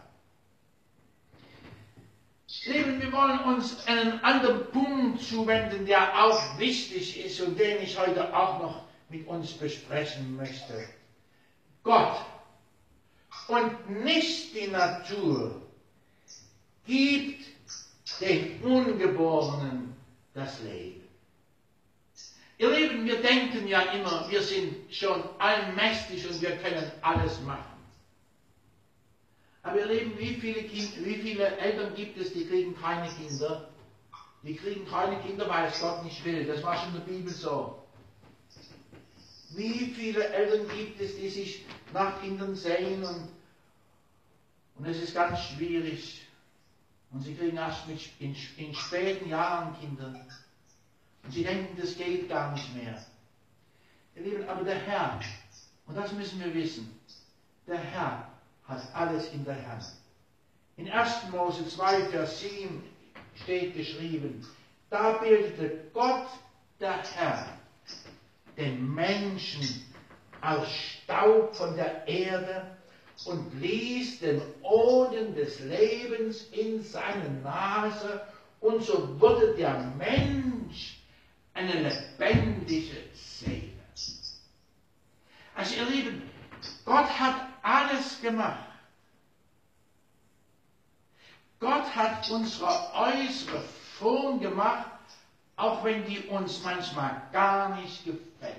Lieben, 2.67 3.01
wir 3.01 3.11
wollen 3.11 3.39
uns 3.39 3.87
einen 3.87 4.19
anderen 4.23 4.69
Punkt 4.71 5.21
zuwenden, 5.21 5.85
der 5.85 6.25
auch 6.25 6.59
wichtig 6.59 7.25
ist 7.25 7.39
und 7.41 7.57
den 7.57 7.81
ich 7.81 7.97
heute 7.97 8.35
auch 8.35 8.59
noch 8.59 8.83
mit 9.09 9.25
uns 9.27 9.53
besprechen 9.53 10.35
möchte. 10.35 10.89
Gott 11.83 12.17
und 13.47 14.03
nicht 14.03 14.53
die 14.53 14.67
Natur 14.67 15.61
gibt 16.85 17.45
den 18.19 18.61
Ungeborenen 18.61 19.95
das 20.33 20.59
Leben. 20.61 21.06
Ihr 22.59 22.71
Lieben, 22.71 23.05
wir 23.05 23.21
denken 23.21 23.67
ja 23.67 23.81
immer, 23.81 24.29
wir 24.29 24.41
sind 24.41 24.91
schon 24.93 25.23
allmächtig 25.37 26.27
und 26.27 26.41
wir 26.41 26.57
können 26.57 26.91
alles 27.01 27.39
machen. 27.41 27.77
Aber 29.61 29.79
ihr 29.79 29.85
Lieben, 29.85 30.17
wie 30.17 30.33
viele, 30.35 30.63
kind, 30.63 31.05
wie 31.05 31.15
viele 31.15 31.57
Eltern 31.57 31.93
gibt 31.93 32.17
es, 32.17 32.33
die 32.33 32.47
kriegen 32.47 32.75
keine 32.75 33.09
Kinder? 33.13 33.69
Die 34.41 34.55
kriegen 34.55 34.87
keine 34.87 35.21
Kinder, 35.21 35.47
weil 35.49 35.67
es 35.67 35.79
Gott 35.81 36.03
nicht 36.03 36.23
will. 36.23 36.45
Das 36.45 36.63
war 36.63 36.77
schon 36.77 36.95
in 36.95 37.05
der 37.05 37.11
Bibel 37.11 37.31
so. 37.31 37.83
Wie 39.51 39.93
viele 39.93 40.27
Eltern 40.29 40.67
gibt 40.75 40.99
es, 41.01 41.15
die 41.15 41.29
sich 41.29 41.65
nach 41.93 42.21
Kindern 42.21 42.55
sehen 42.55 43.03
und, 43.03 43.29
und 44.77 44.85
es 44.85 45.01
ist 45.01 45.13
ganz 45.13 45.39
schwierig. 45.41 46.21
Und 47.11 47.21
sie 47.21 47.35
kriegen 47.35 47.57
erst 47.57 47.87
mit, 47.87 47.99
in, 48.19 48.35
in 48.57 48.73
späten 48.73 49.29
Jahren 49.29 49.77
Kinder. 49.79 50.25
Und 51.27 51.33
sie 51.33 51.43
denken, 51.43 51.77
das 51.77 51.97
geht 51.97 52.29
gar 52.29 52.53
nicht 52.53 52.73
mehr. 52.73 53.03
Ihr 54.15 54.23
Lieben, 54.23 54.47
aber 54.47 54.63
der 54.63 54.79
Herr, 54.79 55.19
und 55.85 55.97
das 55.97 56.13
müssen 56.13 56.39
wir 56.39 56.53
wissen, 56.53 56.97
der 57.67 57.79
Herr 57.79 58.29
hat 58.65 58.95
alles 58.95 59.33
in 59.33 59.43
der 59.43 59.57
Hand. 59.67 59.83
In 60.77 60.89
1. 60.89 61.29
Mose 61.33 61.67
2, 61.67 62.03
Vers 62.11 62.39
7 62.39 62.81
steht 63.43 63.75
geschrieben, 63.75 64.47
da 64.89 65.17
bildete 65.17 65.89
Gott, 65.93 66.27
der 66.79 67.03
Herr, 67.03 67.45
den 68.55 68.93
Menschen 68.95 69.85
aus 70.39 70.69
Staub 70.69 71.53
von 71.53 71.75
der 71.75 72.07
Erde 72.07 72.77
und 73.25 73.53
ließ 73.59 74.21
den 74.21 74.41
Oden 74.61 75.35
des 75.35 75.59
Lebens 75.59 76.43
in 76.53 76.81
seine 76.81 77.29
Nase 77.43 78.21
und 78.61 78.81
so 78.81 79.19
wurde 79.19 79.55
der 79.55 79.91
Mensch 79.97 80.56
eine 81.57 81.73
lebendige 81.73 83.09
Seele. 83.13 83.73
Also 85.55 85.75
ihr 85.75 85.85
Lieben, 85.85 86.29
Gott 86.85 87.09
hat 87.19 87.47
alles 87.63 88.21
gemacht. 88.21 88.63
Gott 91.59 91.95
hat 91.95 92.29
unsere 92.29 92.93
äußere 92.93 93.63
Form 93.97 94.39
gemacht, 94.39 94.85
auch 95.55 95.83
wenn 95.83 96.05
die 96.05 96.19
uns 96.27 96.61
manchmal 96.61 97.23
gar 97.31 97.75
nicht 97.77 98.05
gefällt. 98.05 98.55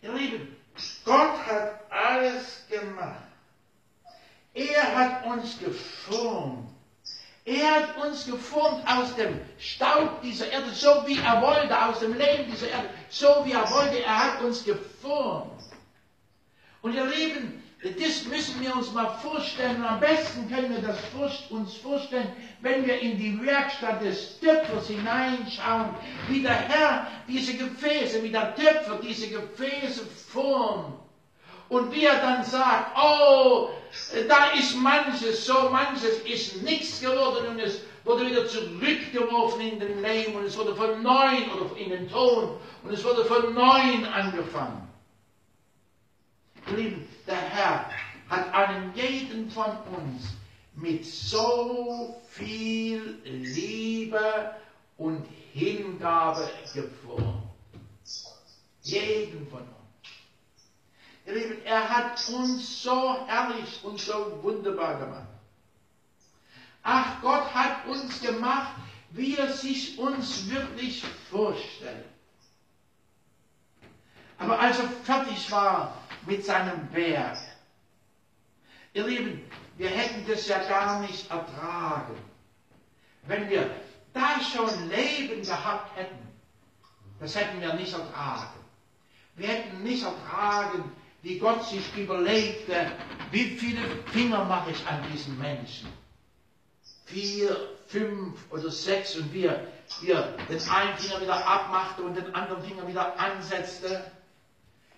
Ihr 0.00 0.14
Lieben, 0.14 0.56
Gott 1.04 1.46
hat 1.46 1.92
alles 1.92 2.64
gemacht. 2.70 3.24
Er 4.54 4.96
hat 4.96 5.26
uns 5.26 5.58
geformt. 5.58 6.67
Er 7.48 7.70
hat 7.76 7.96
uns 8.04 8.26
geformt 8.26 8.86
aus 8.86 9.16
dem 9.16 9.40
Staub 9.58 10.20
dieser 10.20 10.50
Erde, 10.52 10.70
so 10.70 11.02
wie 11.06 11.18
er 11.18 11.40
wollte, 11.40 11.82
aus 11.82 12.00
dem 12.00 12.12
Leben 12.12 12.50
dieser 12.50 12.68
Erde, 12.68 12.90
so 13.08 13.26
wie 13.44 13.52
er 13.52 13.70
wollte. 13.70 14.02
Er 14.02 14.18
hat 14.18 14.42
uns 14.42 14.64
geformt. 14.64 15.62
Und 16.82 16.92
ihr 16.94 17.06
Lieben, 17.06 17.62
das 17.82 18.24
müssen 18.24 18.60
wir 18.60 18.76
uns 18.76 18.92
mal 18.92 19.08
vorstellen. 19.22 19.82
Am 19.82 19.98
besten 19.98 20.50
können 20.50 20.70
wir 20.70 20.82
das 20.82 20.98
uns 21.48 21.74
vorstellen, 21.78 22.30
wenn 22.60 22.86
wir 22.86 23.00
in 23.00 23.16
die 23.16 23.40
Werkstatt 23.40 24.02
des 24.02 24.38
Töpfers 24.40 24.88
hineinschauen, 24.88 25.94
wie 26.28 26.42
der 26.42 26.52
Herr 26.68 27.06
diese 27.26 27.54
Gefäße, 27.56 28.22
wie 28.22 28.30
der 28.30 28.54
Töpfer 28.56 28.98
diese 29.02 29.28
Gefäße 29.28 30.04
formt. 30.30 31.07
Und 31.68 31.92
wie 31.92 32.04
er 32.04 32.18
dann 32.20 32.44
sagt, 32.44 32.96
oh, 32.96 33.70
da 34.28 34.50
ist 34.52 34.76
manches, 34.76 35.44
so 35.46 35.68
manches 35.70 36.18
ist 36.20 36.62
nichts 36.62 37.00
geworden 37.00 37.48
und 37.48 37.58
es 37.58 37.82
wurde 38.04 38.26
wieder 38.26 38.46
zurückgeworfen 38.46 39.60
in 39.60 39.80
den 39.80 40.02
Lehm 40.02 40.36
und 40.36 40.44
es 40.44 40.56
wurde 40.56 40.74
von 40.74 41.02
neuem 41.02 41.50
oder 41.52 41.76
in 41.76 41.90
den 41.90 42.08
Ton 42.08 42.56
und 42.82 42.92
es 42.92 43.04
wurde 43.04 43.24
von 43.24 43.52
neuem 43.54 44.04
angefangen. 44.12 44.88
Lieben, 46.74 47.06
der 47.26 47.36
Herr 47.36 47.90
hat 48.28 48.54
einen 48.54 48.92
jeden 48.94 49.50
von 49.50 49.70
uns 49.96 50.34
mit 50.74 51.04
so 51.04 52.20
viel 52.28 53.18
Liebe 53.24 54.54
und 54.96 55.26
Hingabe 55.52 56.48
geformt. 56.74 57.42
Jeden 58.82 59.46
von 59.48 59.60
uns. 59.60 59.77
Ihr 61.28 61.34
Lieben, 61.34 61.62
er 61.66 61.86
hat 61.90 62.26
uns 62.30 62.82
so 62.82 63.26
herrlich 63.26 63.80
und 63.82 64.00
so 64.00 64.42
wunderbar 64.42 64.98
gemacht. 64.98 65.28
Ach, 66.82 67.20
Gott 67.20 67.52
hat 67.52 67.86
uns 67.86 68.18
gemacht, 68.22 68.74
wie 69.10 69.36
er 69.36 69.52
sich 69.52 69.98
uns 69.98 70.48
wirklich 70.48 71.04
vorstellt. 71.30 72.06
Aber 74.38 74.58
als 74.58 74.78
er 74.78 74.88
fertig 75.04 75.50
war 75.50 76.00
mit 76.24 76.46
seinem 76.46 76.90
Werk, 76.94 77.36
ihr 78.94 79.06
Lieben, 79.06 79.50
wir 79.76 79.90
hätten 79.90 80.26
das 80.26 80.48
ja 80.48 80.60
gar 80.66 81.00
nicht 81.00 81.30
ertragen, 81.30 82.16
wenn 83.26 83.50
wir 83.50 83.70
da 84.14 84.40
schon 84.40 84.88
Leben 84.88 85.42
gehabt 85.42 85.94
hätten. 85.94 86.26
Das 87.20 87.34
hätten 87.34 87.60
wir 87.60 87.74
nicht 87.74 87.92
ertragen. 87.92 88.58
Wir 89.36 89.48
hätten 89.48 89.82
nicht 89.82 90.02
ertragen, 90.02 90.90
wie 91.22 91.38
Gott 91.38 91.64
sich 91.64 91.84
überlegte, 91.96 92.92
wie 93.30 93.44
viele 93.56 93.80
Finger 94.12 94.44
mache 94.44 94.70
ich 94.70 94.86
an 94.86 95.04
diesen 95.12 95.38
Menschen. 95.38 95.88
Vier, 97.06 97.56
fünf 97.88 98.38
oder 98.50 98.70
sechs 98.70 99.16
und 99.16 99.32
wir, 99.32 99.66
wir 100.02 100.36
den 100.48 100.60
einen 100.68 100.96
Finger 100.98 101.20
wieder 101.20 101.46
abmachte 101.46 102.02
und 102.02 102.16
den 102.16 102.34
anderen 102.34 102.62
Finger 102.62 102.86
wieder 102.86 103.18
ansetzte. 103.18 104.10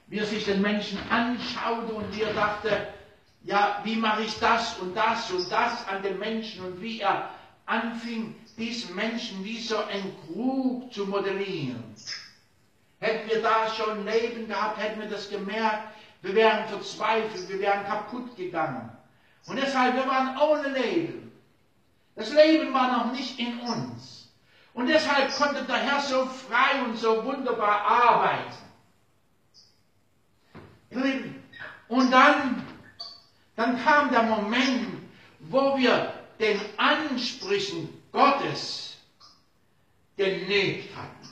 Wie 0.09 0.19
er 0.19 0.27
sich 0.27 0.45
den 0.45 0.61
Menschen 0.61 0.99
anschaute 1.09 1.93
und 1.93 2.17
wie 2.17 2.23
er 2.23 2.35
dachte, 2.35 2.89
ja, 3.45 3.81
wie 3.85 3.97
mache 3.97 4.23
ich 4.23 4.39
das 4.39 4.77
und 4.79 4.95
das 4.95 5.31
und 5.31 5.51
das 5.51 5.87
an 5.89 6.03
den 6.03 6.19
Menschen 6.19 6.65
und 6.65 6.83
wie 6.83 7.01
er 7.01 7.31
anfing, 7.67 8.35
diesen 8.59 8.95
Menschen 8.95 9.45
wie 9.45 9.59
so 9.61 9.79
ein 9.79 10.13
Krug 10.27 10.93
zu 10.93 11.07
modellieren. 11.07 11.83
Hätten 12.99 13.31
wir 13.31 13.41
da 13.41 13.73
schon 13.73 14.05
Leben 14.05 14.49
gehabt, 14.49 14.79
hätten 14.79 15.01
wir 15.01 15.09
das 15.09 15.31
gemerkt, 15.31 15.95
wir 16.23 16.35
wären 16.35 16.69
verzweifelt, 16.69 17.49
wir 17.49 17.61
wären 17.61 17.85
kaputt 17.87 18.37
gegangen. 18.37 18.91
Und 19.47 19.57
deshalb, 19.57 19.95
wir 19.95 20.07
waren 20.07 20.37
ohne 20.39 20.69
Leben. 20.69 21.33
Das 22.15 22.31
Leben 22.33 22.75
war 22.75 22.99
noch 22.99 23.13
nicht 23.13 23.39
in 23.39 23.59
uns. 23.61 24.31
Und 24.75 24.87
deshalb 24.87 25.35
konnte 25.35 25.65
der 25.65 25.77
Herr 25.77 26.01
so 26.01 26.27
frei 26.27 26.83
und 26.85 26.97
so 26.97 27.25
wunderbar 27.25 27.81
arbeiten. 27.83 28.55
Und 31.89 32.11
dann, 32.11 32.67
dann 33.57 33.83
kam 33.83 34.11
der 34.11 34.25
Moment, 34.25 35.03
wo 35.41 35.77
wir 35.79 36.13
den 36.39 36.61
Ansprüchen 36.77 37.89
Gottes 38.13 38.97
genügt 40.17 40.95
hatten. 40.97 41.29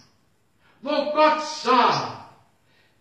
Wo 0.80 1.12
Gott 1.12 1.42
sah, 1.42 2.17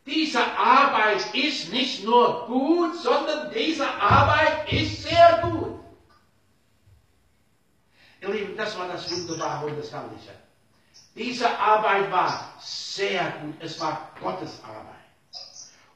diese 0.07 0.41
Arbeit 0.57 1.35
ist 1.35 1.71
nicht 1.71 2.05
nur 2.05 2.47
gut, 2.47 2.95
sondern 2.95 3.51
diese 3.51 3.87
Arbeit 3.87 4.71
ist 4.71 5.03
sehr 5.03 5.39
gut. 5.43 5.79
Ihr 8.21 8.29
Lieben, 8.29 8.55
das 8.55 8.77
war 8.79 8.87
das 8.87 9.11
Wunderbare 9.11 9.65
und 9.65 9.77
das 9.77 9.91
Herrliche. 9.91 10.31
Diese 11.13 11.59
Arbeit 11.59 12.09
war 12.09 12.53
sehr 12.59 13.31
gut. 13.41 13.55
Es 13.59 13.79
war 13.81 14.11
Gottes 14.21 14.61
Arbeit. 14.63 14.95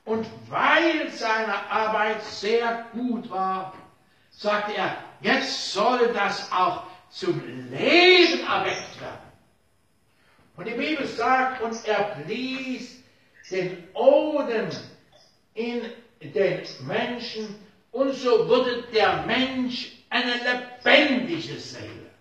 Und 0.04 0.28
weil 0.50 1.10
seine 1.12 1.72
Arbeit 1.72 2.22
sehr 2.24 2.88
gut 2.92 3.30
war, 3.30 3.74
sagte 4.32 4.76
er, 4.76 4.98
jetzt 5.22 5.72
soll 5.72 6.12
das 6.14 6.52
auch 6.52 6.84
zum 7.10 7.40
Leben 7.70 8.46
erweckt 8.46 9.00
werden. 9.00 9.32
Und 10.58 10.68
die 10.68 10.72
Bibel 10.72 11.08
sagt, 11.08 11.62
und 11.62 11.86
er 11.86 12.16
blies 12.24 13.01
den 13.52 13.88
Odem 13.94 14.70
in 15.54 15.82
den 16.22 16.62
Menschen 16.88 17.56
und 17.92 18.14
so 18.14 18.48
wurde 18.48 18.84
der 18.94 19.26
Mensch 19.26 19.92
eine 20.10 20.34
lebendige 20.34 21.60
Seele. 21.60 22.12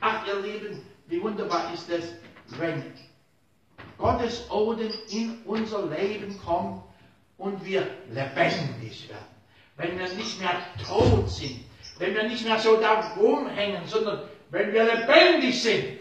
Ach 0.00 0.26
ihr 0.26 0.40
Lieben, 0.40 0.82
wie 1.06 1.22
wunderbar 1.22 1.72
ist 1.72 1.88
es, 1.90 2.14
wenn 2.58 2.82
Gottes 3.98 4.50
Odem 4.50 4.92
in 5.10 5.42
unser 5.44 5.86
Leben 5.86 6.38
kommt 6.44 6.82
und 7.38 7.64
wir 7.64 7.86
lebendig 8.10 9.08
werden. 9.08 9.24
Wenn 9.76 9.98
wir 9.98 10.08
nicht 10.14 10.40
mehr 10.40 10.60
tot 10.86 11.30
sind, 11.30 11.64
wenn 11.98 12.14
wir 12.14 12.24
nicht 12.24 12.44
mehr 12.44 12.58
so 12.58 12.80
da 12.80 13.12
rumhängen, 13.16 13.86
sondern 13.86 14.22
wenn 14.50 14.72
wir 14.72 14.84
lebendig 14.84 15.62
sind. 15.62 15.98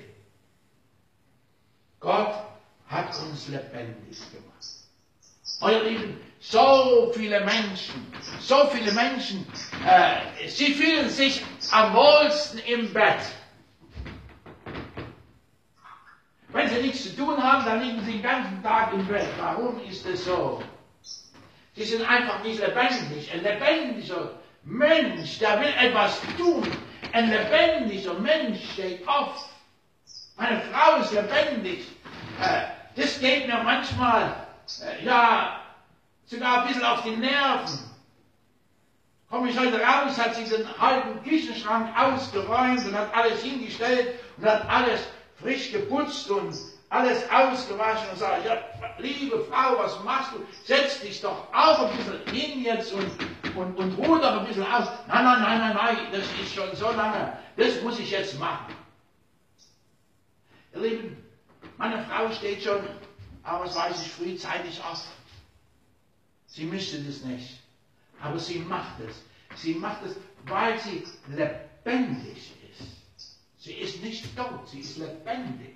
Gott 1.99 2.48
hat 2.89 3.15
uns 3.21 3.47
lebendig 3.47 4.17
gemacht. 4.31 4.65
Euer 5.61 5.83
Lieben, 5.83 6.19
so 6.39 7.11
viele 7.13 7.41
Menschen, 7.41 8.11
so 8.39 8.67
viele 8.71 8.91
Menschen, 8.93 9.45
äh, 9.85 10.47
sie 10.47 10.73
fühlen 10.73 11.09
sich 11.09 11.43
am 11.71 11.93
wohlsten 11.93 12.59
im 12.59 12.91
Bett. 12.93 13.19
Wenn 16.51 16.67
sie 16.69 16.81
nichts 16.81 17.03
zu 17.03 17.15
tun 17.15 17.41
haben, 17.41 17.63
dann 17.65 17.81
liegen 17.81 18.03
sie 18.05 18.13
den 18.13 18.23
ganzen 18.23 18.63
Tag 18.63 18.93
im 18.93 19.05
Bett. 19.07 19.27
Warum 19.37 19.79
ist 19.83 20.05
es 20.05 20.25
so? 20.25 20.63
Sie 21.75 21.83
sind 21.83 22.09
einfach 22.09 22.43
nicht 22.43 22.59
lebendig. 22.59 23.31
Ein 23.31 23.43
lebendiger 23.43 24.31
Mensch, 24.63 25.37
der 25.39 25.59
will 25.59 25.73
etwas 25.79 26.19
tun. 26.37 26.65
Ein 27.13 27.29
lebendiger 27.29 28.15
Mensch 28.15 28.71
steht 28.73 29.07
auf. 29.07 29.47
Meine 30.37 30.61
Frau 30.61 31.01
ist 31.01 31.11
lebendig. 31.13 31.85
Äh, 32.41 32.78
das 32.95 33.19
geht 33.19 33.47
mir 33.47 33.61
manchmal, 33.63 34.35
äh, 34.81 35.05
ja, 35.05 35.61
sogar 36.25 36.61
ein 36.61 36.67
bisschen 36.67 36.85
auf 36.85 37.03
die 37.03 37.15
Nerven. 37.15 37.79
Komme 39.29 39.49
ich 39.49 39.59
heute 39.59 39.79
raus, 39.79 40.17
hat 40.17 40.35
sie 40.35 40.43
den 40.45 40.65
halben 40.79 41.21
Küchenschrank 41.23 41.95
ausgeräumt 41.97 42.83
und 42.85 42.97
hat 42.97 43.13
alles 43.13 43.43
hingestellt 43.43 44.15
und 44.37 44.45
hat 44.45 44.67
alles 44.67 45.01
frisch 45.35 45.71
geputzt 45.71 46.29
und 46.31 46.55
alles 46.89 47.23
ausgewaschen 47.29 48.09
und 48.11 48.17
sagt, 48.17 48.45
ja, 48.45 48.57
liebe 48.97 49.45
Frau, 49.45 49.77
was 49.77 50.03
machst 50.03 50.31
du? 50.33 50.45
Setz 50.65 51.01
dich 51.01 51.21
doch 51.21 51.45
auch 51.53 51.87
ein 51.91 51.97
bisschen 51.97 52.25
hin 52.33 52.63
jetzt 52.63 52.91
und, 52.93 53.11
und, 53.55 53.77
und 53.77 53.97
ruh 53.99 54.17
doch 54.17 54.39
ein 54.39 54.47
bisschen 54.47 54.63
aus. 54.63 54.87
Nein, 55.07 55.23
nein, 55.23 55.41
nein, 55.41 55.59
nein, 55.59 55.75
nein, 55.75 55.97
das 56.11 56.23
ist 56.41 56.55
schon 56.55 56.75
so 56.75 56.91
lange. 56.91 57.37
Das 57.55 57.81
muss 57.83 57.99
ich 57.99 58.09
jetzt 58.09 58.39
machen. 58.39 58.73
Ihr 60.73 60.81
Lieben, 60.81 61.28
meine 61.77 62.03
Frau 62.05 62.31
steht 62.31 62.63
schon, 62.63 62.81
aber 63.43 63.65
das 63.65 63.75
weiß 63.75 64.01
ich, 64.05 64.11
frühzeitig 64.11 64.81
auf. 64.83 65.05
Sie 66.47 66.65
müsste 66.65 66.99
das 67.03 67.21
nicht. 67.21 67.59
Aber 68.21 68.39
sie 68.39 68.59
macht 68.59 68.99
es. 68.99 69.15
Sie 69.55 69.75
macht 69.75 70.03
es, 70.05 70.15
weil 70.45 70.79
sie 70.79 71.03
lebendig 71.27 72.51
ist. 72.69 72.87
Sie 73.57 73.73
ist 73.73 74.01
nicht 74.01 74.35
tot, 74.35 74.67
sie 74.69 74.79
ist 74.79 74.97
lebendig. 74.97 75.75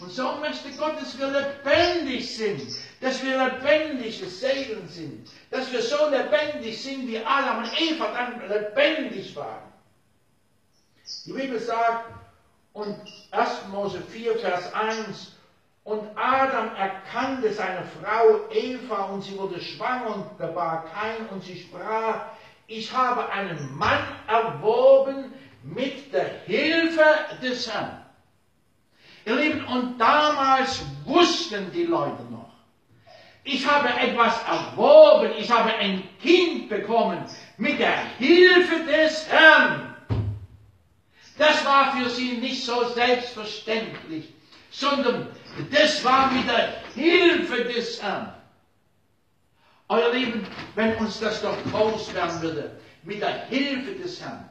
Und 0.00 0.10
so 0.10 0.36
möchte 0.36 0.70
Gott, 0.72 1.00
dass 1.00 1.16
wir 1.16 1.28
lebendig 1.28 2.36
sind, 2.36 2.60
dass 3.00 3.22
wir 3.22 3.38
lebendige 3.44 4.26
Seelen 4.26 4.88
sind, 4.88 5.30
dass 5.50 5.70
wir 5.70 5.82
so 5.82 6.08
lebendig 6.10 6.82
sind, 6.82 7.06
wie 7.06 7.18
Adam 7.18 7.58
und 7.58 7.80
Eva 7.80 8.12
dann 8.12 8.48
lebendig 8.48 9.36
waren. 9.36 9.72
Die 11.24 11.32
Bibel 11.32 11.60
sagt, 11.60 12.10
und 12.78 12.96
1. 13.32 13.68
Mose 13.72 14.00
4, 14.00 14.38
Vers 14.38 14.72
1, 14.72 15.34
und 15.84 16.02
Adam 16.16 16.70
erkannte 16.76 17.52
seine 17.52 17.82
Frau 17.84 18.48
Eva 18.50 19.04
und 19.06 19.22
sie 19.22 19.36
wurde 19.38 19.60
schwanger 19.60 20.14
und 20.14 20.38
gebar 20.38 20.84
kein 20.92 21.26
und 21.28 21.42
sie 21.42 21.58
sprach, 21.58 22.26
ich 22.66 22.92
habe 22.92 23.28
einen 23.30 23.76
Mann 23.76 24.02
erworben 24.26 25.32
mit 25.62 26.12
der 26.12 26.42
Hilfe 26.44 27.04
des 27.42 27.72
Herrn. 27.72 28.04
Ihr 29.24 29.36
Lieben, 29.36 29.64
und 29.66 29.98
damals 29.98 30.82
wussten 31.04 31.72
die 31.72 31.84
Leute 31.84 32.22
noch, 32.30 32.52
ich 33.44 33.66
habe 33.66 33.88
etwas 33.88 34.42
erworben, 34.46 35.32
ich 35.38 35.50
habe 35.50 35.74
ein 35.74 36.02
Kind 36.20 36.68
bekommen 36.68 37.24
mit 37.56 37.78
der 37.80 37.96
Hilfe 38.18 38.84
des 38.84 39.26
Herrn. 39.30 39.87
Das 41.38 41.64
war 41.64 41.96
für 41.96 42.10
sie 42.10 42.32
nicht 42.38 42.64
so 42.64 42.88
selbstverständlich, 42.88 44.34
sondern 44.70 45.28
das 45.70 46.04
war 46.04 46.32
mit 46.32 46.48
der 46.48 46.82
Hilfe 46.94 47.64
des 47.64 48.02
Herrn. 48.02 48.34
Euer 49.88 50.12
Lieben, 50.12 50.46
wenn 50.74 50.96
uns 50.96 51.20
das 51.20 51.40
doch 51.40 51.56
groß 51.70 52.12
werden 52.12 52.42
würde, 52.42 52.80
mit 53.04 53.22
der 53.22 53.46
Hilfe 53.46 53.94
des 53.94 54.20
Herrn. 54.20 54.48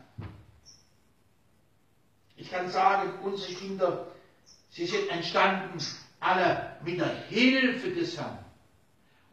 Ich 2.38 2.50
kann 2.50 2.70
sagen, 2.70 3.20
unsere 3.22 3.54
Kinder, 3.54 4.08
sie 4.70 4.86
sind 4.86 5.10
entstanden 5.10 5.78
alle 6.20 6.78
mit 6.84 7.00
der 7.00 7.14
Hilfe 7.30 7.90
des 7.92 8.18
Herrn. 8.18 8.40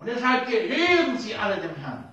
Und 0.00 0.08
deshalb 0.08 0.48
gehören 0.48 1.18
sie 1.18 1.34
alle 1.36 1.60
dem 1.60 1.76
Herrn. 1.76 2.12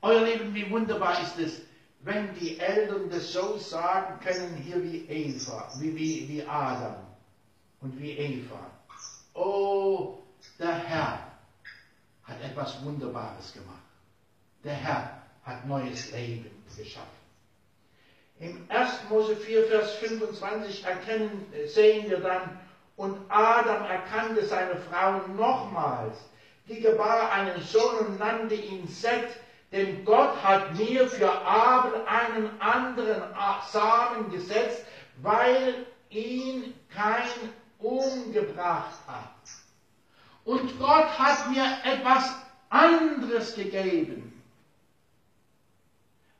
Euer 0.00 0.24
Lieben, 0.24 0.54
wie 0.54 0.70
wunderbar 0.70 1.20
ist 1.20 1.38
es, 1.38 1.62
wenn 2.02 2.34
die 2.34 2.58
Eltern 2.58 3.08
das 3.10 3.32
so 3.32 3.56
sagen 3.58 4.18
können, 4.20 4.56
hier 4.56 4.82
wie 4.82 5.06
Eva, 5.08 5.70
wie, 5.78 5.94
wie, 5.96 6.28
wie 6.28 6.44
Adam 6.46 6.96
und 7.80 7.98
wie 8.00 8.12
Eva. 8.12 8.70
Oh, 9.34 10.18
der 10.58 10.74
Herr 10.74 11.32
hat 12.24 12.42
etwas 12.42 12.84
Wunderbares 12.84 13.52
gemacht. 13.52 13.82
Der 14.64 14.74
Herr 14.74 15.22
hat 15.44 15.66
neues 15.66 16.10
Leben 16.12 16.50
geschaffen. 16.76 17.08
Im 18.40 18.66
1. 18.68 19.08
Mose 19.08 19.36
4, 19.36 19.66
Vers 19.66 19.92
25 19.96 20.84
erkennen, 20.84 21.46
sehen 21.66 22.10
wir 22.10 22.18
dann, 22.18 22.58
und 22.96 23.16
Adam 23.28 23.84
erkannte 23.84 24.44
seine 24.44 24.76
Frau 24.76 25.18
nochmals. 25.28 26.16
Die 26.68 26.80
gebar 26.80 27.32
einen 27.32 27.60
Sohn 27.62 28.06
und 28.06 28.18
nannte 28.18 28.54
ihn 28.54 28.86
Seth, 28.88 29.36
denn 29.72 30.04
Gott 30.04 30.42
hat 30.42 30.74
mir 30.76 31.08
für 31.08 31.32
Abel 31.32 32.04
einen 32.06 32.60
anderen 32.60 33.22
Samen 33.70 34.30
gesetzt, 34.30 34.84
weil 35.22 35.86
ihn 36.10 36.74
kein 36.90 37.28
umgebracht 37.78 38.98
hat. 39.06 39.30
Und 40.44 40.78
Gott 40.78 41.18
hat 41.18 41.50
mir 41.50 41.64
etwas 41.84 42.34
anderes 42.68 43.54
gegeben. 43.54 44.28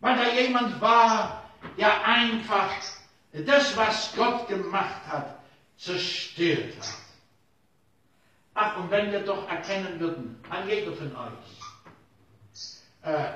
Weil 0.01 0.17
da 0.17 0.33
jemand 0.33 0.81
war, 0.81 1.45
der 1.79 2.05
einfach 2.05 2.71
das, 3.33 3.77
was 3.77 4.13
Gott 4.15 4.49
gemacht 4.49 5.01
hat, 5.09 5.39
zerstört 5.79 6.77
hat. 6.79 6.95
Ach, 8.55 8.77
und 8.77 8.91
wenn 8.91 9.11
wir 9.11 9.21
doch 9.21 9.49
erkennen 9.49 9.99
würden, 9.99 10.45
an 10.51 10.69
jeder 10.69 10.93
von 10.93 11.17
euch, 11.17 11.62
äh, 13.03 13.33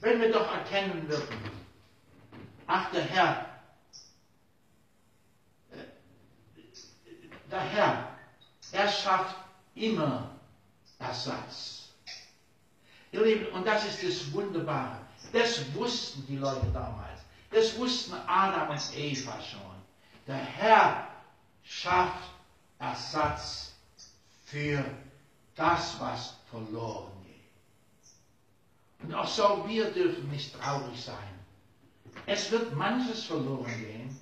wenn 0.00 0.20
wir 0.20 0.32
doch 0.32 0.50
erkennen 0.52 1.08
würden, 1.08 1.50
ach 2.66 2.90
der 2.90 3.02
Herr, 3.02 3.46
äh, 5.72 5.76
der 7.50 7.60
Herr, 7.60 8.08
er 8.72 8.88
schafft 8.88 9.36
immer 9.74 10.30
Ersatz. 10.98 11.88
Ihr 13.12 13.24
Lieben, 13.24 13.46
und 13.54 13.66
das 13.66 13.86
ist 13.86 14.02
das 14.02 14.32
Wunderbare. 14.32 14.98
Das 15.32 15.74
wussten 15.74 16.26
die 16.26 16.36
Leute 16.36 16.66
damals. 16.72 17.20
Das 17.50 17.76
wussten 17.78 18.14
Adam 18.26 18.70
und 18.70 18.96
Eva 18.96 19.40
schon. 19.40 19.60
Der 20.26 20.36
Herr 20.36 21.08
schafft 21.64 22.30
Ersatz 22.78 23.72
für 24.44 24.84
das, 25.54 25.98
was 26.00 26.34
verloren 26.50 27.17
und 29.02 29.14
auch 29.14 29.26
so, 29.28 29.64
wir 29.68 29.90
dürfen 29.90 30.30
nicht 30.30 30.58
traurig 30.58 31.00
sein. 31.00 31.16
Es 32.26 32.50
wird 32.50 32.74
manches 32.74 33.24
verloren 33.24 33.66
gehen. 33.80 34.18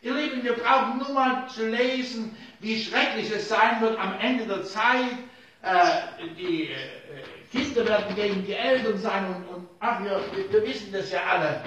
Ihr 0.00 0.14
Lieben, 0.14 0.42
wir 0.44 0.54
brauchen 0.54 0.98
nur 0.98 1.12
mal 1.12 1.48
zu 1.48 1.68
lesen, 1.68 2.36
wie 2.60 2.80
schrecklich 2.80 3.30
es 3.30 3.48
sein 3.48 3.80
wird 3.80 3.98
am 3.98 4.18
Ende 4.20 4.46
der 4.46 4.64
Zeit. 4.64 5.12
Äh, 5.62 6.34
die 6.36 6.70
äh, 6.70 6.76
Kinder 7.50 7.84
werden 7.86 8.14
gegen 8.14 8.44
die 8.46 8.52
Eltern 8.52 8.96
sein 8.98 9.34
und, 9.34 9.48
und 9.48 9.68
ach, 9.80 10.02
wir, 10.04 10.22
wir 10.50 10.62
wissen 10.62 10.92
das 10.92 11.10
ja 11.10 11.20
alle. 11.24 11.64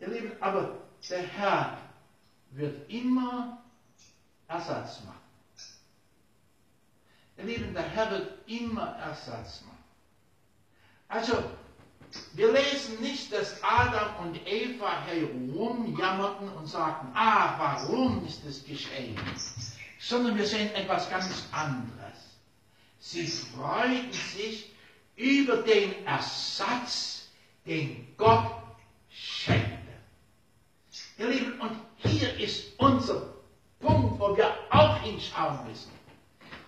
Ihr 0.00 0.08
Lieben, 0.08 0.32
aber 0.40 0.78
der 1.08 1.22
Herr 1.22 1.78
wird 2.50 2.90
immer 2.90 3.62
Ersatz 4.48 5.00
machen. 5.04 5.18
Ihr 7.36 7.44
Lieben, 7.44 7.72
der 7.72 7.84
Herr 7.84 8.10
wird 8.10 8.32
immer 8.48 8.96
Ersatz 8.96 9.62
machen. 9.62 9.77
Also, 11.08 11.42
wir 12.34 12.52
lesen 12.52 13.00
nicht, 13.00 13.32
dass 13.32 13.62
Adam 13.62 14.26
und 14.26 14.46
Eva 14.46 15.02
herumjammerten 15.06 16.48
und 16.50 16.66
sagten, 16.66 17.08
ah, 17.14 17.54
warum 17.58 18.24
ist 18.26 18.44
es 18.44 18.64
geschehen? 18.64 19.18
Sondern 19.98 20.36
wir 20.36 20.46
sehen 20.46 20.74
etwas 20.74 21.08
ganz 21.10 21.44
anderes. 21.52 22.38
Sie 23.00 23.26
freuten 23.26 24.12
sich 24.12 24.70
über 25.16 25.58
den 25.58 26.06
Ersatz, 26.06 27.28
den 27.66 28.06
Gott 28.16 28.52
schenkte. 29.10 29.74
Ihr 31.18 31.28
Lieben, 31.28 31.60
und 31.60 31.80
hier 31.96 32.38
ist 32.38 32.78
unser 32.78 33.34
Punkt, 33.80 34.20
wo 34.20 34.36
wir 34.36 34.54
auch 34.70 35.00
hinschauen 35.02 35.66
müssen. 35.68 35.90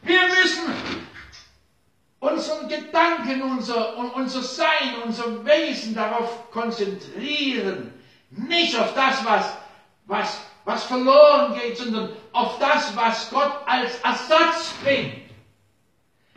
Wir 0.02 0.28
müssen 0.28 0.72
unseren 2.20 2.68
Gedanken, 2.68 3.42
unser, 3.42 3.96
unser 4.14 4.42
Sein, 4.42 5.02
unser 5.04 5.44
Wesen 5.44 5.94
darauf 5.94 6.50
konzentrieren. 6.50 7.92
Nicht 8.30 8.78
auf 8.78 8.94
das, 8.94 9.24
was, 9.24 9.56
was, 10.06 10.40
was 10.64 10.84
verloren 10.84 11.58
geht, 11.58 11.78
sondern 11.78 12.10
auf 12.32 12.58
das, 12.58 12.94
was 12.94 13.28
Gott 13.30 13.52
als 13.66 13.98
Ersatz 14.00 14.74
bringt. 14.84 15.30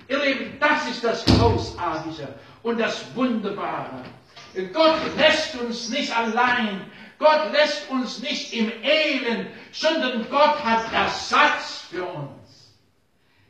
Ihr 0.08 0.20
Lieben, 0.24 0.58
das 0.60 0.90
ist 0.90 1.04
das 1.04 1.24
Großartige 1.26 2.28
und 2.64 2.80
das 2.80 3.04
Wunderbare. 3.16 4.04
Gott 4.74 4.96
lässt 5.18 5.56
uns 5.56 5.90
nicht 5.90 6.16
allein. 6.16 6.92
Gott 7.20 7.52
lässt 7.52 7.90
uns 7.90 8.20
nicht 8.20 8.54
im 8.54 8.72
Elend, 8.84 9.50
sondern 9.72 10.30
Gott 10.30 10.64
hat 10.64 10.92
Ersatz 10.94 11.86
für 11.90 12.06
uns. 12.06 12.74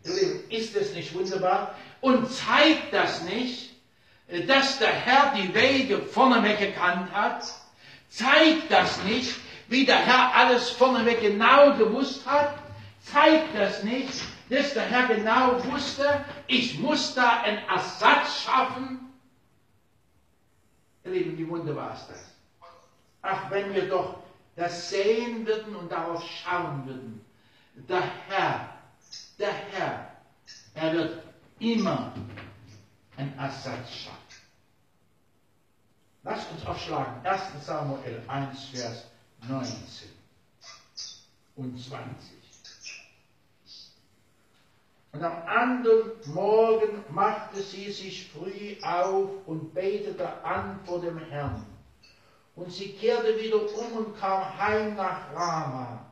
Ihr 0.05 0.13
Lieben, 0.13 0.49
ist 0.49 0.75
es 0.75 0.93
nicht 0.93 1.13
wunderbar? 1.13 1.75
Und 2.03 2.29
zeigt 2.29 2.91
das 2.91 3.21
nicht, 3.21 3.71
dass 4.49 4.77
der 4.77 4.91
Herr 4.91 5.33
die 5.37 5.53
Wege 5.53 5.99
vorneweg 6.01 6.59
gekannt 6.59 7.09
hat? 7.13 7.45
Zeigt 8.09 8.69
das 8.69 9.01
nicht, 9.05 9.33
wie 9.69 9.85
der 9.85 9.99
Herr 10.05 10.35
alles 10.35 10.69
vorneweg 10.71 11.21
genau 11.21 11.77
gewusst 11.77 12.25
hat? 12.25 12.55
Zeigt 12.99 13.55
das 13.55 13.83
nicht, 13.83 14.21
dass 14.49 14.73
der 14.73 14.83
Herr 14.83 15.07
genau 15.15 15.63
wusste, 15.71 16.25
ich 16.47 16.77
muss 16.77 17.13
da 17.15 17.39
einen 17.43 17.65
Ersatz 17.69 18.41
schaffen? 18.43 18.99
Ihr 21.05 21.11
Lieben, 21.11 21.37
wie 21.37 21.47
wunderbar 21.47 21.93
ist 21.93 22.07
das? 22.09 22.35
Ach, 23.21 23.49
wenn 23.49 23.73
wir 23.73 23.87
doch 23.87 24.17
das 24.57 24.89
sehen 24.89 25.47
würden 25.47 25.73
und 25.77 25.89
darauf 25.89 26.21
schauen 26.43 26.85
würden. 26.85 27.25
Der 27.87 28.03
Herr, 28.27 28.69
der 29.39 29.53
Herr, 29.71 30.09
er 30.75 30.93
wird 30.93 31.22
immer 31.63 32.13
einen 33.17 33.37
Ersatz 33.37 33.89
schaffen. 33.91 34.17
Lasst 36.23 36.51
uns 36.51 36.65
aufschlagen. 36.65 37.25
1 37.25 37.65
Samuel 37.65 38.23
1, 38.27 38.65
Vers 38.65 39.05
19 39.47 40.09
und 41.55 41.77
20. 41.77 42.43
Und 45.11 45.23
am 45.23 45.43
anderen 45.45 46.11
Morgen 46.33 47.03
machte 47.09 47.61
sie 47.61 47.91
sich 47.91 48.31
früh 48.31 48.75
auf 48.81 49.29
und 49.45 49.73
betete 49.73 50.43
an 50.43 50.79
vor 50.85 51.01
dem 51.01 51.19
Herrn. 51.19 51.63
Und 52.55 52.71
sie 52.71 52.93
kehrte 52.93 53.39
wieder 53.39 53.61
um 53.61 53.97
und 53.97 54.19
kam 54.19 54.57
heim 54.57 54.95
nach 54.95 55.31
Rama. 55.35 56.05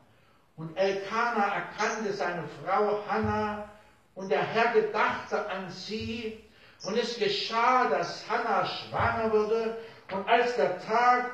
Und 0.56 0.76
Elkanah 0.78 1.48
erkannte 1.48 2.14
seine 2.14 2.48
Frau 2.48 3.04
Hannah 3.08 3.71
und 4.16 4.30
der 4.30 4.44
Herr 4.44 4.74
gedachte 4.74 5.50
an 5.50 5.70
sie. 5.70 6.44
Und 6.84 6.98
es 6.98 7.18
geschah, 7.18 7.90
dass 7.90 8.28
Hannah 8.30 8.66
schwanger 8.66 9.32
wurde. 9.32 9.78
Und 10.12 10.28
als 10.28 10.56
der 10.56 10.82
Tag 10.82 11.32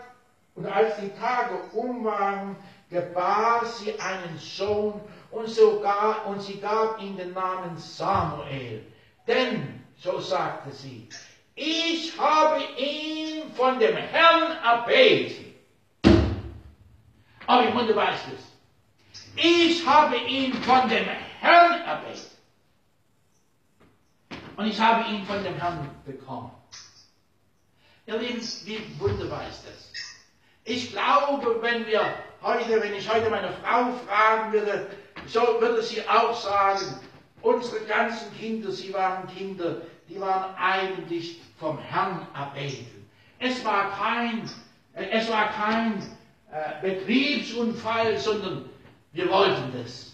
und 0.56 0.66
als 0.66 0.98
die 0.98 1.10
Tage 1.20 1.56
um 1.74 2.04
waren, 2.04 2.56
gebar 2.90 3.66
sie 3.66 3.98
einen 4.00 4.38
Sohn 4.38 5.00
und, 5.32 5.48
sogar, 5.48 6.26
und 6.26 6.42
sie 6.42 6.60
gab 6.60 7.02
ihm 7.02 7.16
den 7.18 7.34
Namen 7.34 7.78
Samuel. 7.78 8.86
Denn, 9.28 9.84
so 9.98 10.20
sagte 10.20 10.72
sie, 10.72 11.08
ich 11.56 12.18
habe 12.18 12.62
ihn 12.78 13.52
von 13.54 13.80
dem 13.80 13.96
Herrn 13.96 14.58
erbeten. 14.64 15.54
Aber 17.46 17.68
wie 17.68 17.74
wunderbar 17.74 18.14
ist 18.14 18.26
es. 18.36 19.34
Ich 19.36 19.86
habe 19.86 20.18
ihn 20.18 20.54
von 20.54 20.90
dem 20.90 21.06
Herrn 21.40 21.82
erbeten. 21.82 22.37
Und 24.58 24.66
ich 24.66 24.80
habe 24.80 25.08
ihn 25.10 25.24
von 25.26 25.44
dem 25.44 25.56
Herrn 25.56 25.88
bekommen. 26.04 26.52
Ihr 28.08 28.18
Lieben, 28.18 28.42
wie 28.66 28.80
wunderbar 29.00 29.48
ist 29.48 29.64
das. 29.66 29.94
Ich 30.64 30.92
glaube, 30.92 31.62
wenn 31.62 31.86
wir 31.86 32.02
heute, 32.42 32.82
wenn 32.82 32.94
ich 32.96 33.08
heute 33.08 33.30
meine 33.30 33.54
Frau 33.54 33.92
fragen 34.08 34.52
würde, 34.52 34.88
so 35.28 35.42
würde 35.62 35.84
sie 35.84 36.02
auch 36.10 36.36
sagen, 36.36 37.00
unsere 37.42 37.86
ganzen 37.86 38.36
Kinder, 38.36 38.72
sie 38.72 38.92
waren 38.94 39.28
Kinder, 39.28 39.82
die 40.10 40.20
waren 40.20 40.56
eigentlich 40.56 41.40
vom 41.60 41.78
Herrn 41.78 42.28
erbeten. 42.34 43.08
Es 43.40 43.64
war 43.64 43.92
kein, 43.92 44.50
es 44.94 45.30
war 45.30 45.52
kein 45.52 46.02
äh, 46.52 46.82
Betriebsunfall, 46.82 48.18
sondern 48.18 48.70
wir 49.12 49.30
wollten 49.30 49.72
das. 49.78 50.14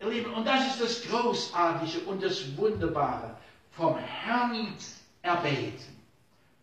Ihr 0.00 0.10
Lieben, 0.10 0.32
und 0.32 0.46
das 0.46 0.64
ist 0.68 0.80
das 0.80 1.02
Großartige 1.10 2.00
und 2.06 2.22
das 2.22 2.56
Wunderbare. 2.56 3.37
Vom 3.78 3.96
Herrn 3.96 4.74
erbeten. 5.22 5.96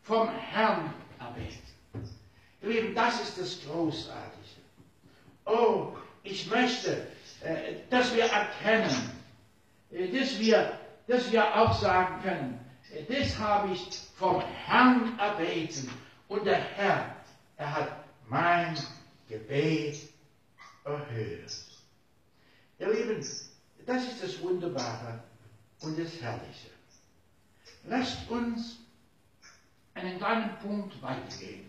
Vom 0.02 0.28
Herrn 0.28 0.94
erbeten. 1.18 1.62
Ihr 2.62 2.70
Lieben, 2.70 2.94
das 2.94 3.22
ist 3.22 3.40
das 3.40 3.62
Großartige. 3.64 4.60
Oh, 5.46 5.94
ich 6.24 6.46
möchte, 6.48 7.08
äh, 7.42 7.76
dass 7.90 8.14
wir 8.14 8.26
erkennen, 8.26 9.12
äh, 9.92 10.10
dass 10.10 10.38
wir, 10.40 10.78
dass 11.08 11.32
wir 11.32 11.56
auch 11.56 11.80
sagen 11.80 12.22
können, 12.22 12.60
äh, 12.94 13.04
das 13.06 13.40
habe 13.40 13.72
ich 13.72 13.88
vom 14.18 14.42
Herrn 14.42 15.18
erbeten. 15.18 15.90
Und 16.28 16.46
der 16.46 16.58
Herr, 16.58 17.16
er 17.56 17.76
hat 17.76 18.06
mein 18.28 18.78
Gebet 19.30 20.10
erhört. 20.84 21.66
Ihr 22.78 22.94
Lieben, 22.94 23.26
das 23.86 24.04
ist 24.04 24.22
das 24.22 24.42
Wunderbare 24.42 25.24
und 25.80 25.98
das 25.98 26.12
Herrliche. 26.22 26.75
Lasst 27.88 28.30
uns 28.30 28.78
einen 29.94 30.18
kleinen 30.18 30.58
Punkt 30.60 31.02
weitergehen. 31.02 31.66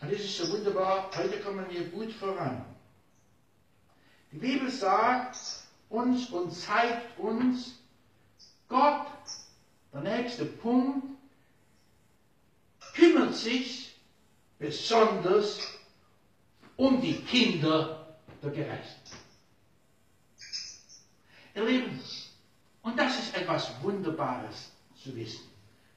Und 0.00 0.12
das 0.12 0.20
ist 0.20 0.36
so 0.36 0.52
wunderbar, 0.52 1.10
heute 1.16 1.40
kommen 1.40 1.66
wir 1.68 1.88
gut 1.88 2.12
voran. 2.12 2.64
Die 4.30 4.38
Bibel 4.38 4.70
sagt 4.70 5.36
uns 5.88 6.30
und 6.30 6.52
zeigt 6.52 7.18
uns, 7.18 7.78
Gott, 8.68 9.06
der 9.92 10.00
nächste 10.02 10.44
Punkt, 10.44 11.06
kümmert 12.94 13.34
sich 13.34 13.94
besonders 14.58 15.60
um 16.76 17.00
die 17.00 17.20
Kinder 17.22 18.16
der 18.42 18.50
Gerechten. 18.50 19.16
Ihr 21.54 21.64
Lieben, 21.64 22.00
und 22.86 22.96
das 22.96 23.18
ist 23.18 23.36
etwas 23.36 23.68
Wunderbares 23.82 24.70
zu 25.02 25.14
wissen. 25.16 25.50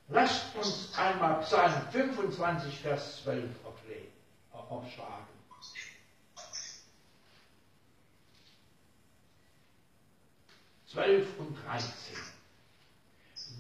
Lasst 0.08 0.56
uns 0.56 0.92
einmal 0.98 1.40
Psalm 1.42 1.88
25, 1.92 2.80
Vers 2.80 3.22
12 3.24 3.44
aufschlagen. 4.70 5.40
Zwölf 10.88 11.28
und 11.38 11.56
dreizehn. 11.64 12.18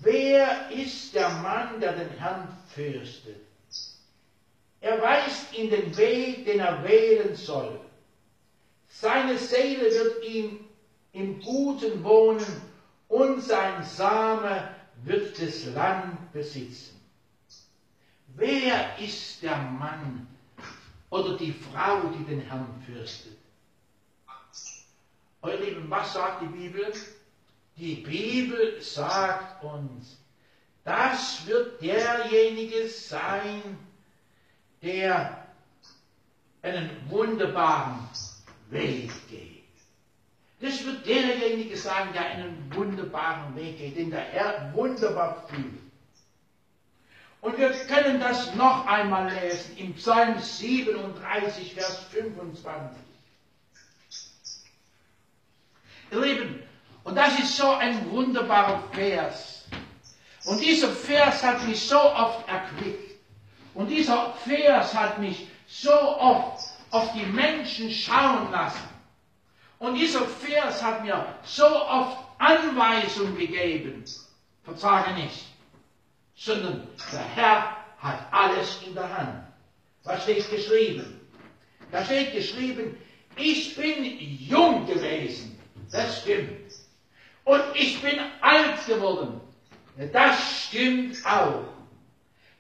Wer 0.02 0.72
ist 0.72 1.14
der 1.14 1.30
Mann, 1.30 1.80
der 1.80 1.94
den 1.94 2.10
Herrn 2.18 2.48
fürchtet? 2.74 3.46
Er 4.82 5.00
weist 5.00 5.54
ihn 5.54 5.70
den 5.70 5.96
Weg, 5.96 6.46
den 6.46 6.62
er 6.62 6.84
wählen 6.84 7.36
soll. 7.36 7.80
Seine 8.88 9.38
Seele 9.38 9.92
wird 9.92 10.26
ihm 10.26 10.68
im 11.12 11.40
Guten 11.42 12.04
wohnen 12.04 12.69
und 13.10 13.42
sein 13.42 13.84
Same 13.84 14.70
wird 15.04 15.42
das 15.42 15.66
Land 15.66 16.32
besitzen. 16.32 17.00
Wer 18.36 18.98
ist 19.00 19.42
der 19.42 19.58
Mann 19.58 20.28
oder 21.10 21.36
die 21.36 21.52
Frau, 21.52 22.02
die 22.18 22.24
den 22.24 22.42
Herrn 22.42 22.82
fürstet? 22.86 23.38
Euer 25.42 25.58
Lieben, 25.58 25.90
was 25.90 26.14
sagt 26.14 26.44
die 26.44 26.48
Bibel? 26.48 26.94
Die 27.76 27.96
Bibel 27.96 28.82
sagt 28.82 29.64
uns, 29.64 30.18
das 30.84 31.46
wird 31.46 31.82
derjenige 31.82 32.88
sein, 32.88 33.78
der 34.82 35.46
einen 36.62 36.90
wunderbaren 37.10 38.08
Weg 38.70 39.12
geht. 39.30 39.49
Das 40.62 40.84
wird 40.84 41.06
derjenige 41.06 41.78
sein, 41.78 42.12
der 42.14 42.26
einen 42.26 42.72
wunderbaren 42.76 43.56
Weg 43.56 43.78
geht, 43.78 43.96
den 43.96 44.12
der 44.12 44.20
Herr 44.20 44.74
wunderbar 44.74 45.46
fühlt. 45.48 45.80
Und 47.42 47.58
wir 47.58 47.70
können 47.88 48.20
das 48.20 48.54
noch 48.56 48.86
einmal 48.86 49.32
lesen 49.34 49.78
im 49.78 49.94
Psalm 49.94 50.38
37, 50.38 51.74
Vers 51.74 52.00
25. 52.12 52.98
Ihr 56.12 56.20
Lieben, 56.20 56.64
und 57.06 57.16
das 57.16 57.40
ist 57.40 57.56
so 57.56 57.72
ein 57.72 58.10
wunderbarer 58.12 58.84
Vers. 58.92 59.66
Und 60.46 60.60
dieser 60.62 60.90
Vers 60.90 61.42
hat 61.44 61.66
mich 61.66 61.80
so 61.88 62.00
oft 62.00 62.48
erquickt. 62.50 63.20
Und 63.74 63.88
dieser 63.88 64.34
Vers 64.46 64.94
hat 64.94 65.20
mich 65.20 65.48
so 65.68 65.94
oft 65.94 66.66
auf 66.92 67.14
die 67.14 67.26
Menschen 67.26 67.90
schauen 67.92 68.52
lassen. 68.52 68.89
Und 69.80 69.96
dieser 69.96 70.26
Vers 70.26 70.84
hat 70.84 71.04
mir 71.04 71.26
so 71.44 71.66
oft 71.66 72.18
Anweisungen 72.38 73.38
gegeben. 73.38 74.04
Verzage 74.64 75.14
nicht, 75.14 75.46
sondern 76.36 76.88
der 77.12 77.20
Herr 77.36 77.78
hat 77.98 78.28
alles 78.32 78.82
in 78.86 78.94
der 78.94 79.18
Hand. 79.18 79.44
Was 80.04 80.24
steht 80.24 80.50
geschrieben? 80.50 81.20
Da 81.92 82.04
steht 82.06 82.34
geschrieben, 82.34 82.98
ich 83.36 83.76
bin 83.76 84.04
jung 84.48 84.86
gewesen. 84.86 85.60
Das 85.92 86.22
stimmt. 86.22 86.72
Und 87.46 87.64
ich 87.74 88.02
bin 88.02 88.20
alt 88.42 88.86
geworden. 88.86 89.42
Das 90.14 90.66
stimmt 90.66 91.18
auch. 91.26 91.64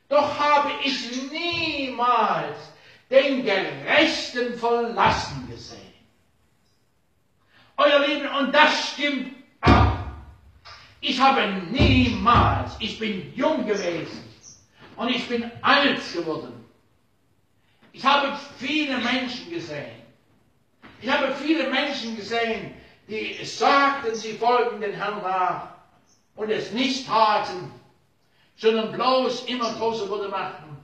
Doch 0.07 0.39
habe 0.39 0.71
ich 0.83 1.29
niemals 1.31 2.57
den 3.09 3.43
Gerechten 3.45 4.57
verlassen 4.57 5.47
gesehen. 5.49 5.88
Euer 7.79 8.05
Lieben, 8.05 8.27
und 8.27 8.53
das 8.53 8.89
stimmt 8.89 9.33
auch. 9.61 9.93
Ich 10.99 11.17
habe 11.17 11.47
niemals, 11.71 12.75
ich 12.79 12.99
bin 12.99 13.33
jung 13.35 13.65
gewesen 13.65 14.21
und 14.97 15.07
ich 15.07 15.25
bin 15.29 15.49
alt 15.61 16.01
geworden. 16.13 16.65
Ich 17.93 18.03
habe 18.03 18.37
viele 18.57 18.97
Menschen 18.97 19.49
gesehen. 19.49 19.95
Ich 21.01 21.09
habe 21.09 21.33
viele 21.35 21.69
Menschen 21.69 22.17
gesehen, 22.17 22.73
die 23.07 23.45
sagten, 23.45 24.13
sie 24.13 24.33
folgen 24.33 24.81
den 24.81 24.93
Herrn 24.93 25.21
nach 25.21 25.69
und 26.35 26.49
es 26.49 26.73
nicht 26.73 27.07
taten, 27.07 27.71
sondern 28.57 28.91
bloß 28.91 29.45
immer 29.45 29.71
große 29.75 30.09
Worte 30.09 30.27
machten. 30.27 30.77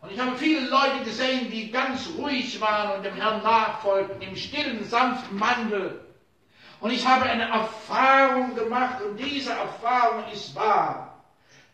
Und 0.00 0.10
ich 0.10 0.18
habe 0.18 0.34
viele 0.38 0.70
Leute 0.70 1.04
gesehen, 1.04 1.50
die 1.50 1.70
ganz 1.70 2.08
ruhig 2.16 2.58
waren 2.62 2.96
und 2.96 3.04
dem 3.04 3.14
Herrn 3.14 3.42
nachfolgten, 3.42 4.22
im 4.22 4.34
stillen, 4.34 4.82
sanften 4.84 5.36
Mandel. 5.36 6.00
Und 6.84 6.90
ich 6.90 7.06
habe 7.06 7.24
eine 7.24 7.44
Erfahrung 7.44 8.54
gemacht 8.54 9.00
und 9.00 9.16
diese 9.16 9.54
Erfahrung 9.54 10.22
ist 10.30 10.54
wahr. 10.54 11.24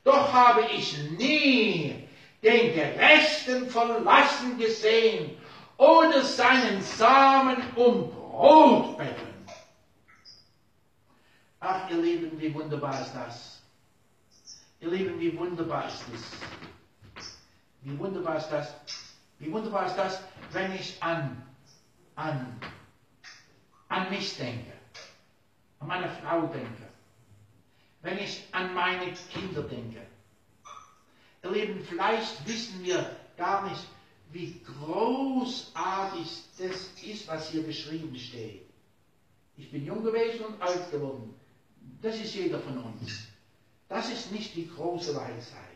Doch 0.05 0.33
habe 0.33 0.63
ich 0.73 0.97
nie 1.19 2.09
den 2.45 2.73
Gerechten 2.73 3.69
verlassen 3.69 4.57
gesehen 4.57 5.37
oder 5.79 6.23
seinen 6.23 6.81
Samen 6.81 7.57
um 7.75 8.09
Brot 8.09 8.99
betteln. 8.99 9.45
Ach, 11.59 11.91
ihr 11.91 11.97
Lieben, 11.97 12.41
wie 12.41 12.55
wunderbar 12.55 13.01
ist 13.01 13.13
das. 13.13 13.63
Ihr 14.79 14.91
Lieben, 14.91 15.19
wie 15.19 15.37
wunderbar 15.37 15.89
ist 15.89 16.05
das. 16.13 17.27
Wie 17.83 17.99
wunderbar 17.99 18.37
ist 18.37 18.49
das. 18.49 18.73
Wie 19.41 19.51
wunderbar 19.51 19.87
ist 19.87 19.97
das, 19.97 20.23
wenn 20.53 20.73
ich 20.77 21.03
an, 21.03 21.45
an, 22.15 22.61
an 23.89 24.09
mich 24.09 24.37
denke, 24.37 24.79
an 25.81 25.89
meine 25.89 26.09
Frau 26.09 26.47
denke, 26.47 26.89
wenn 28.03 28.19
ich 28.19 28.45
an 28.53 28.75
meine 28.75 29.13
Kinder 29.33 29.63
denke. 29.63 30.07
Ihr 31.43 31.51
Lieben, 31.51 31.85
vielleicht 31.85 32.47
wissen 32.47 32.85
wir 32.85 33.17
gar 33.37 33.69
nicht, 33.69 33.85
wie 34.31 34.61
großartig 34.61 36.43
das 36.59 37.03
ist, 37.03 37.27
was 37.27 37.51
hier 37.51 37.65
geschrieben 37.65 38.15
steht. 38.17 38.69
Ich 39.57 39.71
bin 39.71 39.85
jung 39.85 40.05
gewesen 40.05 40.45
und 40.45 40.63
alt 40.63 40.91
geworden. 40.91 41.35
Das 42.01 42.17
ist 42.17 42.35
jeder 42.35 42.61
von 42.61 42.79
uns. 42.79 43.27
Das 43.89 44.11
ist 44.11 44.31
nicht 44.31 44.55
die 44.55 44.69
große 44.69 45.15
Weisheit. 45.17 45.67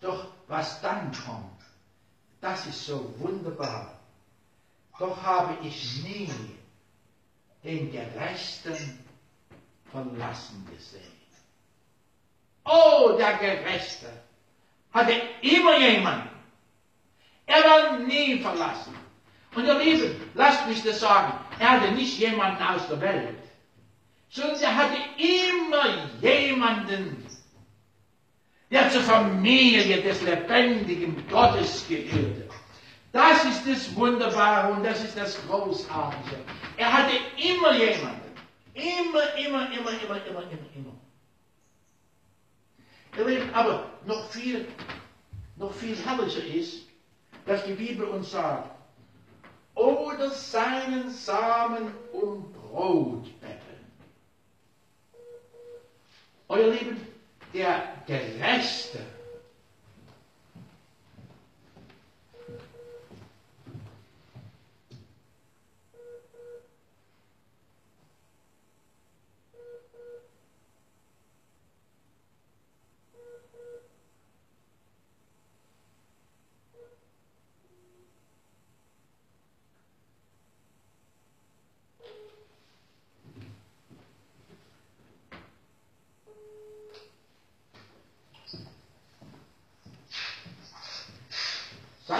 Doch 0.00 0.28
was 0.48 0.80
dann 0.80 1.12
kommt, 1.12 1.60
das 2.40 2.66
ist 2.66 2.86
so 2.86 3.14
wunderbar. 3.18 3.98
Doch 4.98 5.22
habe 5.22 5.66
ich 5.66 6.02
nie 6.02 6.30
den 7.64 7.90
Gerechten 7.90 8.98
verlassen 9.90 10.66
gesehen. 10.70 11.00
Oh, 12.64 13.16
der 13.18 13.34
Gerechte 13.38 14.06
hatte 14.92 15.12
immer 15.42 15.78
jemanden. 15.78 16.28
Er 17.46 17.62
war 17.62 17.98
nie 17.98 18.38
verlassen. 18.38 18.94
Und 19.54 19.66
ihr 19.66 19.78
Lieben, 19.78 20.30
lasst 20.34 20.66
mich 20.66 20.82
das 20.82 21.00
sagen, 21.00 21.32
er 21.58 21.72
hatte 21.72 21.92
nicht 21.92 22.18
jemanden 22.18 22.62
aus 22.62 22.88
der 22.88 23.00
Welt 23.00 23.44
sondern 24.34 24.60
er 24.60 24.76
hatte 24.76 24.98
immer 25.16 26.10
jemanden, 26.20 27.24
der 28.70 28.90
zur 28.90 29.02
Familie 29.02 30.02
des 30.02 30.22
lebendigen 30.22 31.24
Gottes 31.28 31.86
gehörte. 31.88 32.48
Das 33.14 33.44
ist 33.44 33.64
das 33.64 33.94
Wunderbare 33.94 34.72
und 34.72 34.82
das 34.82 35.04
ist 35.04 35.16
das 35.16 35.38
Großartige. 35.46 36.36
Er 36.76 36.92
hatte 36.92 37.12
immer 37.36 37.72
jemanden. 37.76 38.20
Immer, 38.74 39.36
immer, 39.36 39.70
immer, 39.70 39.90
immer, 40.02 40.26
immer, 40.26 40.42
immer, 40.42 40.74
immer. 40.74 40.92
Ihr 43.16 43.24
Lieben, 43.24 43.54
aber 43.54 43.84
noch 44.04 44.28
viel, 44.30 44.66
noch 45.54 45.72
viel 45.72 45.96
herrlicher 45.96 46.44
ist, 46.44 46.88
dass 47.46 47.64
die 47.64 47.74
Bibel 47.74 48.04
uns 48.04 48.32
sagt, 48.32 48.68
oder 49.76 50.30
seinen 50.30 51.08
Samen 51.08 51.94
um 52.10 52.52
Brot 52.52 53.26
betteln. 53.40 53.86
Euer 56.48 56.72
Lieben, 56.72 57.00
der 57.52 57.94
Gerechte 58.08 58.98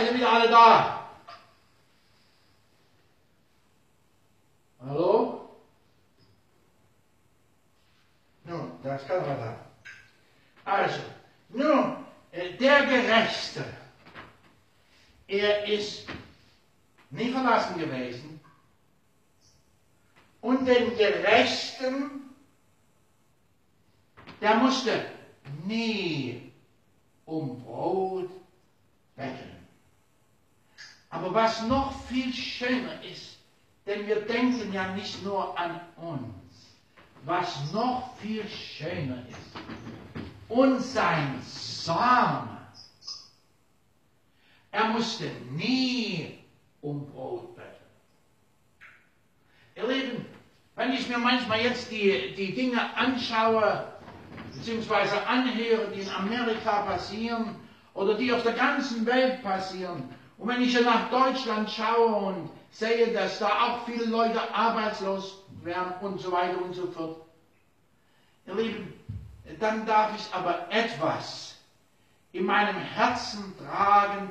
Seid 0.04 0.12
ihr 0.12 0.18
wieder 0.18 0.32
alle 0.32 0.50
da? 0.50 1.10
Hallo? 4.84 5.48
Nun, 8.44 8.72
da 8.82 8.96
ist 8.96 9.08
keiner 9.08 9.34
da. 9.34 9.56
Also, 10.66 11.00
nun, 11.48 12.04
äh, 12.32 12.52
der 12.52 12.84
Gerechte, 12.84 13.64
er 15.26 15.66
ist 15.68 16.06
nie 17.08 17.32
verlassen 17.32 17.78
gewesen 17.78 18.40
und 20.42 20.66
den 20.66 20.98
Gerechten, 20.98 22.34
der 24.42 24.56
musste 24.56 25.06
nie 25.64 26.52
um 27.24 27.62
Brot 27.62 28.30
betteln. 29.16 29.54
Aber 31.14 31.32
was 31.32 31.62
noch 31.68 31.94
viel 32.08 32.32
schöner 32.34 33.00
ist, 33.04 33.38
denn 33.86 34.04
wir 34.04 34.22
denken 34.22 34.72
ja 34.72 34.88
nicht 34.94 35.22
nur 35.22 35.56
an 35.56 35.80
uns, 35.96 36.74
was 37.24 37.72
noch 37.72 38.16
viel 38.16 38.44
schöner 38.48 39.22
ist, 39.28 40.18
und 40.48 40.80
sein 40.80 41.40
Same, 41.40 42.58
er 44.72 44.88
musste 44.88 45.30
nie 45.52 46.40
um 46.80 47.06
Brot 47.12 47.54
betteln. 47.54 47.70
Ihr 49.76 49.86
Lieben, 49.86 50.26
wenn 50.74 50.92
ich 50.94 51.08
mir 51.08 51.18
manchmal 51.18 51.60
jetzt 51.60 51.92
die, 52.04 52.34
die 52.34 52.54
Dinge 52.54 52.96
anschaue, 52.96 53.86
beziehungsweise 54.52 55.26
anhöre, 55.26 55.88
die 55.94 56.00
in 56.00 56.10
Amerika 56.10 56.82
passieren 56.82 57.56
oder 57.94 58.14
die 58.14 58.32
auf 58.32 58.42
der 58.42 58.52
ganzen 58.52 59.06
Welt 59.06 59.42
passieren, 59.42 60.14
und 60.36 60.48
wenn 60.48 60.62
ich 60.62 60.78
nach 60.80 61.10
Deutschland 61.10 61.70
schaue 61.70 62.06
und 62.06 62.50
sehe, 62.72 63.12
dass 63.12 63.38
da 63.38 63.46
auch 63.46 63.84
viele 63.86 64.06
Leute 64.06 64.40
arbeitslos 64.52 65.44
werden 65.62 65.94
und 66.00 66.20
so 66.20 66.32
weiter 66.32 66.60
und 66.60 66.74
so 66.74 66.88
fort, 66.88 67.16
ihr 68.46 68.54
Lieben, 68.54 68.92
dann 69.60 69.86
darf 69.86 70.10
ich 70.16 70.34
aber 70.34 70.66
etwas 70.70 71.54
in 72.32 72.44
meinem 72.44 72.76
Herzen 72.76 73.54
tragen, 73.58 74.28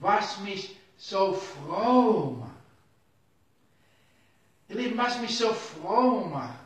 was 0.00 0.40
mich 0.40 0.76
so 0.96 1.34
froh 1.34 2.36
macht. 2.40 2.50
Ihr 4.68 4.76
Lieben, 4.76 4.98
was 4.98 5.20
mich 5.20 5.38
so 5.38 5.52
froh 5.52 6.24
macht. 6.26 6.63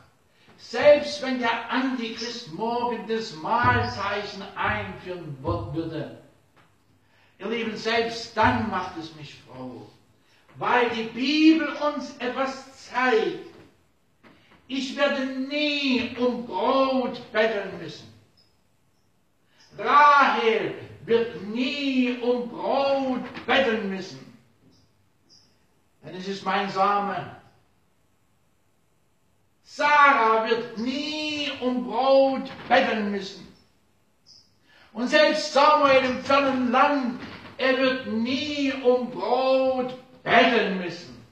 Selbst 0.59 1.23
wenn 1.23 1.39
der 1.39 1.71
Antichrist 1.71 2.53
morgen 2.53 3.07
das 3.07 3.35
Mahlzeichen 3.37 4.43
einführen 4.57 5.37
würde, 5.41 6.19
Ihr 7.39 7.49
Lieben, 7.49 7.77
selbst 7.77 8.37
dann 8.37 8.69
macht 8.69 8.97
es 8.99 9.15
mich 9.15 9.37
froh, 9.47 9.89
weil 10.57 10.91
die 10.91 11.05
Bibel 11.05 11.69
uns 11.69 12.17
etwas 12.19 12.89
zeigt. 12.89 13.47
Ich 14.67 14.97
werde 14.97 15.25
nie 15.25 16.17
um 16.19 16.45
Brot 16.45 17.21
betteln 17.33 17.79
müssen. 17.81 18.13
Rahel 19.79 20.75
wird 21.07 21.43
nie 21.47 22.19
um 22.21 22.49
Brot 22.49 23.47
betteln 23.47 23.89
müssen. 23.89 24.37
Denn 26.05 26.17
es 26.17 26.27
ist 26.27 26.45
mein 26.45 26.69
Same. 26.71 27.38
Sarah 29.71 30.49
wird 30.49 30.79
nie 30.79 31.53
um 31.61 31.85
Brot 31.85 32.51
betteln 32.69 33.11
müssen. 33.11 33.47
Und 34.95 35.09
selbst 35.09 35.53
Samuel 35.53 36.05
im 36.07 36.25
fernen 36.25 36.73
Land, 36.73 37.21
er 37.59 37.77
wird 37.77 38.07
nie 38.07 38.73
um 38.83 39.11
Brot 39.11 39.95
betteln 40.23 40.79
müssen. 40.79 41.23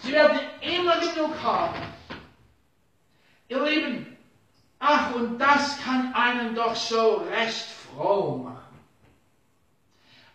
Sie 0.00 0.12
werden 0.12 0.38
immer 0.60 1.00
genug 1.00 1.42
haben. 1.42 1.76
Ihr 3.48 3.64
Lieben, 3.64 4.16
ach, 4.78 5.14
und 5.14 5.38
das 5.38 5.80
kann 5.82 6.12
einen 6.12 6.54
doch 6.54 6.76
so 6.76 7.24
recht 7.30 7.66
froh 7.94 8.36
machen. 8.36 8.78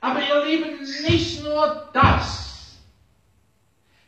Aber 0.02 0.20
ihr 0.20 0.46
Lieben, 0.46 0.80
nicht 1.08 1.44
nur 1.44 1.88
das, 1.94 2.80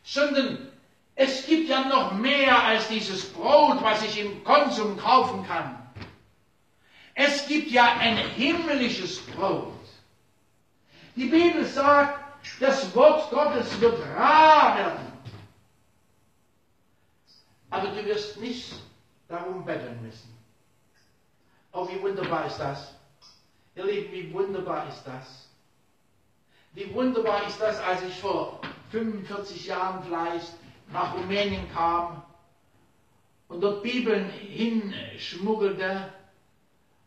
sondern 0.02 0.73
es 1.16 1.46
gibt 1.46 1.68
ja 1.68 1.84
noch 1.88 2.12
mehr 2.12 2.64
als 2.64 2.88
dieses 2.88 3.32
Brot, 3.32 3.82
was 3.82 4.02
ich 4.02 4.20
im 4.20 4.42
Konsum 4.42 4.96
kaufen 4.96 5.46
kann. 5.46 5.80
Es 7.14 7.46
gibt 7.46 7.70
ja 7.70 7.96
ein 7.98 8.16
himmlisches 8.16 9.20
Brot. 9.26 9.72
Die 11.14 11.26
Bibel 11.26 11.64
sagt, 11.64 12.20
das 12.58 12.94
Wort 12.96 13.30
Gottes 13.30 13.80
wird 13.80 14.00
rar 14.16 14.76
werden. 14.76 15.12
Aber 17.70 17.88
du 17.88 18.04
wirst 18.04 18.40
nicht 18.40 18.74
darum 19.28 19.64
betteln 19.64 20.02
müssen. 20.02 20.36
Oh, 21.72 21.88
wie 21.88 22.00
wunderbar 22.02 22.46
ist 22.46 22.58
das. 22.58 22.94
Ihr 23.76 23.84
Lieben, 23.84 24.12
wie 24.12 24.32
wunderbar 24.32 24.88
ist 24.88 25.04
das. 25.04 25.48
Wie 26.72 26.92
wunderbar 26.92 27.46
ist 27.46 27.60
das, 27.60 27.78
als 27.80 28.02
ich 28.02 28.18
vor 28.20 28.60
45 28.90 29.66
Jahren 29.66 30.02
vielleicht 30.04 30.52
nach 30.92 31.14
Rumänien 31.14 31.70
kam 31.72 32.22
und 33.48 33.60
dort 33.60 33.82
Bibeln 33.82 34.28
hinschmuggelte. 34.30 36.12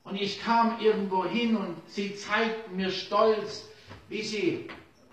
Und 0.03 0.15
ich 0.15 0.41
kam 0.41 0.79
irgendwo 0.79 1.25
hin 1.25 1.57
und 1.57 1.75
sie 1.87 2.15
zeigten 2.15 2.75
mir 2.75 2.91
stolz, 2.91 3.67
wie 4.07 4.21
sie 4.21 4.69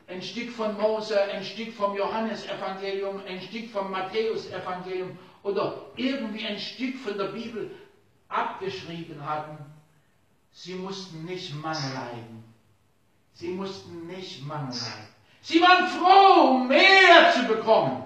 ein 0.07 0.23
Stück 0.23 0.51
von 0.51 0.79
Mose, 0.81 1.21
ein 1.21 1.43
Stück 1.43 1.73
vom 1.73 1.97
Johannesevangelium, 1.97 3.21
ein 3.27 3.41
Stück 3.41 3.71
vom 3.71 3.91
Matthäusevangelium 3.91 5.19
oder 5.43 5.87
irgendwie 5.97 6.47
ein 6.47 6.59
Stück 6.59 6.97
von 6.99 7.19
der 7.19 7.29
Bibel 7.29 7.71
abgeschrieben 8.29 9.25
hatten. 9.25 9.59
Sie 10.53 10.75
mussten 10.75 11.25
nicht 11.25 11.55
Mangel 11.57 11.93
leiden. 11.95 12.45
Sie 13.33 13.49
mussten 13.49 14.07
nicht 14.07 14.47
Mangel 14.47 14.69
leiden. 14.69 15.09
Sie 15.41 15.61
waren 15.61 15.89
froh, 15.89 16.59
mehr 16.59 17.33
zu 17.35 17.43
bekommen. 17.49 18.05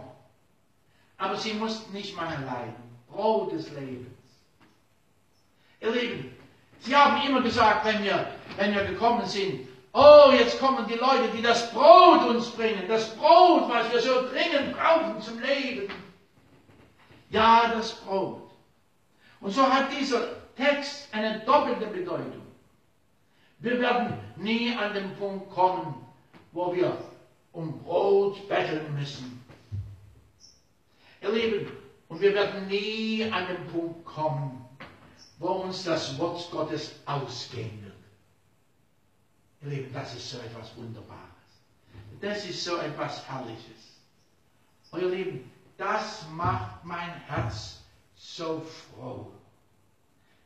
Aber 1.19 1.37
sie 1.37 1.55
mussten 1.55 1.93
nicht 1.93 2.16
Mangel 2.16 2.45
leiden. 2.47 2.75
Brot 3.11 3.53
des 3.53 3.71
Lebens. 3.71 4.09
Ihr 5.81 5.91
Lieben, 5.91 6.37
sie 6.81 6.97
haben 6.97 7.27
immer 7.27 7.43
gesagt, 7.43 7.85
wenn 7.85 8.03
wir, 8.03 8.33
wenn 8.57 8.75
wir 8.75 8.85
gekommen 8.85 9.27
sind, 9.27 9.69
oh, 9.93 10.31
jetzt 10.33 10.59
kommen 10.61 10.87
die 10.87 10.95
Leute, 10.95 11.29
die 11.37 11.43
das 11.43 11.73
Brot 11.73 12.25
uns 12.29 12.51
bringen, 12.51 12.85
das 12.89 13.14
Brot, 13.16 13.69
was 13.69 13.93
wir 13.93 14.01
so 14.01 14.29
dringend 14.29 14.77
brauchen 14.77 15.21
zum 15.21 15.41
Leben. 15.41 15.93
Ja, 17.31 17.73
das 17.75 17.93
Brot. 18.01 18.51
Und 19.41 19.51
so 19.53 19.62
hat 19.62 19.93
dieser 19.93 20.55
Text 20.57 21.09
eine 21.12 21.41
doppelte 21.41 21.87
Bedeutung. 21.87 22.43
Wir 23.61 23.81
werden 23.81 24.14
nie 24.37 24.77
an 24.77 24.95
den 24.95 25.14
Punkt 25.16 25.51
kommen, 25.51 25.95
wo 26.53 26.75
wir 26.75 26.97
um 27.53 27.83
Brot 27.83 28.49
betteln 28.49 28.95
müssen. 28.95 29.38
Ihr 31.21 31.31
Lieben, 31.31 31.73
und 32.09 32.21
wir 32.21 32.35
werden 32.35 32.69
nie 32.69 33.31
an 33.31 33.47
den 33.49 33.66
Punkt 33.66 34.05
kommen, 34.05 34.64
wo 35.39 35.49
uns 35.49 35.85
das 35.85 36.19
Wort 36.19 36.51
Gottes 36.51 36.95
ausgehen 37.07 37.85
wird. 37.85 37.95
Ihr 39.62 39.79
Lieben, 39.79 39.93
das 39.93 40.14
ist 40.14 40.31
so 40.31 40.39
etwas 40.39 40.77
Wunderbares. 40.77 41.19
Das 42.21 42.45
ist 42.49 42.64
so 42.64 42.79
etwas 42.79 43.29
Herrliches. 43.29 44.01
Und 44.91 45.03
ihr 45.03 45.09
Lieben, 45.09 45.51
das 45.77 46.27
macht 46.31 46.85
mein 46.85 47.12
Herz 47.27 47.83
so 48.16 48.61
froh. 48.61 49.31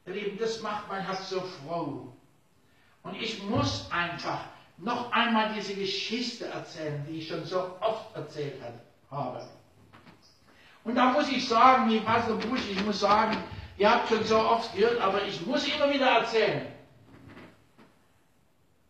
Ihr 0.07 0.15
Lieben, 0.15 0.39
das 0.39 0.61
macht 0.61 0.89
mein 0.89 1.05
Herz 1.05 1.31
so 1.31 1.41
froh. 1.41 2.13
Und 3.03 3.15
ich 3.15 3.43
muss 3.45 3.91
einfach 3.91 4.45
noch 4.79 5.13
einmal 5.13 5.55
diese 5.55 5.75
Geschichte 5.75 6.47
erzählen, 6.47 7.05
die 7.09 7.19
ich 7.19 7.29
schon 7.29 7.45
so 7.45 7.77
oft 7.81 8.15
erzählt 8.15 8.61
habe. 9.11 9.49
Und 10.85 10.97
da 10.97 11.13
muss 11.13 11.29
ich 11.29 11.49
sagen, 11.49 11.91
wie 11.91 12.01
Pastor 12.01 12.37
Busch, 12.37 12.69
ich 12.71 12.85
muss 12.85 13.01
sagen, 13.01 13.37
ihr 13.79 13.91
habt 13.91 14.09
schon 14.09 14.25
so 14.25 14.39
oft 14.39 14.75
gehört, 14.75 15.01
aber 15.01 15.23
ich 15.25 15.45
muss 15.47 15.67
immer 15.69 15.93
wieder 15.93 16.07
erzählen. 16.07 16.67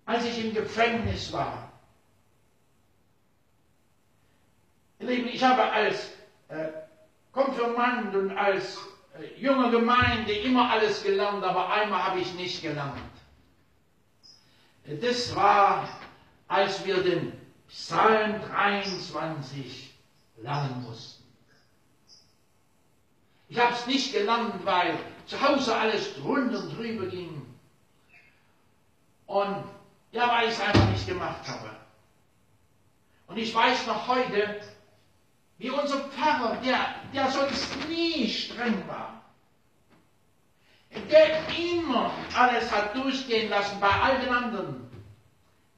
Als 0.06 0.24
ich 0.24 0.44
im 0.44 0.54
Gefängnis 0.54 1.32
war, 1.32 1.70
ich 4.98 5.42
habe 5.42 5.62
als 5.70 6.12
äh, 6.48 6.68
Konfirmand 7.32 8.14
und 8.14 8.36
als 8.36 8.78
äh, 9.18 9.40
junge 9.40 9.70
Gemeinde 9.70 10.32
immer 10.32 10.70
alles 10.70 11.02
gelernt, 11.02 11.44
aber 11.44 11.70
einmal 11.72 12.04
habe 12.04 12.20
ich 12.20 12.32
nicht 12.34 12.62
gelernt. 12.62 13.00
Das 14.84 15.34
war, 15.34 15.88
als 16.48 16.84
wir 16.84 17.02
den 17.02 17.32
Psalm 17.68 18.40
23 18.42 19.94
lernen 20.38 20.82
mussten. 20.82 21.21
Ich 23.52 23.60
habe 23.60 23.74
es 23.74 23.84
nicht 23.84 24.14
gelernt, 24.14 24.64
weil 24.64 24.98
zu 25.26 25.38
Hause 25.38 25.76
alles 25.76 26.14
drunter 26.14 26.58
und 26.58 26.74
drüber 26.74 27.04
ging. 27.04 27.46
Und 29.26 29.64
ja, 30.10 30.26
weil 30.30 30.48
ich 30.48 30.54
es 30.54 30.60
einfach 30.62 30.88
nicht 30.88 31.06
gemacht 31.06 31.46
habe. 31.46 31.68
Und 33.26 33.36
ich 33.36 33.54
weiß 33.54 33.86
noch 33.88 34.08
heute, 34.08 34.58
wie 35.58 35.68
unser 35.68 35.98
Pfarrer, 35.98 36.56
der, 36.64 36.78
der 37.12 37.30
sonst 37.30 37.76
nie 37.90 38.26
streng 38.26 38.88
war, 38.88 39.22
der 41.10 41.46
immer 41.54 42.10
alles 42.34 42.72
hat 42.72 42.96
durchgehen 42.96 43.50
lassen 43.50 43.78
bei 43.80 43.90
all 43.90 44.18
den 44.18 44.30
anderen. 44.30 44.90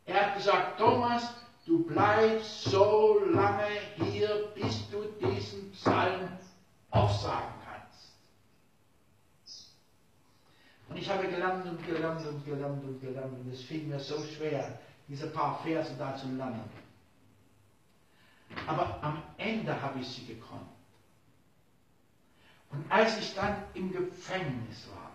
Er 0.06 0.26
hat 0.26 0.36
gesagt, 0.36 0.78
Thomas, 0.78 1.28
du 1.66 1.84
bleibst 1.84 2.66
so 2.66 3.20
lange 3.32 3.66
hier, 4.12 4.52
bis 4.55 4.88
du 4.90 5.02
diesen 5.20 5.72
Psalm 5.72 6.28
aufsagen 6.94 7.48
kannst. 7.64 7.64
Und 10.94 11.00
ich 11.00 11.10
habe 11.10 11.26
gelernt 11.26 11.66
und 11.66 11.84
gelernt 11.84 12.24
und 12.24 12.44
gelernt 12.44 12.84
und 12.84 13.00
gelernt 13.00 13.36
und 13.36 13.52
es 13.52 13.62
fiel 13.62 13.82
mir 13.82 13.98
so 13.98 14.16
schwer, 14.22 14.78
diese 15.08 15.26
paar 15.26 15.58
Verse 15.64 15.92
da 15.98 16.14
zu 16.14 16.28
lernen. 16.28 16.62
Aber 18.68 19.02
am 19.02 19.20
Ende 19.36 19.82
habe 19.82 19.98
ich 19.98 20.06
sie 20.06 20.24
gekonnt. 20.24 20.68
Und 22.70 22.84
als 22.92 23.18
ich 23.18 23.34
dann 23.34 23.56
im 23.74 23.90
Gefängnis 23.90 24.86
war, 24.94 25.10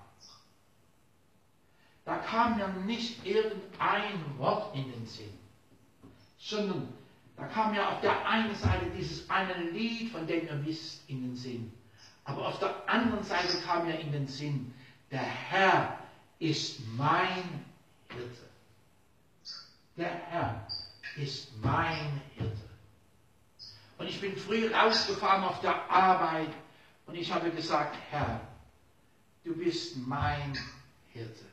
da 2.04 2.18
kam 2.18 2.58
mir 2.58 2.68
nicht 2.86 3.26
irgendein 3.26 4.38
Wort 4.38 4.76
in 4.76 4.92
den 4.92 5.06
Sinn, 5.06 5.40
sondern 6.38 6.90
da 7.38 7.46
kam 7.46 7.72
mir 7.72 7.88
auf 7.88 8.02
der 8.02 8.28
einen 8.28 8.54
Seite 8.54 8.88
dieses 8.98 9.30
eine 9.30 9.54
Lied, 9.72 10.12
von 10.12 10.28
dem 10.28 10.46
ihr 10.46 10.66
wisst, 10.66 11.10
in 11.10 11.22
den 11.22 11.36
Sinn. 11.38 11.72
Aber 12.26 12.50
auf 12.50 12.60
der 12.60 12.90
anderen 12.90 13.24
Seite 13.24 13.62
kam 13.66 13.88
mir 13.88 13.98
in 13.98 14.12
den 14.12 14.28
Sinn, 14.28 14.74
der 15.12 15.22
Herr 15.22 16.00
ist 16.40 16.80
mein 16.96 17.66
Hirte. 18.10 18.50
Der 19.98 20.14
Herr 20.30 20.68
ist 21.18 21.52
mein 21.62 22.22
Hirte. 22.36 22.70
Und 23.98 24.08
ich 24.08 24.22
bin 24.22 24.38
früh 24.38 24.72
rausgefahren 24.74 25.44
auf 25.44 25.60
der 25.62 25.90
Arbeit 25.92 26.50
und 27.06 27.16
ich 27.16 27.32
habe 27.34 27.52
gesagt, 27.52 27.98
Herr, 28.12 28.40
du 29.44 29.56
bist 29.56 29.98
mein 29.98 30.58
Hirte. 31.12 31.49